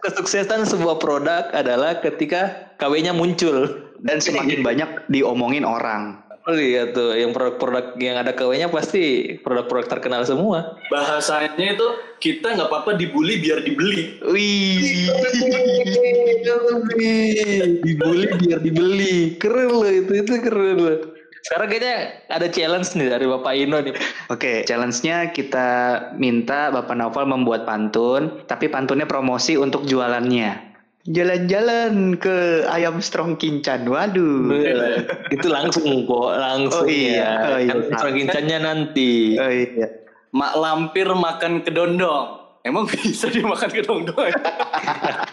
Kesuksesan 0.01 0.65
sebuah 0.65 0.97
produk 0.97 1.53
adalah 1.53 2.01
ketika 2.01 2.73
KW-nya 2.81 3.13
muncul 3.13 3.85
dan 4.01 4.17
semakin 4.17 4.65
banyak 4.65 4.89
diomongin 5.13 5.61
orang. 5.61 6.17
Oh 6.49 6.57
iya 6.57 6.89
tuh, 6.89 7.13
yang 7.13 7.37
produk-produk 7.37 7.93
yang 8.01 8.17
ada 8.17 8.33
KW-nya 8.33 8.73
pasti 8.73 9.37
produk-produk 9.45 9.85
terkenal 9.85 10.25
semua. 10.25 10.73
Bahasanya 10.89 11.77
itu 11.77 11.85
kita 12.17 12.57
nggak 12.57 12.65
apa-apa 12.65 12.97
dibully 12.97 13.45
biar 13.45 13.61
dibeli. 13.61 14.17
Wih. 14.25 15.05
dibully 17.85 18.25
biar 18.41 18.57
dibeli. 18.57 19.37
Keren 19.37 19.69
loh 19.69 19.85
itu, 19.85 20.17
itu 20.17 20.33
keren 20.41 20.77
loh. 20.81 21.20
Sekarang 21.41 21.67
kayaknya 21.73 21.95
ada 22.29 22.47
challenge 22.47 22.93
nih 22.93 23.09
dari 23.09 23.25
Bapak 23.25 23.53
Ino 23.57 23.81
nih. 23.81 23.93
Oke, 24.29 24.61
challenge-nya 24.65 25.33
kita 25.33 25.69
minta 26.17 26.69
Bapak 26.69 26.93
Novel 26.93 27.25
membuat 27.25 27.65
pantun, 27.65 28.45
tapi 28.45 28.69
pantunnya 28.69 29.09
promosi 29.09 29.57
untuk 29.57 29.89
jualannya. 29.89 30.69
Jalan-jalan 31.09 32.21
ke 32.21 32.69
ayam 32.69 33.01
strong 33.01 33.33
kincan. 33.33 33.89
Waduh. 33.89 34.53
itu 35.33 35.47
langsung 35.49 36.05
kok, 36.05 36.29
langsung 36.37 36.85
Oh 36.85 36.93
iya, 36.93 37.17
ya. 37.17 37.31
oh 37.49 37.57
iya. 37.57 37.73
Kan 37.73 37.79
pergincannya 37.89 38.57
nanti. 38.61 39.33
Oh 39.41 39.49
iya. 39.49 39.87
Mak 40.31 40.53
lampir 40.61 41.09
makan 41.09 41.65
kedondong. 41.65 42.37
Emang 42.61 42.85
bisa 42.85 43.33
dia 43.33 43.41
makan 43.41 43.69
kedondong? 43.73 44.29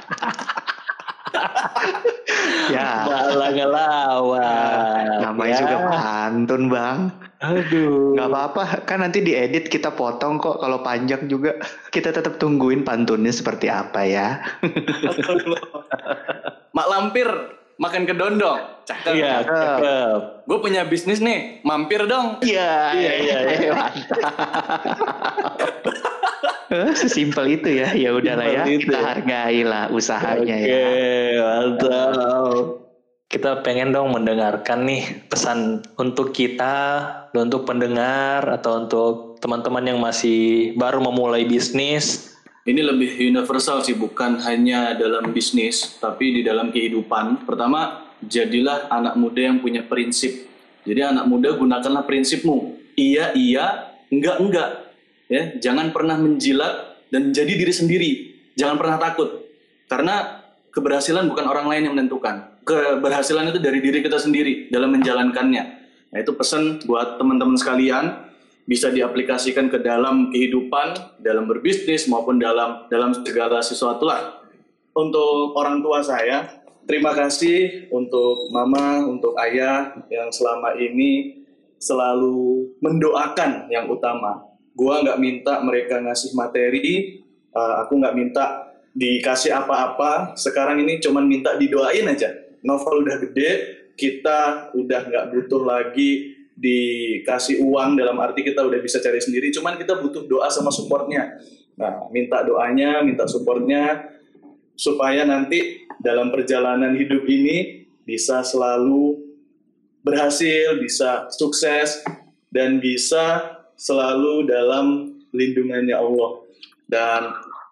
Ya. 2.79 2.95
Malah 3.05 3.51
ngelawan. 3.51 5.05
Namanya 5.21 5.51
Ya. 5.51 5.61
juga 5.61 5.77
pantun, 5.91 6.63
Bang. 6.71 6.99
Aduh. 7.39 8.15
Gak 8.15 8.29
apa-apa, 8.29 8.63
kan 8.83 8.99
nanti 8.99 9.19
diedit 9.21 9.67
kita 9.67 9.91
potong 9.91 10.39
kok 10.39 10.59
kalau 10.59 10.79
panjang 10.81 11.27
juga. 11.27 11.55
Kita 11.89 12.11
tetap 12.11 12.37
tungguin 12.37 12.83
pantunnya 12.83 13.31
seperti 13.31 13.67
apa 13.67 14.03
ya. 14.03 14.29
Mak 16.75 16.87
lampir 16.87 17.27
makan 17.79 18.03
kedondong. 18.05 18.59
Cakep. 18.83 19.13
Iya, 19.15 19.35
cakep. 19.45 19.79
Gue 20.47 20.59
punya 20.59 20.83
bisnis 20.83 21.19
nih, 21.19 21.63
mampir 21.63 22.03
dong. 22.07 22.39
Iya, 22.43 22.95
Iya, 22.95 23.13
iya, 23.23 23.39
iya. 23.55 23.73
Sesimpel 27.01 27.61
itu 27.61 27.69
ya. 27.81 27.93
Ya 27.97 28.11
udahlah 28.13 28.47
ya, 28.47 28.63
itu 28.69 28.89
kita 28.89 28.99
ya. 29.01 29.05
hargai 29.15 29.61
lah 29.65 29.85
usahanya 29.89 30.57
Oke, 30.57 30.69
ya. 30.69 30.87
mantap. 31.41 32.63
Kita 33.29 33.61
pengen 33.61 33.93
dong 33.93 34.17
mendengarkan 34.17 34.89
nih 34.89 35.29
pesan 35.29 35.85
untuk 36.01 36.33
kita, 36.33 37.05
untuk 37.37 37.69
pendengar 37.69 38.41
atau 38.49 38.81
untuk 38.81 39.37
teman-teman 39.45 39.85
yang 39.85 40.01
masih 40.01 40.73
baru 40.81 41.05
memulai 41.05 41.45
bisnis. 41.45 42.33
Ini 42.65 42.85
lebih 42.85 43.21
universal 43.21 43.85
sih, 43.85 43.97
bukan 43.97 44.41
hanya 44.45 44.97
dalam 44.97 45.33
bisnis, 45.33 46.01
tapi 46.01 46.41
di 46.41 46.43
dalam 46.45 46.73
kehidupan. 46.73 47.45
Pertama, 47.45 48.13
jadilah 48.25 48.89
anak 48.89 49.17
muda 49.17 49.41
yang 49.41 49.61
punya 49.61 49.85
prinsip. 49.85 50.49
Jadi 50.89 51.01
anak 51.05 51.29
muda 51.29 51.53
gunakanlah 51.53 52.09
prinsipmu. 52.09 52.81
Iya, 52.97 53.37
iya, 53.37 53.93
enggak, 54.09 54.37
enggak. 54.41 54.88
Ya, 55.29 55.53
jangan 55.61 55.93
pernah 55.93 56.17
menjilat 56.17 57.05
dan 57.13 57.37
jadi 57.37 57.53
diri 57.53 57.73
sendiri. 57.73 58.11
Jangan 58.57 58.81
pernah 58.81 58.97
takut. 58.97 59.45
Karena 59.89 60.45
keberhasilan 60.73 61.29
bukan 61.29 61.45
orang 61.49 61.69
lain 61.69 61.83
yang 61.89 61.95
menentukan. 61.97 62.61
Keberhasilan 62.65 63.53
itu 63.53 63.61
dari 63.61 63.81
diri 63.81 64.01
kita 64.05 64.21
sendiri 64.21 64.73
dalam 64.73 64.93
menjalankannya. 64.93 65.65
Nah, 66.09 66.19
itu 66.21 66.33
pesan 66.33 66.81
buat 66.89 67.21
teman-teman 67.21 67.57
sekalian 67.57 68.29
bisa 68.69 68.93
diaplikasikan 68.93 69.73
ke 69.73 69.81
dalam 69.81 70.29
kehidupan, 70.29 71.21
dalam 71.25 71.49
berbisnis 71.49 72.05
maupun 72.09 72.37
dalam 72.37 72.85
dalam 72.93 73.17
segala 73.17 73.65
sesuatu 73.65 74.05
lah. 74.05 74.45
Untuk 74.93 75.57
orang 75.57 75.81
tua 75.81 76.05
saya, 76.05 76.61
terima 76.85 77.17
kasih 77.17 77.89
untuk 77.89 78.53
mama, 78.53 79.05
untuk 79.09 79.33
ayah 79.41 79.97
yang 80.13 80.29
selama 80.29 80.77
ini 80.77 81.45
selalu 81.81 82.73
mendoakan 82.85 83.73
yang 83.73 83.89
utama. 83.89 84.48
Gua 84.79 85.03
nggak 85.03 85.19
minta 85.19 85.59
mereka 85.59 85.99
ngasih 85.99 86.39
materi, 86.39 87.19
uh, 87.51 87.83
aku 87.83 87.99
nggak 87.99 88.15
minta 88.15 88.45
dikasih 88.95 89.51
apa-apa. 89.51 90.39
Sekarang 90.39 90.79
ini 90.79 91.03
cuman 91.03 91.27
minta 91.27 91.59
didoain 91.59 92.07
aja. 92.07 92.31
Novel 92.63 93.03
udah 93.03 93.17
gede, 93.27 93.51
kita 93.99 94.71
udah 94.79 95.01
nggak 95.11 95.25
butuh 95.35 95.63
lagi 95.67 96.39
dikasih 96.59 97.63
uang 97.63 97.95
dalam 97.95 98.19
arti 98.19 98.43
kita 98.43 98.63
udah 98.63 98.79
bisa 98.79 99.03
cari 99.03 99.19
sendiri. 99.19 99.51
Cuman 99.51 99.79
kita 99.79 99.99
butuh 99.99 100.27
doa 100.27 100.47
sama 100.51 100.71
supportnya. 100.71 101.39
Nah, 101.79 102.11
minta 102.11 102.43
doanya, 102.43 103.03
minta 103.07 103.27
supportnya 103.31 104.11
supaya 104.75 105.23
nanti 105.23 105.87
dalam 106.03 106.31
perjalanan 106.31 106.95
hidup 106.95 107.23
ini 107.27 107.87
bisa 108.03 108.43
selalu 108.43 109.23
berhasil, 110.03 110.79
bisa 110.83 111.31
sukses, 111.35 112.03
dan 112.51 112.83
bisa 112.83 113.58
selalu 113.79 114.51
dalam 114.51 115.15
lindungannya 115.31 115.95
Allah. 115.95 116.31
Dan 116.91 117.23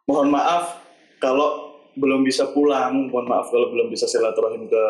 mohon 0.06 0.30
maaf 0.30 0.80
kalau 1.18 1.74
belum 1.98 2.22
bisa 2.22 2.54
pulang, 2.54 3.10
mohon 3.10 3.26
maaf 3.26 3.50
kalau 3.50 3.74
belum 3.74 3.90
bisa 3.90 4.06
silaturahim 4.06 4.70
ke 4.70 4.84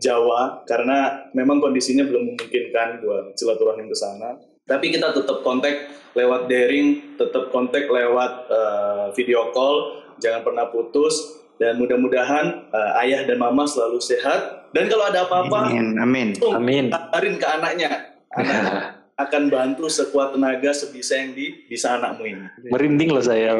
Jawa, 0.00 0.64
karena 0.64 1.28
memang 1.36 1.60
kondisinya 1.60 2.08
belum 2.08 2.32
memungkinkan 2.32 3.04
buat 3.04 3.36
silaturahim 3.36 3.86
ke 3.86 3.96
sana. 3.96 4.40
Tapi 4.64 4.88
kita 4.88 5.12
tetap 5.12 5.44
kontak 5.44 5.92
lewat 6.16 6.48
daring, 6.48 7.16
tetap 7.20 7.52
kontak 7.52 7.84
lewat 7.84 8.48
eh, 8.48 9.06
video 9.12 9.52
call, 9.52 10.00
jangan 10.16 10.40
pernah 10.40 10.72
putus, 10.72 11.44
dan 11.60 11.76
mudah-mudahan 11.76 12.72
eh, 12.72 13.02
ayah 13.04 13.28
dan 13.28 13.36
mama 13.36 13.68
selalu 13.68 14.00
sehat. 14.00 14.72
Dan 14.72 14.88
kalau 14.88 15.04
ada 15.12 15.28
apa-apa, 15.28 15.68
Amin. 15.68 16.00
Amin. 16.00 16.28
Amin. 16.48 16.84
kabarin 16.88 17.36
ke 17.36 17.46
anaknya. 17.46 17.90
Anak 18.32 18.96
akan 19.26 19.52
bantu 19.52 19.86
sekuat 19.92 20.32
tenaga 20.32 20.72
sebisa 20.72 21.20
yang 21.20 21.36
di 21.36 21.66
bisa 21.68 22.00
anakmu 22.00 22.24
ini. 22.24 22.46
Merinding 22.72 23.10
loh 23.12 23.24
saya. 23.24 23.52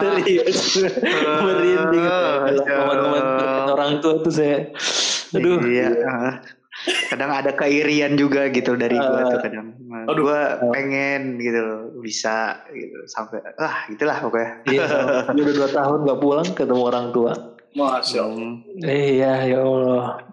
Serius. 0.00 0.80
Merinding. 1.44 2.04
Momen-momen 2.64 3.24
orang 3.72 3.92
tua 4.00 4.24
tuh 4.24 4.32
saya. 4.32 4.72
Aduh. 5.36 5.60
Iya. 5.64 5.90
Kadang 6.82 7.30
ada 7.30 7.54
keirian 7.54 8.18
juga 8.18 8.50
gitu 8.50 8.74
dari 8.74 8.96
gua 8.98 9.28
tuh 9.30 9.38
kadang. 9.44 9.76
Aduh. 10.08 10.24
Gua 10.26 10.58
pengen 10.74 11.38
gitu 11.38 11.60
loh, 11.62 11.82
bisa 12.02 12.64
gitu 12.74 13.06
sampai 13.06 13.38
ah 13.60 13.86
gitulah 13.86 14.18
pokoknya. 14.18 14.50
Iya, 14.66 14.86
dia 15.30 15.42
udah 15.46 15.54
dua 15.62 15.70
tahun 15.70 15.98
gak 16.08 16.18
pulang 16.18 16.48
ketemu 16.56 16.82
orang 16.82 17.06
tua. 17.14 17.32
Masya 17.76 18.20
Allah. 18.24 18.52
Eh, 18.82 19.20
iya, 19.20 19.46
ya 19.46 19.62
Allah. 19.62 20.26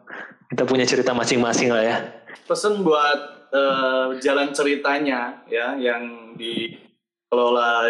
Kita 0.50 0.64
punya 0.66 0.90
cerita 0.90 1.14
masing-masing 1.14 1.70
lah 1.70 1.84
ya. 1.86 1.98
Pesen 2.46 2.82
buat 2.86 3.50
eh, 3.54 4.08
jalan 4.22 4.54
ceritanya 4.54 5.42
ya 5.50 5.78
yang 5.78 6.34
dikelola 6.38 7.90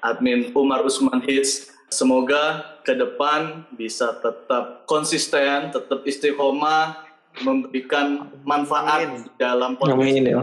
admin 0.00 0.50
Umar 0.56 0.82
Usman 0.82 1.22
Hits. 1.24 1.70
Semoga 1.90 2.78
ke 2.86 2.94
depan 2.94 3.66
bisa 3.74 4.14
tetap 4.22 4.86
konsisten, 4.86 5.74
tetap 5.74 6.06
istiqomah, 6.06 7.02
memberikan 7.42 8.30
manfaat 8.46 9.26
dalam 9.38 9.74
podcast 9.74 9.98
Amin 9.98 10.26
ya. 10.26 10.42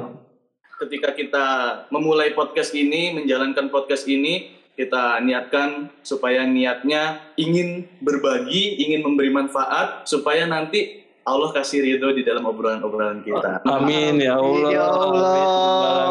ketika 0.78 1.16
kita 1.16 1.46
memulai 1.90 2.36
podcast 2.36 2.76
ini, 2.76 3.16
menjalankan 3.16 3.72
podcast 3.72 4.06
ini, 4.12 4.60
kita 4.78 5.18
niatkan 5.26 5.90
supaya 6.06 6.46
niatnya 6.46 7.34
ingin 7.34 7.90
berbagi, 7.98 8.78
ingin 8.78 9.02
memberi 9.02 9.34
manfaat, 9.34 10.06
supaya 10.06 10.46
nanti 10.46 11.07
Allah 11.28 11.52
kasih 11.52 11.84
ridho 11.84 12.08
di 12.16 12.24
dalam 12.24 12.48
obrolan-obrolan 12.48 13.20
kita. 13.20 13.60
Amin 13.68 14.24
ya 14.24 14.40
Allah. 14.40 14.70
Ya 14.72 14.88
Allah. 14.88 15.34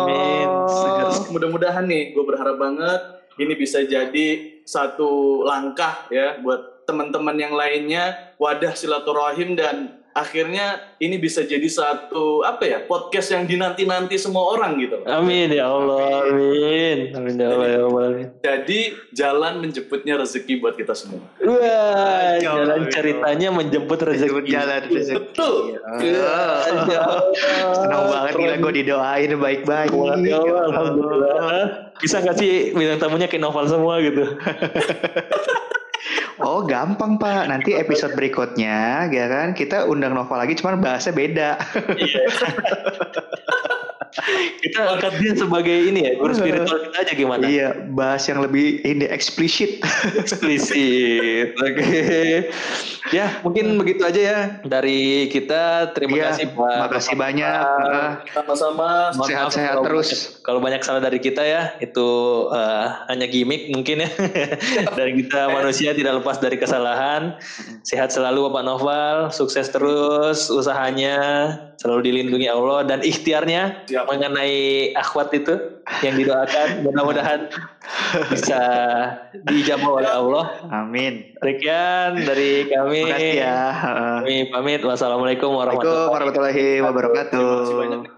Amin. 0.05 0.49
Segera. 0.69 1.11
Mudah-mudahan 1.33 1.85
nih, 1.89 2.13
gue 2.13 2.25
berharap 2.25 2.61
banget 2.61 3.01
ini 3.41 3.53
bisa 3.57 3.81
jadi 3.85 4.61
satu 4.69 5.41
langkah 5.45 6.05
ya 6.13 6.37
buat 6.45 6.85
teman-teman 6.85 7.37
yang 7.41 7.57
lainnya, 7.57 8.37
wadah 8.37 8.77
silaturahim 8.77 9.57
dan 9.57 10.05
akhirnya 10.17 10.81
ini 10.97 11.21
bisa 11.21 11.45
jadi 11.45 11.69
satu 11.69 12.41
apa 12.41 12.65
ya 12.65 12.79
podcast 12.81 13.29
yang 13.31 13.45
dinanti-nanti 13.45 14.17
semua 14.17 14.49
orang 14.51 14.81
gitu. 14.81 15.05
Amin 15.05 15.53
ya 15.53 15.69
Allah. 15.69 16.25
Amin. 16.25 17.13
Amin 17.13 17.37
ya 17.37 17.53
Allah 17.53 17.69
ya 17.69 17.81
Allah. 17.85 18.03
Amin. 18.09 18.27
Jadi 18.41 18.81
jalan 19.13 19.61
menjemputnya 19.61 20.17
rezeki 20.17 20.57
buat 20.57 20.73
kita 20.73 20.97
semua. 20.97 21.21
Wah, 21.39 21.61
Ya 22.35 22.49
jalan 22.49 22.81
Allah. 22.81 22.89
ceritanya 22.89 23.49
menjemput 23.51 23.99
rezeki. 24.01 24.49
jalan 24.49 24.83
rezeki. 24.89 25.17
Betul. 25.21 25.55
Ya 26.01 26.33
Allah. 26.65 27.21
Senang 27.77 28.03
banget 28.09 28.33
gila 28.35 28.55
gue 28.57 28.73
didoain 28.75 29.31
baik-baik. 29.37 29.93
Ya 30.25 30.41
Allah, 30.41 30.63
Alhamdulillah. 30.67 31.65
Bisa 31.97 32.21
gak 32.21 32.37
sih 32.37 32.73
bintang 32.73 33.01
tamunya 33.03 33.29
kayak 33.29 33.45
novel 33.45 33.69
semua 33.69 34.01
gitu? 34.01 34.25
Oh 36.45 36.69
gampang 36.69 37.17
pak, 37.17 37.49
nanti 37.49 37.73
episode 37.73 38.13
berikutnya 38.13 39.09
ya 39.09 39.27
kan 39.29 39.57
kita 39.57 39.89
undang 39.89 40.13
novel 40.13 40.37
lagi, 40.37 40.53
cuman 40.53 40.85
bahasnya 40.85 41.17
beda. 41.17 41.57
kita 44.61 44.81
angkat 44.97 45.13
dia 45.19 45.33
sebagai 45.35 45.77
ini 45.89 46.01
ya 46.05 46.13
guru 46.17 46.33
spiritual 46.33 46.79
kita 46.89 46.97
aja 47.03 47.13
gimana? 47.13 47.43
Iya, 47.47 47.69
bahas 47.93 48.23
yang 48.27 48.41
lebih 48.41 48.83
ini 48.83 49.07
eksplisit. 49.07 49.83
Eksplisit. 50.17 51.55
Oke. 51.65 51.75
Okay. 51.77 52.31
Ya, 53.15 53.39
mungkin 53.41 53.79
begitu 53.79 54.03
aja 54.03 54.19
ya 54.21 54.39
dari 54.67 55.31
kita. 55.31 55.95
Terima 55.95 56.19
Iya, 56.19 56.25
kasih 56.35 56.47
Pak. 56.53 56.77
makasih 56.89 57.15
banyak. 57.15 57.61
Ah, 57.63 58.11
Sama-sama. 58.35 58.89
Sehat-sehat 59.15 59.79
kalau 59.79 59.85
terus. 59.87 60.09
banyak- 60.11 60.31
kalau 60.43 60.61
banyak 60.61 60.81
salah 60.83 61.03
dari 61.03 61.19
kita 61.19 61.43
ya, 61.43 61.75
itu 61.79 62.09
eh, 62.51 62.87
hanya 63.07 63.27
gimmick 63.31 63.71
mungkin 63.71 64.03
ya. 64.03 64.11
dari 64.99 65.23
kita 65.23 65.51
manusia 65.51 65.95
tidak 65.95 66.19
lepas 66.19 66.43
dari 66.43 66.59
kesalahan. 66.59 67.39
Sehat 67.87 68.11
selalu 68.11 68.51
Bapak 68.51 68.65
Noval, 68.65 69.17
sukses 69.31 69.71
terus 69.71 70.51
usahanya, 70.51 71.19
selalu 71.87 72.03
dilindungi 72.11 72.51
Allah 72.51 72.83
dan 72.83 72.99
ikhtiarnya 73.07 73.87
Siap. 73.87 74.11
mengenai 74.11 74.91
akhwat 74.99 75.31
itu 75.31 75.55
yang 76.03 76.19
didoakan. 76.19 76.69
Mudah-mudahan 76.91 77.41
bisa 78.35 78.61
dijawab 79.47 80.03
oleh 80.03 80.11
Allah. 80.11 80.45
Amin. 80.75 81.31
Sekian 81.39 82.27
dari 82.27 82.67
kami. 82.67 83.07
Terima 83.07 83.15
kasih 83.15 83.33
ya. 83.39 83.57
Kami 84.27 84.37
pamit. 84.51 84.83
Wassalamualaikum 84.83 85.47
Assalamualaikum 85.47 85.51
warahmatullahi 85.55 86.11
warahmatullahi 86.11 86.67
wabarakatuh. 86.83 87.31
Terima 87.39 87.63
kasih 87.63 87.77
banyak. 87.79 88.16